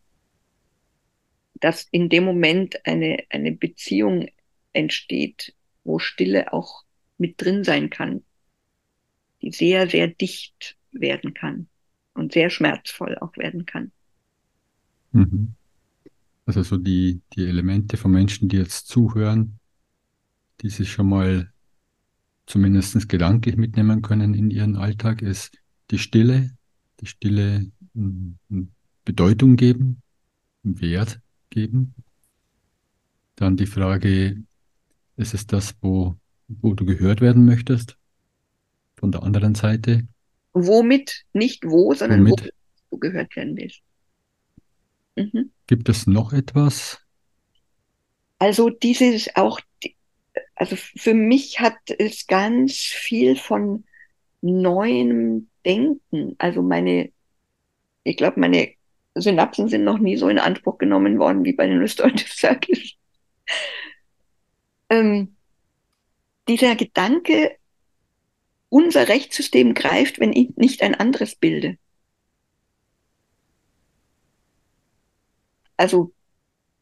dass 1.54 1.86
in 1.92 2.08
dem 2.08 2.24
Moment 2.24 2.84
eine, 2.84 3.22
eine 3.30 3.52
Beziehung 3.52 4.28
entsteht, 4.72 5.54
wo 5.84 6.00
Stille 6.00 6.52
auch 6.52 6.82
mit 7.16 7.40
drin 7.40 7.62
sein 7.62 7.90
kann, 7.90 8.24
die 9.40 9.52
sehr, 9.52 9.88
sehr 9.88 10.08
dicht 10.08 10.76
werden 10.90 11.32
kann 11.32 11.68
und 12.12 12.32
sehr 12.32 12.50
schmerzvoll 12.50 13.16
auch 13.18 13.36
werden 13.36 13.66
kann. 13.66 13.92
Mhm. 15.12 15.54
Also 16.46 16.62
so 16.62 16.76
die, 16.76 17.22
die 17.34 17.46
Elemente 17.46 17.96
von 17.96 18.10
Menschen, 18.10 18.48
die 18.48 18.56
jetzt 18.56 18.88
zuhören, 18.88 19.58
die 20.60 20.68
sich 20.68 20.92
schon 20.92 21.08
mal 21.08 21.52
zumindest 22.46 23.08
gedanklich 23.08 23.56
mitnehmen 23.56 24.02
können 24.02 24.34
in 24.34 24.50
ihren 24.50 24.76
Alltag, 24.76 25.22
ist 25.22 25.58
die 25.90 25.98
Stille, 25.98 26.50
die 27.00 27.06
Stille 27.06 27.70
Bedeutung 29.04 29.56
geben, 29.56 30.02
Wert 30.62 31.20
geben. 31.50 31.94
Dann 33.36 33.56
die 33.56 33.66
Frage, 33.66 34.42
ist 35.16 35.34
es 35.34 35.46
das, 35.46 35.74
wo, 35.80 36.16
wo 36.48 36.74
du 36.74 36.84
gehört 36.84 37.20
werden 37.20 37.44
möchtest? 37.44 37.96
Von 38.96 39.12
der 39.12 39.22
anderen 39.22 39.54
Seite. 39.54 40.06
womit, 40.52 41.24
nicht 41.32 41.64
wo, 41.64 41.94
sondern 41.94 42.20
Womit? 42.20 42.52
wo 42.90 42.96
du 42.96 42.98
gehört 42.98 43.34
werden 43.36 43.56
willst. 43.56 43.82
Mhm. 45.16 45.52
Gibt 45.66 45.88
es 45.88 46.06
noch 46.06 46.32
etwas? 46.32 47.00
Also 48.38 48.68
dieses 48.68 49.34
auch, 49.36 49.60
also 50.54 50.76
für 50.76 51.14
mich 51.14 51.60
hat 51.60 51.76
es 51.98 52.26
ganz 52.26 52.76
viel 52.76 53.36
von 53.36 53.84
neuem 54.42 55.48
Denken. 55.64 56.34
Also 56.38 56.62
meine, 56.62 57.10
ich 58.02 58.16
glaube, 58.16 58.40
meine 58.40 58.72
Synapsen 59.14 59.68
sind 59.68 59.84
noch 59.84 59.98
nie 59.98 60.16
so 60.16 60.28
in 60.28 60.38
Anspruch 60.38 60.78
genommen 60.78 61.18
worden 61.18 61.44
wie 61.44 61.52
bei 61.52 61.66
den 61.66 61.78
Restorative 61.78 62.28
Circles. 62.34 62.94
ähm, 64.90 65.36
dieser 66.48 66.76
Gedanke, 66.76 67.56
unser 68.68 69.08
Rechtssystem 69.08 69.74
greift, 69.74 70.18
wenn 70.18 70.32
ich 70.32 70.56
nicht 70.56 70.82
ein 70.82 70.94
anderes 70.94 71.36
bilde. 71.36 71.78
Also 75.76 76.12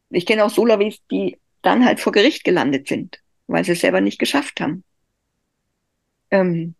ich 0.09 0.25
kenne 0.25 0.45
auch 0.45 0.49
Solawis, 0.49 0.99
die 1.09 1.37
dann 1.61 1.85
halt 1.85 1.99
vor 1.99 2.11
Gericht 2.11 2.43
gelandet 2.43 2.87
sind, 2.87 3.19
weil 3.47 3.63
sie 3.63 3.71
es 3.71 3.81
selber 3.81 4.01
nicht 4.01 4.19
geschafft 4.19 4.61
haben. 4.61 4.83
Ähm, 6.29 6.75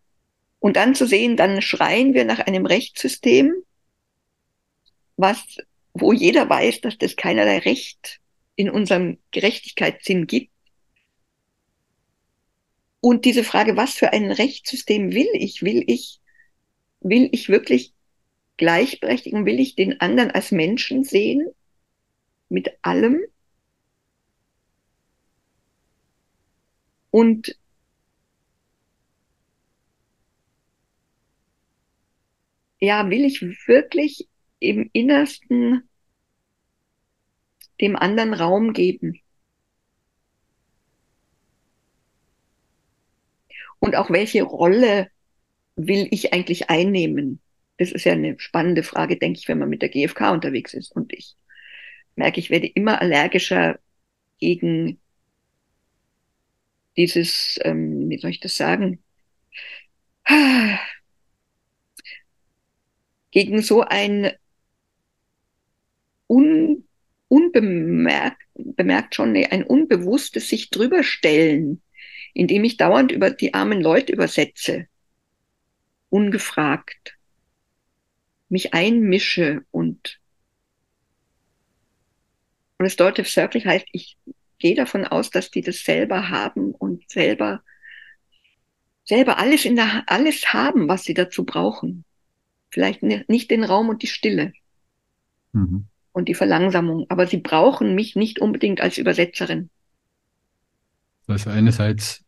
und 0.60 0.78
dann 0.78 0.96
zu 0.96 1.08
sehen, 1.08 1.36
dann 1.36 1.62
schreien 1.62 2.14
wir 2.14 2.26
nach 2.26 2.40
einem 2.40 2.66
Rechtssystem, 2.66 3.54
was, 5.18 5.44
wo 5.94 6.14
jeder 6.14 6.50
weiß, 6.50 6.82
dass 6.82 6.98
das 6.98 7.16
keinerlei 7.16 7.60
Recht 7.60 8.20
in 8.56 8.70
unserem 8.70 9.18
Gerechtigkeitssinn 9.32 10.28
gibt. 10.28 10.52
Und 13.00 13.26
diese 13.26 13.44
Frage, 13.44 13.76
was 13.76 13.96
für 13.96 14.14
ein 14.14 14.32
Rechtssystem 14.32 15.14
will 15.14 15.28
ich? 15.34 15.64
Will 15.64 15.84
ich, 15.88 16.22
will 17.02 17.28
ich 17.32 17.50
wirklich 17.50 17.94
Gleichberechtigung? 18.58 19.46
Will 19.46 19.60
ich 19.60 19.76
den 19.76 20.00
anderen 20.00 20.32
als 20.32 20.52
Menschen 20.52 21.04
sehen? 21.04 21.50
Mit 22.50 22.70
allem? 22.84 23.22
Und 27.12 27.56
ja, 32.80 33.10
will 33.10 33.24
ich 33.26 33.42
wirklich 33.68 34.28
im 34.60 34.90
Innersten 34.94 35.88
dem 37.80 37.96
anderen 37.96 38.34
Raum 38.34 38.74
geben? 38.74 39.22
Und 43.80 43.96
auch 43.96 44.10
welche 44.10 44.44
Rolle 44.44 45.10
will 45.76 46.08
ich 46.12 46.34
eigentlich 46.34 46.70
einnehmen? 46.70 47.42
Das 47.78 47.92
ist 47.92 48.06
ja 48.06 48.14
eine 48.14 48.40
spannende 48.40 48.84
Frage, 48.84 49.18
denke 49.18 49.40
ich, 49.40 49.48
wenn 49.48 49.60
man 49.60 49.70
mit 49.70 49.82
der 49.82 49.90
GfK 49.90 50.32
unterwegs 50.32 50.74
ist. 50.74 50.96
Und 50.96 51.14
ich 51.14 51.36
merke, 52.16 52.40
ich 52.40 52.50
werde 52.50 52.68
immer 52.68 53.02
allergischer 53.02 53.80
gegen 54.40 55.00
dieses, 56.98 57.60
ähm, 57.64 58.10
wie 58.10 58.18
soll 58.20 58.32
ich 58.32 58.40
das 58.40 58.56
sagen, 58.56 59.04
gegen 63.32 63.62
so 63.62 63.82
ein 63.82 64.32
un, 66.30 66.88
unbemerkt, 67.28 68.42
bemerkt 68.56 69.16
schon, 69.16 69.32
nee, 69.32 69.48
ein 69.48 69.64
unbewusstes 69.64 70.50
sich 70.50 70.70
drüberstellen 70.70 71.82
indem 72.34 72.64
ich 72.64 72.78
dauernd 72.78 73.12
über 73.12 73.30
die 73.30 73.54
armen 73.54 73.82
Leute 73.82 74.12
übersetze, 74.12 74.88
ungefragt, 76.10 77.18
mich 78.50 78.74
einmische 78.74 79.66
und 79.72 80.20
Restorative 82.84 83.28
Circle 83.28 83.64
heißt, 83.66 83.88
ich 83.92 84.18
gehe 84.60 84.76
davon 84.76 85.06
aus, 85.06 85.30
dass 85.30 85.52
die 85.52 85.62
das 85.62 85.84
selber 85.84 86.30
haben 86.30 86.72
und 86.72 87.10
selber 87.10 87.62
selber 89.06 89.38
alles 89.38 89.66
in 89.66 89.76
der 89.76 90.04
alles 90.08 90.54
haben, 90.54 90.88
was 90.88 91.04
sie 91.04 91.14
dazu 91.14 91.44
brauchen. 91.44 92.06
Vielleicht 92.70 93.04
nicht 93.04 93.52
den 93.52 93.64
Raum 93.64 93.90
und 93.90 94.02
die 94.02 94.08
Stille 94.08 94.54
mhm. 95.52 95.86
und 96.12 96.28
die 96.28 96.34
Verlangsamung, 96.34 97.06
aber 97.10 97.28
sie 97.28 97.38
brauchen 97.38 97.96
mich 97.96 98.16
nicht 98.16 98.40
unbedingt 98.40 98.82
als 98.82 98.98
Übersetzerin. 98.98 99.70
Also 101.28 101.50
einerseits 101.50 102.24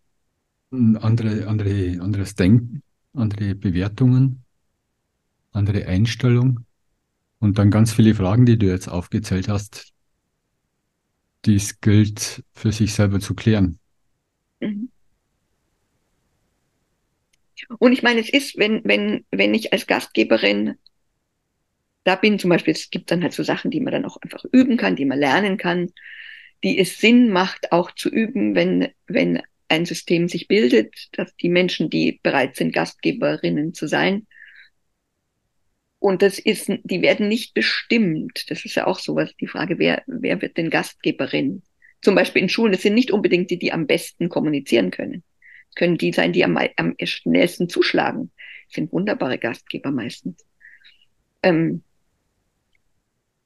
andere, 0.72 1.48
andere, 1.48 2.00
anderes 2.02 2.36
Denken, 2.36 2.84
andere 3.14 3.56
Bewertungen, 3.56 4.44
andere 5.52 5.88
Einstellung 5.88 6.66
und 7.40 7.58
dann 7.58 7.72
ganz 7.72 7.94
viele 7.94 8.14
Fragen, 8.14 8.46
die 8.46 8.58
du 8.58 8.68
jetzt 8.68 8.88
aufgezählt 8.88 9.48
hast, 9.48 9.95
die 11.46 11.56
es 11.56 11.80
gilt 11.80 12.44
für 12.54 12.72
sich 12.72 12.94
selber 12.94 13.20
zu 13.20 13.36
klären. 13.36 13.80
Mhm. 14.60 14.90
Und 17.80 17.94
ich 17.94 18.04
meine, 18.04 18.20
es 18.20 18.30
ist, 18.30 18.58
wenn, 18.58 18.82
wenn, 18.84 19.26
wenn 19.32 19.54
ich 19.54 19.74
als 19.74 19.88
Gastgeberin 19.88 20.76
da 22.04 22.16
bin, 22.16 22.38
zum 22.38 22.50
Beispiel, 22.50 22.74
es 22.74 22.90
gibt 22.90 23.10
dann 23.12 23.24
halt 23.24 23.34
so 23.34 23.44
Sachen, 23.44 23.72
die 23.72 23.80
man 23.80 23.94
dann 23.94 24.06
auch 24.06 24.18
einfach 24.18 24.46
üben 24.52 24.78
kann, 24.78 24.96
die 24.96 25.06
man 25.06 25.20
lernen 25.20 25.58
kann, 25.58 25.92
die 26.64 26.78
es 26.78 27.00
Sinn 27.00 27.30
macht, 27.30 27.72
auch 27.72 27.92
zu 27.92 28.10
üben, 28.10 28.56
wenn, 28.56 28.90
wenn 29.08 29.42
ein 29.68 29.86
System 29.86 30.28
sich 30.28 30.48
bildet, 30.48 30.94
dass 31.14 31.36
die 31.36 31.50
Menschen, 31.50 31.90
die 31.90 32.20
bereit 32.22 32.56
sind, 32.56 32.74
Gastgeberinnen 32.74 33.74
zu 33.74 33.88
sein, 33.88 34.28
und 36.06 36.22
das 36.22 36.38
ist, 36.38 36.72
die 36.84 37.02
werden 37.02 37.28
nicht 37.28 37.56
bestimmt. 37.56 38.52
Das 38.52 38.64
ist 38.64 38.76
ja 38.76 38.86
auch 38.86 39.00
sowas, 39.00 39.34
die 39.40 39.48
Frage, 39.48 39.80
wer, 39.80 40.04
wer 40.06 40.40
wird 40.42 40.58
denn 40.58 40.70
Gastgeberin? 40.70 41.64
Zum 42.02 42.14
Beispiel 42.14 42.44
in 42.44 42.50
Schulen, 42.50 42.72
das 42.72 42.84
sind 42.84 42.94
nicht 42.94 43.10
unbedingt 43.10 43.50
die, 43.50 43.58
die 43.58 43.74
am 43.74 43.88
besten 43.88 44.30
kommunizieren 44.30 44.92
können. 44.92 45.24
Es 45.70 45.76
können 45.76 45.98
die 45.98 46.14
sein, 46.14 46.32
die 46.32 46.46
am, 46.46 46.60
am 46.76 46.96
schnellsten 47.04 47.70
zuschlagen. 47.70 48.32
Das 48.68 48.76
sind 48.76 48.92
wunderbare 48.92 49.40
Gastgeber 49.40 49.90
meistens. 49.90 50.46
Ähm, 51.42 51.82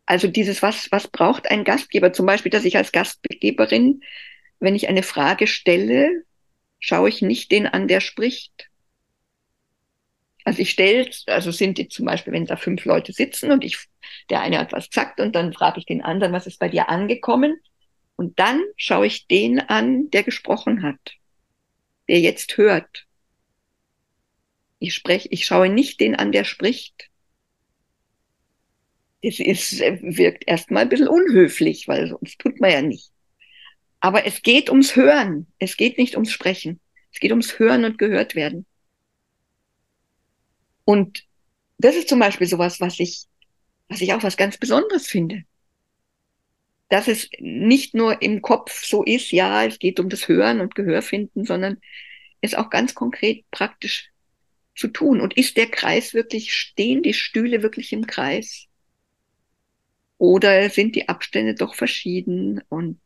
also 0.06 0.28
dieses, 0.28 0.62
was, 0.62 0.92
was 0.92 1.08
braucht 1.08 1.50
ein 1.50 1.64
Gastgeber? 1.64 2.12
Zum 2.12 2.26
Beispiel, 2.26 2.52
dass 2.52 2.66
ich 2.66 2.76
als 2.76 2.92
Gastgeberin 2.92 4.02
wenn 4.60 4.76
ich 4.76 4.90
eine 4.90 5.04
Frage 5.04 5.48
stelle, 5.48 6.24
schaue 6.80 7.10
ich 7.10 7.22
nicht 7.22 7.52
den 7.52 7.66
an, 7.66 7.88
der 7.88 8.02
spricht. 8.02 8.69
Also 10.50 10.64
ich 10.64 10.72
stelle, 10.72 11.08
also 11.28 11.52
sind 11.52 11.78
die 11.78 11.90
zum 11.90 12.08
Beispiel, 12.08 12.34
wenn 12.34 12.48
da 12.48 12.56
fünf 12.58 12.84
Leute 12.84 13.14
sitzen 13.14 13.52
und 13.52 13.64
ich, 13.64 13.78
der 14.32 14.42
eine 14.42 14.58
hat 14.58 14.74
was 14.74 14.90
gesagt 14.90 15.20
und 15.20 15.36
dann 15.36 15.54
frage 15.54 15.78
ich 15.78 15.86
den 15.86 16.02
anderen, 16.02 16.34
was 16.34 16.48
ist 16.48 16.58
bei 16.58 16.70
dir 16.70 16.90
angekommen? 16.90 17.60
Und 18.16 18.40
dann 18.40 18.60
schaue 18.76 19.06
ich 19.06 19.28
den 19.28 19.60
an, 19.60 20.10
der 20.10 20.24
gesprochen 20.24 20.82
hat, 20.82 20.98
der 22.08 22.20
jetzt 22.20 22.58
hört. 22.58 23.06
Ich 24.80 24.96
spreche, 24.96 25.28
ich 25.30 25.46
schaue 25.46 25.70
nicht 25.70 26.00
den 26.00 26.16
an, 26.16 26.32
der 26.32 26.46
spricht. 26.46 27.12
Das 29.22 29.40
ist, 29.40 29.80
wirkt 29.80 30.48
erstmal 30.48 30.82
ein 30.82 30.90
bisschen 30.90 31.10
unhöflich, 31.10 31.88
weil 31.88 32.08
sonst 32.08 32.40
tut 32.40 32.60
man 32.60 32.72
ja 32.72 32.82
nicht. 32.82 33.12
Aber 34.00 34.26
es 34.26 34.42
geht 34.42 34.72
ums 34.72 34.96
Hören. 34.96 35.46
Es 35.60 35.78
geht 35.78 36.00
nicht 36.00 36.16
ums 36.16 36.32
Sprechen. 36.32 36.80
Es 37.14 37.20
geht 37.20 37.30
ums 37.30 37.60
Hören 37.60 37.86
und 37.86 38.00
gehört 38.00 38.34
werden. 38.34 38.66
Und 40.90 41.24
das 41.78 41.96
ist 41.96 42.10
zum 42.10 42.18
Beispiel 42.18 42.48
sowas, 42.48 42.82
was 42.82 43.00
ich, 43.00 43.28
was 43.90 44.02
ich 44.02 44.12
auch 44.12 44.24
was 44.24 44.38
ganz 44.38 44.58
Besonderes 44.58 45.06
finde. 45.06 45.44
Dass 46.90 47.08
es 47.08 47.30
nicht 47.38 47.94
nur 47.94 48.24
im 48.24 48.42
Kopf 48.42 48.84
so 48.84 49.04
ist, 49.04 49.32
ja, 49.32 49.64
es 49.66 49.78
geht 49.78 50.00
um 50.00 50.10
das 50.10 50.28
Hören 50.28 50.62
und 50.62 50.74
Gehör 50.74 51.04
finden, 51.04 51.46
sondern 51.46 51.78
es 52.42 52.56
auch 52.56 52.72
ganz 52.72 52.96
konkret 52.96 53.46
praktisch 53.52 54.10
zu 54.76 54.88
tun. 54.88 55.22
Und 55.22 55.38
ist 55.38 55.58
der 55.58 55.68
Kreis 55.68 56.16
wirklich, 56.16 56.56
stehen 56.56 57.04
die 57.04 57.14
Stühle 57.14 57.62
wirklich 57.62 57.94
im 57.94 58.08
Kreis? 58.08 58.66
Oder 60.18 60.72
sind 60.72 60.96
die 60.96 61.08
Abstände 61.08 61.54
doch 61.54 61.76
verschieden 61.76 62.64
und 62.68 63.00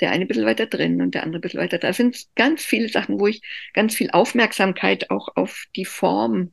der 0.00 0.10
eine 0.10 0.24
ein 0.24 0.28
bisschen 0.28 0.46
weiter 0.46 0.66
drin 0.66 1.02
und 1.02 1.14
der 1.14 1.22
andere 1.22 1.38
ein 1.38 1.42
bisschen 1.42 1.60
weiter 1.60 1.78
da. 1.78 1.92
Sind 1.92 2.26
ganz 2.34 2.64
viele 2.64 2.88
Sachen, 2.88 3.20
wo 3.20 3.26
ich 3.26 3.42
ganz 3.74 3.94
viel 3.94 4.10
Aufmerksamkeit 4.10 5.10
auch 5.10 5.36
auf 5.36 5.66
die 5.76 5.84
Form 5.84 6.52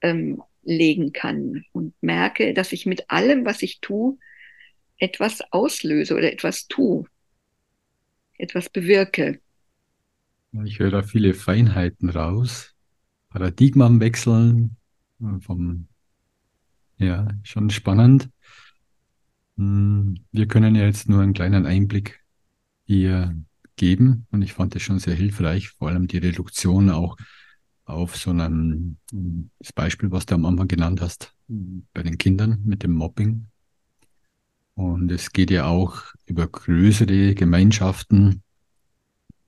ähm, 0.00 0.42
legen 0.62 1.12
kann 1.12 1.64
und 1.72 1.94
merke, 2.02 2.54
dass 2.54 2.72
ich 2.72 2.86
mit 2.86 3.10
allem, 3.10 3.44
was 3.44 3.62
ich 3.62 3.80
tue, 3.80 4.18
etwas 4.98 5.40
auslöse 5.52 6.16
oder 6.16 6.32
etwas 6.32 6.66
tue, 6.66 7.04
etwas 8.36 8.68
bewirke. 8.68 9.40
Ich 10.64 10.78
höre 10.78 10.90
da 10.90 11.02
viele 11.02 11.34
Feinheiten 11.34 12.10
raus, 12.10 12.74
Paradigmen 13.30 14.00
wechseln, 14.00 14.76
äh, 15.20 15.40
vom, 15.40 15.88
ja, 16.96 17.28
schon 17.42 17.70
spannend. 17.70 18.30
Hm, 19.58 20.14
wir 20.30 20.46
können 20.46 20.76
ja 20.76 20.84
jetzt 20.84 21.08
nur 21.08 21.20
einen 21.20 21.34
kleinen 21.34 21.66
Einblick 21.66 22.24
hier 22.84 23.36
geben 23.76 24.26
und 24.30 24.42
ich 24.42 24.52
fand 24.52 24.74
es 24.76 24.82
schon 24.82 25.00
sehr 25.00 25.14
hilfreich, 25.14 25.70
vor 25.70 25.88
allem 25.88 26.06
die 26.06 26.18
Reduktion 26.18 26.90
auch 26.90 27.16
auf 27.84 28.16
so 28.16 28.30
einem, 28.30 28.98
das 29.58 29.72
Beispiel, 29.72 30.10
was 30.12 30.26
du 30.26 30.34
am 30.36 30.46
Anfang 30.46 30.68
genannt 30.68 31.00
hast, 31.00 31.34
bei 31.48 32.02
den 32.02 32.18
Kindern 32.18 32.62
mit 32.64 32.82
dem 32.82 32.92
Mobbing. 32.92 33.46
Und 34.74 35.10
es 35.10 35.32
geht 35.32 35.50
ja 35.50 35.66
auch 35.66 36.02
über 36.26 36.46
größere 36.46 37.34
Gemeinschaften, 37.34 38.42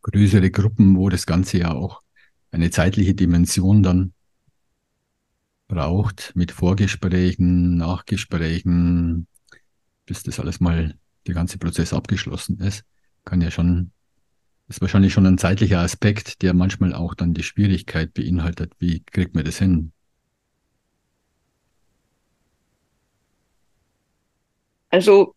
größere 0.02 0.50
Gruppen, 0.50 0.96
wo 0.96 1.08
das 1.08 1.26
Ganze 1.26 1.58
ja 1.58 1.72
auch 1.72 2.02
eine 2.50 2.70
zeitliche 2.70 3.14
Dimension 3.14 3.82
dann 3.82 4.12
braucht, 5.68 6.32
mit 6.34 6.50
Vorgesprächen, 6.50 7.76
Nachgesprächen, 7.76 9.28
bis 10.10 10.24
das 10.24 10.40
alles 10.40 10.58
mal, 10.58 10.98
der 11.28 11.34
ganze 11.34 11.56
Prozess 11.56 11.92
abgeschlossen 11.92 12.58
ist, 12.58 12.84
kann 13.24 13.40
ja 13.40 13.52
schon, 13.52 13.92
ist 14.66 14.80
wahrscheinlich 14.80 15.12
schon 15.12 15.24
ein 15.24 15.38
zeitlicher 15.38 15.78
Aspekt, 15.78 16.42
der 16.42 16.52
manchmal 16.52 16.94
auch 16.94 17.14
dann 17.14 17.32
die 17.32 17.44
Schwierigkeit 17.44 18.12
beinhaltet, 18.12 18.72
wie 18.80 19.04
kriegt 19.04 19.36
man 19.36 19.44
das 19.44 19.58
hin? 19.58 19.92
Also 24.88 25.36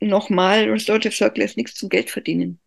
nochmal, 0.00 0.64
Restorative 0.70 1.12
Circle 1.12 1.44
ist 1.44 1.58
nichts 1.58 1.74
zum 1.74 1.90
Geld 1.90 2.08
verdienen. 2.08 2.58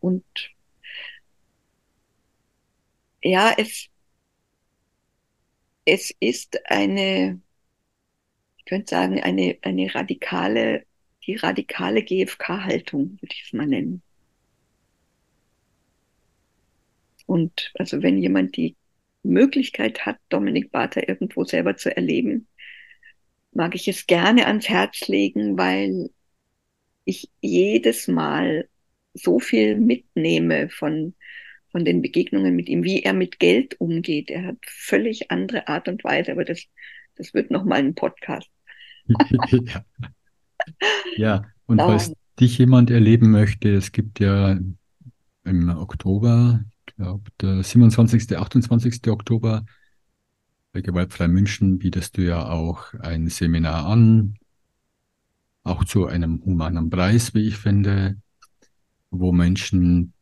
Und 0.00 0.24
ja, 3.22 3.54
es, 3.56 3.88
es 5.88 6.14
ist 6.20 6.60
eine, 6.70 7.40
ich 8.58 8.64
könnte 8.66 8.90
sagen, 8.90 9.20
eine, 9.22 9.56
eine 9.62 9.94
radikale, 9.94 10.84
die 11.26 11.36
radikale 11.36 12.02
GfK-Haltung, 12.02 13.18
würde 13.20 13.34
ich 13.34 13.44
es 13.46 13.52
mal 13.54 13.66
nennen. 13.66 14.02
Und 17.24 17.72
also 17.74 18.02
wenn 18.02 18.18
jemand 18.18 18.56
die 18.56 18.76
Möglichkeit 19.22 20.04
hat, 20.04 20.18
Dominik 20.28 20.70
Barter 20.72 21.08
irgendwo 21.08 21.44
selber 21.44 21.76
zu 21.76 21.94
erleben, 21.94 22.48
mag 23.52 23.74
ich 23.74 23.88
es 23.88 24.06
gerne 24.06 24.46
ans 24.46 24.68
Herz 24.68 25.08
legen, 25.08 25.56
weil 25.56 26.10
ich 27.06 27.30
jedes 27.40 28.08
Mal 28.08 28.68
so 29.14 29.40
viel 29.40 29.76
mitnehme 29.76 30.68
von, 30.68 31.14
von 31.70 31.84
den 31.84 32.02
Begegnungen 32.02 32.56
mit 32.56 32.68
ihm, 32.68 32.82
wie 32.82 33.02
er 33.02 33.12
mit 33.12 33.38
Geld 33.38 33.80
umgeht. 33.80 34.30
Er 34.30 34.46
hat 34.46 34.56
völlig 34.66 35.30
andere 35.30 35.68
Art 35.68 35.88
und 35.88 36.04
Weise, 36.04 36.32
aber 36.32 36.44
das, 36.44 36.64
das 37.16 37.34
wird 37.34 37.50
nochmal 37.50 37.80
ein 37.80 37.94
Podcast. 37.94 38.50
ja. 39.50 39.84
ja, 41.16 41.44
und 41.66 41.78
falls 41.78 42.12
dich 42.40 42.58
jemand 42.58 42.90
erleben 42.90 43.30
möchte, 43.30 43.74
es 43.74 43.92
gibt 43.92 44.20
ja 44.20 44.58
im 45.44 45.68
Oktober, 45.70 46.64
ich 46.86 46.96
glaube, 46.96 47.30
der 47.40 47.62
27., 47.62 48.36
28. 48.36 49.08
Oktober 49.08 49.64
bei 50.72 50.80
Gewaltfrei 50.80 51.28
München 51.28 51.78
bietest 51.78 52.16
du 52.16 52.22
ja 52.22 52.48
auch 52.48 52.92
ein 52.94 53.28
Seminar 53.28 53.86
an, 53.86 54.36
auch 55.62 55.84
zu 55.84 56.06
einem 56.06 56.42
humanen 56.44 56.90
Preis, 56.90 57.34
wie 57.34 57.48
ich 57.48 57.56
finde 57.56 58.16
wo 59.10 59.32
Menschen 59.32 60.12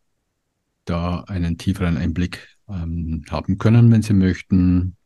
da 0.87 1.21
einen 1.25 1.59
tieferen 1.59 1.97
Einblick 1.97 2.57
ähm, 2.69 3.25
haben 3.29 3.59
können, 3.59 3.91
wenn 3.93 4.03
sie 4.03 4.15
möchten, 4.15 4.97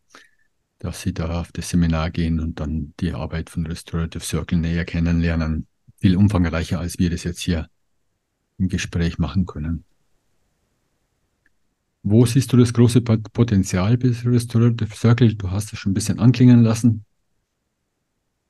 dass 0.78 1.02
sie 1.02 1.12
da 1.12 1.40
auf 1.40 1.52
das 1.52 1.70
Seminar 1.70 2.10
gehen 2.10 2.40
und 2.40 2.60
dann 2.60 2.94
die 3.00 3.12
Arbeit 3.12 3.50
von 3.50 3.66
Restorative 3.66 4.24
Circle 4.24 4.58
näher 4.58 4.84
kennenlernen. 4.84 5.66
Viel 5.98 6.16
umfangreicher, 6.16 6.80
als 6.80 6.98
wir 6.98 7.10
das 7.10 7.24
jetzt 7.24 7.40
hier 7.40 7.68
im 8.58 8.68
Gespräch 8.68 9.18
machen 9.18 9.44
können. 9.44 9.84
Wo 12.02 12.24
siehst 12.24 12.52
du 12.52 12.56
das 12.56 12.72
große 12.72 13.02
Potenzial 13.02 13.98
bis 13.98 14.24
Restorative 14.24 14.94
Circle? 14.94 15.34
Du 15.34 15.50
hast 15.50 15.72
es 15.72 15.78
schon 15.78 15.92
ein 15.92 15.94
bisschen 15.94 16.18
anklingen 16.18 16.62
lassen. 16.62 17.04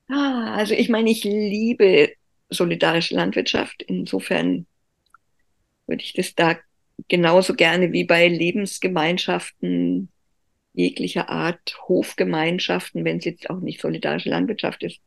Ah, 0.07 0.55
also 0.55 0.73
ich 0.73 0.87
meine, 0.87 1.09
ich 1.09 1.25
liebe 1.25 2.13
solidarische 2.49 3.15
Landwirtschaft. 3.15 3.83
Insofern 3.83 4.67
würde 5.85 6.03
ich 6.03 6.13
das 6.13 6.33
da 6.33 6.57
genauso 7.07 7.55
gerne 7.55 7.91
wie 7.91 8.03
bei 8.05 8.27
Lebensgemeinschaften 8.27 10.09
jeglicher 10.73 11.29
Art, 11.29 11.77
Hofgemeinschaften, 11.87 13.03
wenn 13.03 13.17
es 13.17 13.25
jetzt 13.25 13.49
auch 13.49 13.59
nicht 13.59 13.81
solidarische 13.81 14.29
Landwirtschaft 14.29 14.83
ist, 14.83 14.99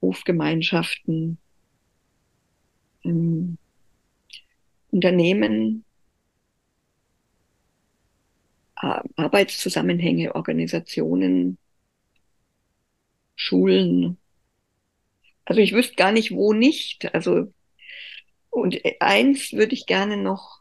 Hofgemeinschaften, 0.00 1.38
ähm, 3.04 3.58
Unternehmen, 4.90 5.84
Arbeitszusammenhänge, 8.74 10.34
Organisationen, 10.34 11.58
Schulen. 13.34 14.18
Also 15.44 15.60
ich 15.60 15.72
wüsste 15.72 15.94
gar 15.96 16.12
nicht, 16.12 16.30
wo 16.32 16.52
nicht. 16.52 17.12
Also 17.14 17.52
und 18.50 18.80
eins 19.00 19.52
würde 19.52 19.74
ich 19.74 19.86
gerne 19.86 20.16
noch, 20.16 20.60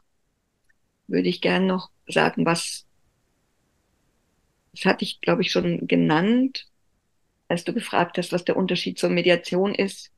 würde 1.08 1.30
ich 1.30 1.42
gerne 1.42 1.66
noch 1.66 1.90
sagen, 2.08 2.46
was, 2.46 2.86
das 4.74 4.86
hatte 4.86 5.04
ich, 5.04 5.22
glaube 5.22 5.42
ich, 5.42 5.52
schon 5.52 5.88
genannt, 5.88 6.68
als 7.48 7.64
du 7.64 7.74
gefragt 7.74 8.18
hast, 8.18 8.32
was 8.32 8.46
der 8.46 8.58
Unterschied 8.58 9.00
zur 9.00 9.10
Mediation 9.10 9.74
ist. 9.74 10.12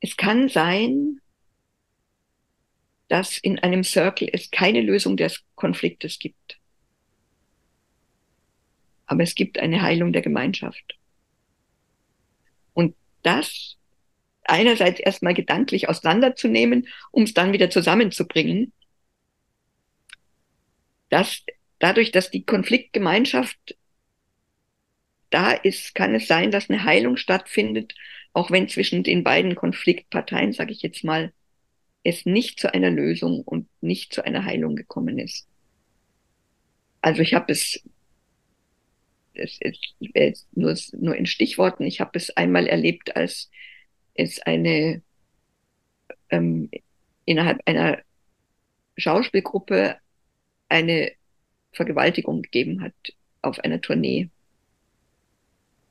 Es 0.00 0.16
kann 0.16 0.48
sein, 0.48 1.20
dass 3.08 3.38
in 3.38 3.58
einem 3.58 3.84
Circle 3.84 4.28
es 4.32 4.50
keine 4.50 4.80
Lösung 4.80 5.16
des 5.16 5.44
Konfliktes 5.54 6.18
gibt. 6.18 6.58
Aber 9.06 9.22
es 9.22 9.34
gibt 9.34 9.58
eine 9.58 9.82
Heilung 9.82 10.12
der 10.12 10.22
Gemeinschaft. 10.22 10.98
Und 12.72 12.96
das 13.22 13.76
einerseits 14.44 14.98
erstmal 15.00 15.34
gedanklich 15.34 15.88
auseinanderzunehmen, 15.88 16.88
um 17.10 17.24
es 17.24 17.34
dann 17.34 17.52
wieder 17.52 17.70
zusammenzubringen. 17.70 18.72
Dass 21.12 21.42
dadurch, 21.78 22.10
dass 22.10 22.30
die 22.30 22.42
Konfliktgemeinschaft 22.42 23.76
da 25.28 25.50
ist, 25.50 25.94
kann 25.94 26.14
es 26.14 26.26
sein, 26.26 26.50
dass 26.50 26.70
eine 26.70 26.84
Heilung 26.84 27.18
stattfindet, 27.18 27.94
auch 28.32 28.50
wenn 28.50 28.66
zwischen 28.66 29.02
den 29.02 29.22
beiden 29.22 29.54
Konfliktparteien, 29.54 30.54
sage 30.54 30.72
ich 30.72 30.80
jetzt 30.80 31.04
mal, 31.04 31.34
es 32.02 32.24
nicht 32.24 32.58
zu 32.58 32.72
einer 32.72 32.90
Lösung 32.90 33.42
und 33.42 33.68
nicht 33.82 34.14
zu 34.14 34.24
einer 34.24 34.46
Heilung 34.46 34.74
gekommen 34.74 35.18
ist. 35.18 35.46
Also 37.02 37.20
ich 37.20 37.34
habe 37.34 37.52
es, 37.52 37.86
es 39.34 39.60
ist 40.14 40.48
nur, 40.56 40.74
nur 40.92 41.14
in 41.14 41.26
Stichworten, 41.26 41.84
ich 41.84 42.00
habe 42.00 42.12
es 42.14 42.30
einmal 42.38 42.66
erlebt, 42.66 43.16
als 43.16 43.50
es 44.14 44.40
eine 44.40 45.02
ähm, 46.30 46.70
innerhalb 47.26 47.60
einer 47.66 47.98
Schauspielgruppe 48.96 49.98
eine 50.72 51.12
Vergewaltigung 51.72 52.42
gegeben 52.42 52.82
hat 52.82 52.94
auf 53.42 53.60
einer 53.60 53.80
Tournee. 53.80 54.30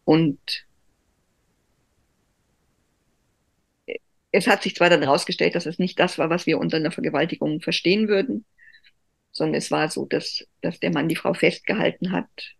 Und 0.05 0.65
es 4.31 4.47
hat 4.47 4.63
sich 4.63 4.75
zwar 4.75 4.89
dann 4.89 5.01
herausgestellt, 5.03 5.55
dass 5.55 5.65
es 5.65 5.79
nicht 5.79 5.99
das 5.99 6.17
war, 6.17 6.29
was 6.29 6.45
wir 6.45 6.59
unter 6.59 6.77
einer 6.77 6.91
Vergewaltigung 6.91 7.61
verstehen 7.61 8.07
würden, 8.07 8.45
sondern 9.31 9.55
es 9.55 9.71
war 9.71 9.89
so, 9.89 10.05
dass, 10.05 10.47
dass 10.61 10.79
der 10.79 10.91
Mann 10.91 11.09
die 11.09 11.15
Frau 11.15 11.33
festgehalten 11.33 12.11
hat 12.11 12.55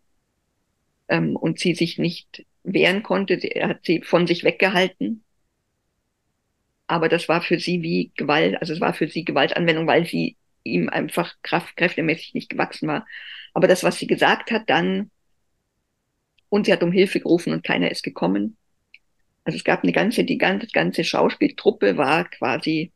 ähm, 1.07 1.35
und 1.35 1.59
sie 1.59 1.75
sich 1.75 1.97
nicht 1.97 2.45
wehren 2.63 3.03
konnte. 3.03 3.35
Er 3.35 3.69
hat 3.69 3.85
sie 3.85 4.01
von 4.01 4.27
sich 4.27 4.43
weggehalten 4.43 5.23
aber 6.91 7.07
das 7.07 7.29
war 7.29 7.41
für 7.41 7.57
sie 7.57 7.81
wie 7.83 8.11
Gewalt, 8.17 8.59
also 8.59 8.73
es 8.73 8.81
war 8.81 8.93
für 8.93 9.07
sie 9.07 9.23
Gewaltanwendung, 9.23 9.87
weil 9.87 10.05
sie 10.05 10.35
ihm 10.63 10.89
einfach 10.89 11.35
kraft, 11.41 11.75
kräftemäßig 11.77 12.33
nicht 12.33 12.49
gewachsen 12.49 12.87
war. 12.87 13.05
Aber 13.53 13.67
das, 13.67 13.83
was 13.83 13.97
sie 13.97 14.07
gesagt 14.07 14.51
hat, 14.51 14.69
dann, 14.69 15.11
und 16.49 16.65
sie 16.65 16.73
hat 16.73 16.83
um 16.83 16.91
Hilfe 16.91 17.19
gerufen 17.19 17.53
und 17.53 17.63
keiner 17.63 17.91
ist 17.91 18.03
gekommen. 18.03 18.57
Also 19.43 19.57
es 19.57 19.63
gab 19.63 19.83
eine 19.83 19.91
ganze, 19.91 20.23
die 20.23 20.37
ganze, 20.37 20.67
ganze 20.67 21.03
Schauspieltruppe 21.03 21.97
war 21.97 22.29
quasi 22.29 22.91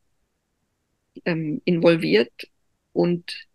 ähm, 1.24 1.60
involviert 1.64 2.48
und 2.92 3.46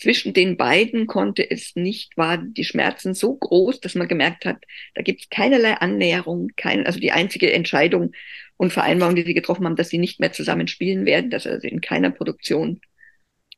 zwischen 0.00 0.32
den 0.32 0.56
beiden 0.56 1.06
konnte 1.06 1.48
es 1.48 1.76
nicht, 1.76 2.16
war 2.16 2.38
die 2.38 2.64
Schmerzen 2.64 3.12
so 3.12 3.36
groß, 3.36 3.80
dass 3.80 3.94
man 3.94 4.08
gemerkt 4.08 4.46
hat, 4.46 4.56
da 4.94 5.02
gibt 5.02 5.22
es 5.22 5.28
keinerlei 5.28 5.74
Annäherung, 5.74 6.48
kein, 6.56 6.86
also 6.86 6.98
die 6.98 7.12
einzige 7.12 7.52
Entscheidung 7.52 8.12
und 8.56 8.72
Vereinbarung, 8.72 9.14
die 9.14 9.24
sie 9.24 9.34
getroffen 9.34 9.66
haben, 9.66 9.76
dass 9.76 9.90
sie 9.90 9.98
nicht 9.98 10.18
mehr 10.18 10.32
zusammen 10.32 10.68
spielen 10.68 11.04
werden, 11.04 11.30
dass 11.30 11.46
also 11.46 11.68
in 11.68 11.82
keiner 11.82 12.10
Produktion 12.10 12.80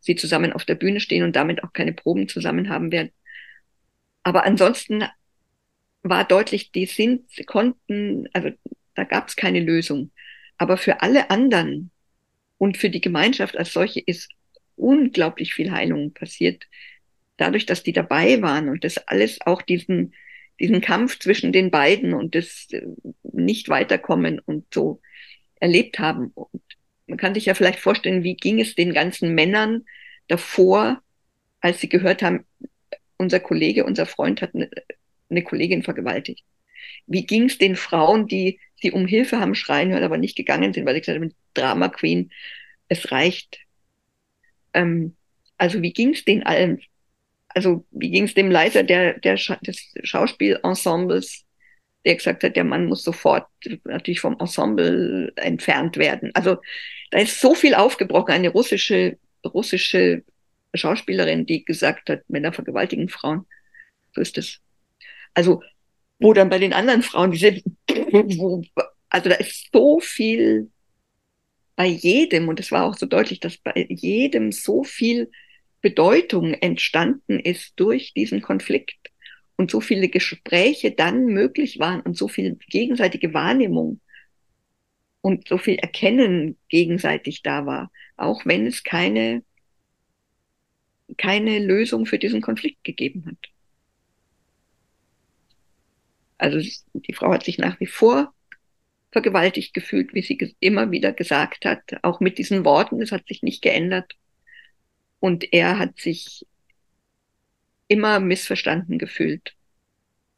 sie 0.02 0.16
zusammen 0.16 0.52
auf 0.52 0.66
der 0.66 0.74
Bühne 0.76 1.00
stehen 1.00 1.24
und 1.24 1.34
damit 1.34 1.64
auch 1.64 1.72
keine 1.72 1.94
Proben 1.94 2.28
zusammen 2.28 2.68
haben 2.68 2.92
werden. 2.92 3.12
Aber 4.22 4.44
ansonsten 4.44 5.04
war 6.02 6.24
deutlich, 6.26 6.72
die 6.72 6.86
sind, 6.86 7.30
sie 7.30 7.44
konnten, 7.44 8.28
also 8.34 8.50
da 8.94 9.04
gab 9.04 9.28
es 9.28 9.36
keine 9.36 9.60
Lösung. 9.60 10.10
Aber 10.58 10.76
für 10.76 11.00
alle 11.02 11.30
anderen 11.30 11.90
Und 12.58 12.78
für 12.78 12.90
die 12.90 13.00
Gemeinschaft 13.00 13.56
als 13.58 13.72
solche 13.72 14.00
ist 14.00 14.30
unglaublich 14.76 15.54
viel 15.54 15.72
Heilung 15.72 16.12
passiert, 16.14 16.64
dadurch, 17.36 17.66
dass 17.66 17.82
die 17.82 17.92
dabei 17.92 18.40
waren 18.42 18.68
und 18.68 18.84
das 18.84 18.98
alles 19.08 19.40
auch 19.40 19.62
diesen, 19.62 20.14
diesen 20.60 20.80
Kampf 20.80 21.18
zwischen 21.18 21.52
den 21.52 21.70
beiden 21.72 22.14
und 22.14 22.34
das 22.36 22.68
äh, 22.72 22.82
nicht 23.24 23.68
weiterkommen 23.68 24.38
und 24.38 24.72
so 24.72 25.00
erlebt 25.60 25.98
haben. 25.98 26.30
Und 26.34 26.62
man 27.12 27.18
kann 27.18 27.34
sich 27.34 27.44
ja 27.44 27.52
vielleicht 27.52 27.78
vorstellen, 27.78 28.24
wie 28.24 28.36
ging 28.36 28.58
es 28.58 28.74
den 28.74 28.94
ganzen 28.94 29.34
Männern 29.34 29.84
davor, 30.28 31.02
als 31.60 31.78
sie 31.78 31.90
gehört 31.90 32.22
haben, 32.22 32.46
unser 33.18 33.38
Kollege, 33.38 33.84
unser 33.84 34.06
Freund 34.06 34.40
hat 34.40 34.54
eine, 34.54 34.70
eine 35.28 35.44
Kollegin 35.44 35.82
vergewaltigt. 35.82 36.42
Wie 37.06 37.26
ging 37.26 37.50
es 37.50 37.58
den 37.58 37.76
Frauen, 37.76 38.28
die 38.28 38.60
sie 38.76 38.92
um 38.92 39.06
Hilfe 39.06 39.40
haben 39.40 39.54
schreien 39.54 39.90
hören, 39.90 40.04
aber 40.04 40.16
nicht 40.16 40.36
gegangen 40.36 40.72
sind, 40.72 40.86
weil 40.86 40.94
sie 40.94 41.00
gesagt 41.02 41.20
haben, 41.20 41.34
Drama 41.52 41.90
Queen, 41.90 42.32
es 42.88 43.12
reicht. 43.12 43.60
Ähm, 44.72 45.14
also 45.58 45.82
wie 45.82 45.92
ging 45.92 46.14
es 46.14 46.24
den 46.24 46.44
allen? 46.44 46.80
Also 47.48 47.84
wie 47.90 48.10
ging 48.10 48.24
es 48.24 48.32
dem 48.32 48.50
Leiter 48.50 48.84
der, 48.84 49.20
der 49.20 49.36
Scha 49.36 49.56
des 49.56 49.92
Schauspielensembles, 50.02 51.44
der 52.04 52.16
gesagt 52.16 52.42
hat, 52.42 52.56
der 52.56 52.64
Mann 52.64 52.86
muss 52.86 53.04
sofort 53.04 53.46
natürlich 53.84 54.20
vom 54.20 54.36
Ensemble 54.38 55.32
entfernt 55.36 55.96
werden. 55.96 56.30
Also 56.34 56.58
da 57.10 57.18
ist 57.18 57.40
so 57.40 57.54
viel 57.54 57.74
aufgebrochen. 57.74 58.32
Eine 58.32 58.48
russische, 58.48 59.18
russische 59.44 60.24
Schauspielerin, 60.74 61.46
die 61.46 61.64
gesagt 61.64 62.08
hat, 62.10 62.28
Männer 62.28 62.52
vergewaltigen 62.52 63.08
Frauen. 63.08 63.46
So 64.14 64.20
ist 64.20 64.38
es. 64.38 64.60
Also, 65.34 65.62
wo 66.18 66.32
dann 66.32 66.48
bei 66.48 66.58
den 66.58 66.72
anderen 66.72 67.02
Frauen 67.02 67.30
diese, 67.30 67.62
wo, 67.88 68.62
also 69.08 69.28
da 69.28 69.36
ist 69.36 69.68
so 69.72 70.00
viel 70.00 70.70
bei 71.76 71.86
jedem, 71.86 72.48
und 72.48 72.60
es 72.60 72.72
war 72.72 72.84
auch 72.84 72.96
so 72.96 73.06
deutlich, 73.06 73.40
dass 73.40 73.56
bei 73.58 73.86
jedem 73.88 74.52
so 74.52 74.84
viel 74.84 75.30
Bedeutung 75.80 76.54
entstanden 76.54 77.40
ist 77.40 77.72
durch 77.76 78.12
diesen 78.14 78.40
Konflikt 78.40 79.11
und 79.62 79.70
so 79.70 79.80
viele 79.80 80.08
Gespräche 80.08 80.90
dann 80.90 81.26
möglich 81.26 81.78
waren 81.78 82.00
und 82.00 82.16
so 82.18 82.26
viel 82.26 82.58
gegenseitige 82.68 83.32
Wahrnehmung 83.32 84.00
und 85.20 85.46
so 85.46 85.56
viel 85.56 85.76
Erkennen 85.76 86.58
gegenseitig 86.68 87.42
da 87.42 87.64
war, 87.64 87.92
auch 88.16 88.44
wenn 88.44 88.66
es 88.66 88.82
keine, 88.82 89.44
keine 91.16 91.60
Lösung 91.60 92.06
für 92.06 92.18
diesen 92.18 92.40
Konflikt 92.40 92.82
gegeben 92.82 93.24
hat. 93.24 93.38
Also 96.38 96.58
die 96.92 97.14
Frau 97.14 97.32
hat 97.32 97.44
sich 97.44 97.58
nach 97.58 97.78
wie 97.78 97.86
vor 97.86 98.34
vergewaltigt 99.12 99.74
gefühlt, 99.74 100.12
wie 100.12 100.22
sie 100.22 100.56
immer 100.58 100.90
wieder 100.90 101.12
gesagt 101.12 101.64
hat, 101.66 101.82
auch 102.02 102.18
mit 102.18 102.38
diesen 102.38 102.64
Worten, 102.64 103.00
es 103.00 103.12
hat 103.12 103.28
sich 103.28 103.44
nicht 103.44 103.62
geändert. 103.62 104.16
Und 105.20 105.52
er 105.52 105.78
hat 105.78 106.00
sich 106.00 106.46
immer 107.88 108.20
missverstanden 108.20 108.98
gefühlt 108.98 109.54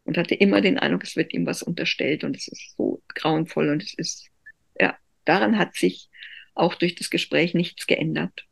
und 0.05 0.19
hatte 0.19 0.35
immer 0.35 0.61
den 0.61 0.79
Eindruck, 0.79 1.05
es 1.05 1.17
wird 1.17 1.33
ihm 1.33 1.47
was 1.47 1.63
unterstellt 1.63 2.25
und 2.25 2.37
es 2.37 2.49
ist 2.49 2.75
so 2.77 3.03
grauenvoll 3.09 3.71
und 3.71 3.83
es 3.83 3.95
ist, 3.95 4.31
ja, 4.79 4.97
daran 5.25 5.59
hat 5.59 5.75
sich 5.75 6.09
auch 6.55 6.75
durch 6.75 6.95
das 6.95 7.11
Gespräch 7.11 7.55
nichts 7.55 7.87
geändert. 7.87 8.47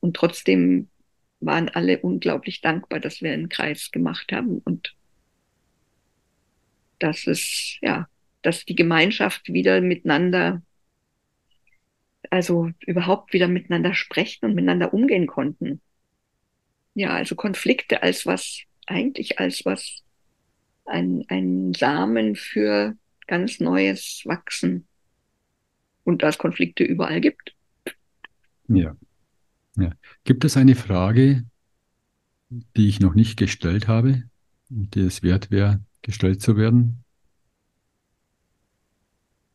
Und 0.00 0.16
trotzdem 0.16 0.88
waren 1.40 1.68
alle 1.68 1.98
unglaublich 1.98 2.60
dankbar, 2.60 3.00
dass 3.00 3.20
wir 3.20 3.32
einen 3.32 3.48
Kreis 3.48 3.90
gemacht 3.90 4.32
haben 4.32 4.58
und 4.58 4.94
dass 6.98 7.26
es, 7.26 7.76
ja, 7.82 8.08
dass 8.42 8.64
die 8.64 8.74
Gemeinschaft 8.74 9.52
wieder 9.52 9.80
miteinander, 9.80 10.62
also 12.30 12.70
überhaupt 12.86 13.32
wieder 13.32 13.48
miteinander 13.48 13.94
sprechen 13.94 14.46
und 14.46 14.54
miteinander 14.54 14.94
umgehen 14.94 15.26
konnten. 15.26 15.80
Ja, 16.96 17.10
also 17.10 17.34
Konflikte 17.34 18.02
als 18.02 18.24
was, 18.24 18.62
eigentlich 18.86 19.38
als 19.38 19.66
was, 19.66 20.02
ein, 20.86 21.26
ein 21.28 21.74
Samen 21.74 22.36
für 22.36 22.96
ganz 23.26 23.60
neues 23.60 24.22
Wachsen. 24.24 24.86
Und 26.04 26.22
da 26.22 26.28
es 26.28 26.38
Konflikte 26.38 26.84
überall 26.84 27.20
gibt. 27.20 27.54
Ja. 28.68 28.96
ja. 29.76 29.92
Gibt 30.24 30.44
es 30.46 30.56
eine 30.56 30.74
Frage, 30.74 31.44
die 32.48 32.88
ich 32.88 33.00
noch 33.00 33.14
nicht 33.14 33.36
gestellt 33.36 33.88
habe, 33.88 34.22
die 34.70 35.00
es 35.00 35.22
wert 35.22 35.50
wäre, 35.50 35.84
gestellt 36.00 36.40
zu 36.40 36.56
werden? 36.56 37.04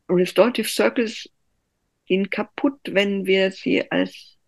Restorative 0.08 0.68
Circles 0.68 1.28
gehen 2.06 2.30
kaputt, 2.30 2.78
wenn 2.84 3.26
wir 3.26 3.50
sie 3.50 3.90
als, 3.90 4.38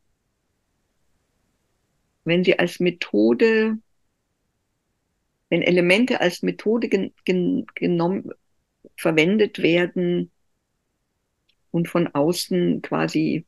wenn 2.24 2.44
sie 2.44 2.58
als 2.58 2.80
Methode, 2.80 3.78
wenn 5.50 5.62
Elemente 5.62 6.20
als 6.20 6.42
Methode 6.42 6.88
gen, 6.88 7.12
gen, 7.24 7.66
genommen, 7.74 8.30
verwendet 8.96 9.60
werden 9.60 10.30
und 11.70 11.88
von 11.88 12.08
außen 12.08 12.82
quasi 12.82 13.46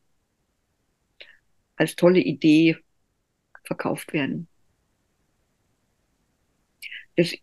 als 1.76 1.94
tolle 1.96 2.20
Idee 2.20 2.76
verkauft 3.64 4.12
werden. 4.12 4.48
Das, 7.16 7.34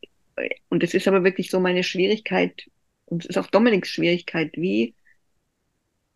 und 0.69 0.83
das 0.83 0.93
ist 0.93 1.07
aber 1.07 1.23
wirklich 1.23 1.49
so 1.49 1.59
meine 1.59 1.83
Schwierigkeit 1.83 2.69
und 3.05 3.23
es 3.23 3.29
ist 3.29 3.37
auch 3.37 3.47
Dominiks 3.47 3.89
Schwierigkeit, 3.89 4.51
wie 4.55 4.95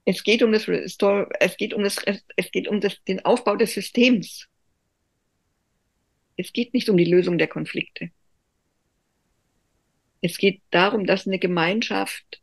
es 0.05 0.23
geht 0.23 0.41
um 0.41 0.53
das 0.53 0.67
Restore, 0.67 1.29
es 1.39 1.57
geht 1.57 1.73
um 1.73 1.83
das, 1.83 1.97
es 2.37 2.51
geht 2.51 2.67
um 2.69 2.79
das, 2.79 3.03
den 3.03 3.25
Aufbau 3.25 3.57
des 3.57 3.73
Systems. 3.73 4.47
Es 6.37 6.53
geht 6.53 6.73
nicht 6.73 6.89
um 6.89 6.97
die 6.97 7.05
Lösung 7.05 7.37
der 7.37 7.47
Konflikte. 7.47 8.11
Es 10.21 10.37
geht 10.37 10.61
darum, 10.71 11.05
dass 11.05 11.27
eine 11.27 11.39
Gemeinschaft 11.39 12.41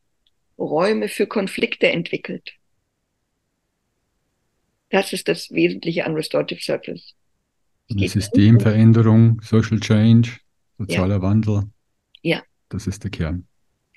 Räume 0.59 1.09
für 1.09 1.27
Konflikte 1.27 1.89
entwickelt. 1.89 2.53
Das 4.91 5.13
ist 5.13 5.29
das 5.29 5.51
Wesentliche 5.51 6.05
an 6.05 6.15
Restorative 6.15 6.61
Circles. 6.61 7.15
Systemveränderung, 7.89 9.41
Social 9.43 9.81
Change, 9.81 10.39
sozialer 10.79 11.17
ja. 11.17 11.23
Wandel. 11.23 11.65
Ja. 12.23 12.43
Das 12.69 12.87
ist 12.87 13.03
der 13.05 13.11
Kern. 13.11 13.47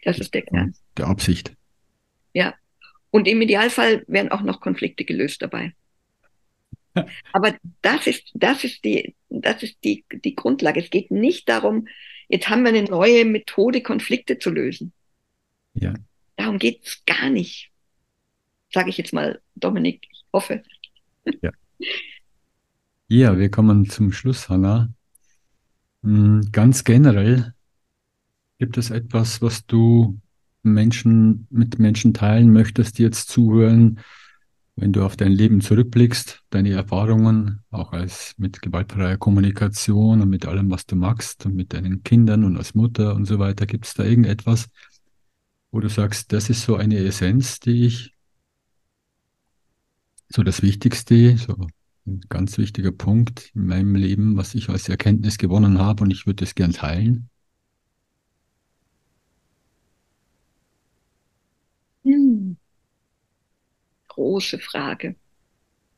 Das 0.03 0.19
ist 0.19 0.33
der 0.33 0.41
Kern. 0.43 0.73
Der 0.97 1.07
Absicht. 1.07 1.53
Ja. 2.33 2.55
Und 3.11 3.27
im 3.27 3.41
Idealfall 3.41 4.03
werden 4.07 4.31
auch 4.31 4.41
noch 4.41 4.59
Konflikte 4.59 5.05
gelöst 5.05 5.41
dabei. 5.41 5.73
Aber 7.33 7.55
das 7.81 8.07
ist, 8.07 8.31
das 8.33 8.63
ist 8.63 8.83
die, 8.83 9.15
das 9.29 9.63
ist 9.63 9.77
die, 9.83 10.05
die 10.11 10.35
Grundlage. 10.35 10.79
Es 10.79 10.89
geht 10.89 11.11
nicht 11.11 11.49
darum, 11.49 11.87
jetzt 12.29 12.49
haben 12.49 12.63
wir 12.63 12.69
eine 12.69 12.83
neue 12.83 13.25
Methode, 13.25 13.81
Konflikte 13.81 14.39
zu 14.39 14.49
lösen. 14.49 14.93
Ja. 15.73 15.93
Darum 16.35 16.59
geht 16.59 16.85
es 16.85 17.03
gar 17.05 17.29
nicht. 17.29 17.71
Sage 18.71 18.89
ich 18.89 18.97
jetzt 18.97 19.13
mal, 19.13 19.41
Dominik, 19.55 20.07
ich 20.11 20.25
hoffe. 20.33 20.63
Ja. 21.41 21.51
Ja, 23.09 23.37
wir 23.37 23.49
kommen 23.49 23.89
zum 23.89 24.11
Schluss, 24.11 24.49
Hanna. 24.49 24.89
Hm, 26.03 26.49
ganz 26.51 26.83
generell 26.83 27.53
Gibt 28.59 28.77
es 28.77 28.89
etwas, 28.89 29.41
was 29.41 29.65
du 29.67 30.19
Menschen, 30.63 31.47
mit 31.51 31.77
Menschen 31.77 32.13
teilen 32.13 32.51
möchtest, 32.51 32.97
die 32.97 33.03
jetzt 33.03 33.29
zuhören, 33.29 33.99
wenn 34.77 34.93
du 34.93 35.03
auf 35.03 35.17
dein 35.17 35.31
Leben 35.31 35.59
zurückblickst, 35.59 36.43
deine 36.51 36.71
Erfahrungen, 36.71 37.63
auch 37.71 37.93
als 37.93 38.35
mit 38.37 38.61
gewaltfreier 38.61 39.17
Kommunikation 39.17 40.21
und 40.21 40.29
mit 40.29 40.45
allem, 40.45 40.69
was 40.69 40.85
du 40.85 40.95
magst 40.95 41.45
und 41.47 41.55
mit 41.55 41.73
deinen 41.73 42.03
Kindern 42.03 42.43
und 42.43 42.57
als 42.57 42.75
Mutter 42.75 43.15
und 43.15 43.25
so 43.25 43.39
weiter, 43.39 43.65
gibt 43.65 43.87
es 43.87 43.95
da 43.95 44.03
irgendetwas, 44.03 44.67
wo 45.71 45.79
du 45.79 45.89
sagst, 45.89 46.31
das 46.31 46.51
ist 46.51 46.61
so 46.63 46.75
eine 46.75 46.97
Essenz, 46.99 47.59
die 47.59 47.87
ich, 47.87 48.13
so 50.29 50.43
das 50.43 50.61
Wichtigste, 50.61 51.37
so 51.37 51.55
ein 52.05 52.21
ganz 52.29 52.59
wichtiger 52.59 52.91
Punkt 52.91 53.51
in 53.55 53.65
meinem 53.65 53.95
Leben, 53.95 54.37
was 54.37 54.53
ich 54.53 54.69
als 54.69 54.87
Erkenntnis 54.89 55.39
gewonnen 55.39 55.79
habe 55.79 56.03
und 56.03 56.11
ich 56.11 56.27
würde 56.27 56.43
es 56.43 56.53
gern 56.53 56.73
teilen? 56.73 57.29
Hm. 62.05 62.55
Große 64.17 64.57
Frage. 64.57 65.15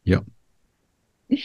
Ja. 0.04 0.26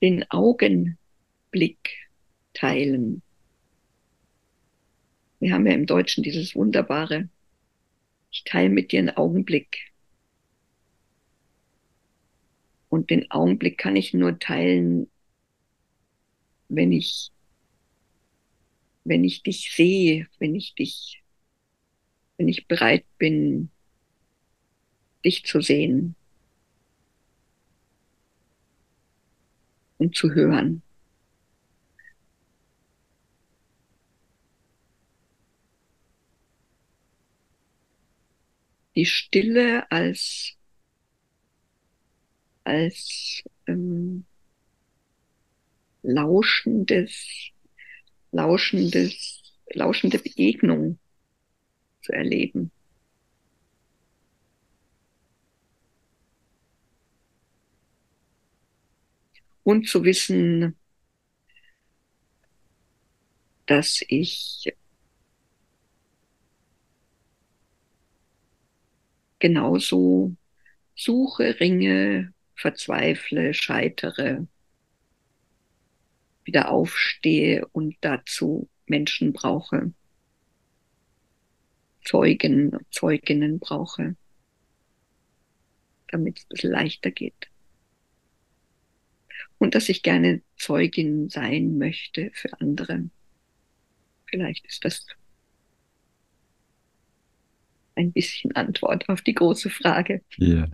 Den 0.00 0.24
Augenblick 0.30 0.96
teilen. 2.54 3.20
Wir 5.38 5.52
haben 5.52 5.66
ja 5.66 5.74
im 5.74 5.84
Deutschen 5.84 6.22
dieses 6.24 6.54
wunderbare, 6.54 7.28
ich 8.30 8.44
teile 8.44 8.70
mit 8.70 8.90
dir 8.90 9.00
einen 9.00 9.10
Augenblick. 9.10 9.92
Und 12.88 13.10
den 13.10 13.30
Augenblick 13.30 13.76
kann 13.76 13.96
ich 13.96 14.14
nur 14.14 14.38
teilen, 14.38 15.10
wenn 16.68 16.92
ich 16.92 17.30
wenn 19.06 19.24
ich 19.24 19.42
dich 19.42 19.72
sehe, 19.72 20.26
wenn 20.38 20.54
ich 20.54 20.74
dich, 20.74 21.22
wenn 22.36 22.48
ich 22.48 22.66
bereit 22.66 23.04
bin, 23.18 23.70
dich 25.24 25.44
zu 25.44 25.60
sehen 25.60 26.16
und 29.98 30.16
zu 30.16 30.34
hören. 30.34 30.82
Die 38.96 39.06
Stille 39.06 39.90
als, 39.90 40.56
als 42.64 43.44
ähm, 43.66 44.24
lauschendes, 46.06 47.50
lauschendes, 48.30 49.42
lauschende 49.74 50.18
Begegnung 50.18 50.98
zu 52.02 52.12
erleben. 52.12 52.70
Und 59.64 59.88
zu 59.88 60.04
wissen, 60.04 60.76
dass 63.66 64.04
ich 64.06 64.72
genauso 69.40 70.36
suche, 70.94 71.58
ringe, 71.58 72.32
verzweifle, 72.54 73.54
scheitere, 73.54 74.46
wieder 76.46 76.70
aufstehe 76.70 77.66
und 77.72 77.96
dazu 78.00 78.68
Menschen 78.86 79.32
brauche, 79.32 79.92
Zeugen, 82.04 82.78
Zeuginnen 82.90 83.58
brauche, 83.58 84.16
damit 86.08 86.38
es 86.38 86.44
ein 86.44 86.48
bisschen 86.50 86.70
leichter 86.70 87.10
geht. 87.10 87.48
Und 89.58 89.74
dass 89.74 89.88
ich 89.88 90.02
gerne 90.02 90.42
Zeugin 90.56 91.28
sein 91.28 91.78
möchte 91.78 92.30
für 92.34 92.60
andere. 92.60 93.10
Vielleicht 94.26 94.66
ist 94.66 94.84
das 94.84 95.06
ein 97.96 98.12
bisschen 98.12 98.54
Antwort 98.54 99.08
auf 99.08 99.22
die 99.22 99.34
große 99.34 99.70
Frage. 99.70 100.22
Ja. 100.36 100.68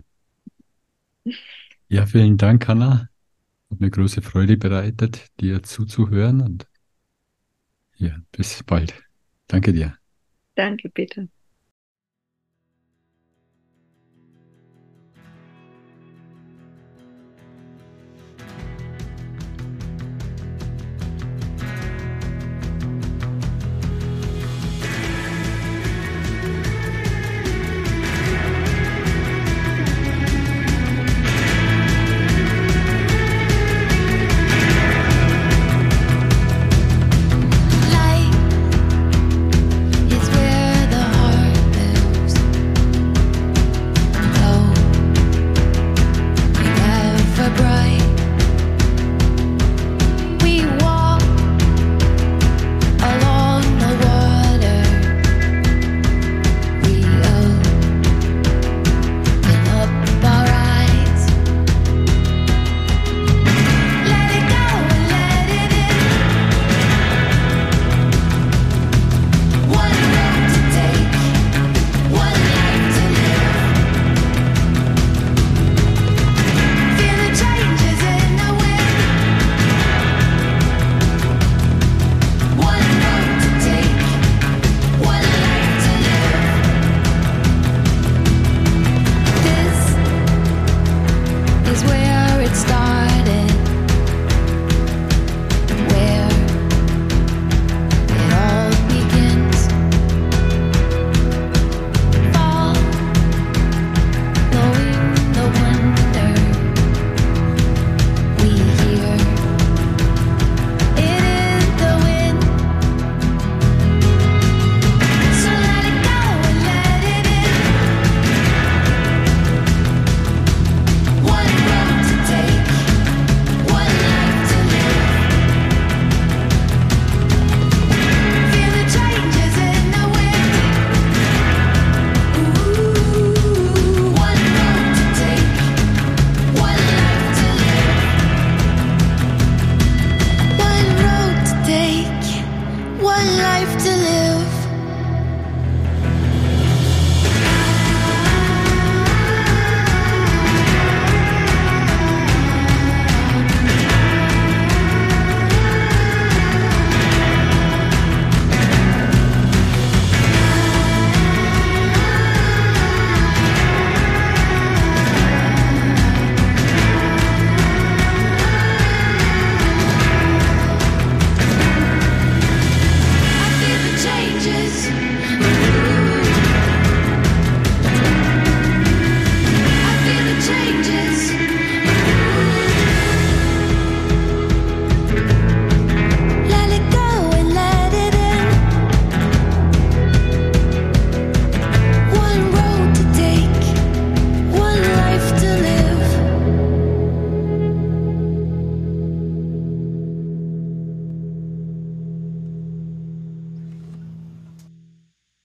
Ja, 1.87 2.05
vielen 2.05 2.37
Dank, 2.37 2.67
Hanna. 2.67 3.09
Hat 3.73 3.79
mir 3.79 3.89
große 3.89 4.21
Freude 4.21 4.55
bereitet, 4.55 5.31
dir 5.39 5.63
zuzuhören 5.63 6.41
und 6.41 6.67
ja, 7.97 8.15
bis 8.31 8.61
bald. 8.63 8.93
Danke 9.47 9.73
dir. 9.73 9.97
Danke, 10.55 10.89
bitte. 10.89 11.29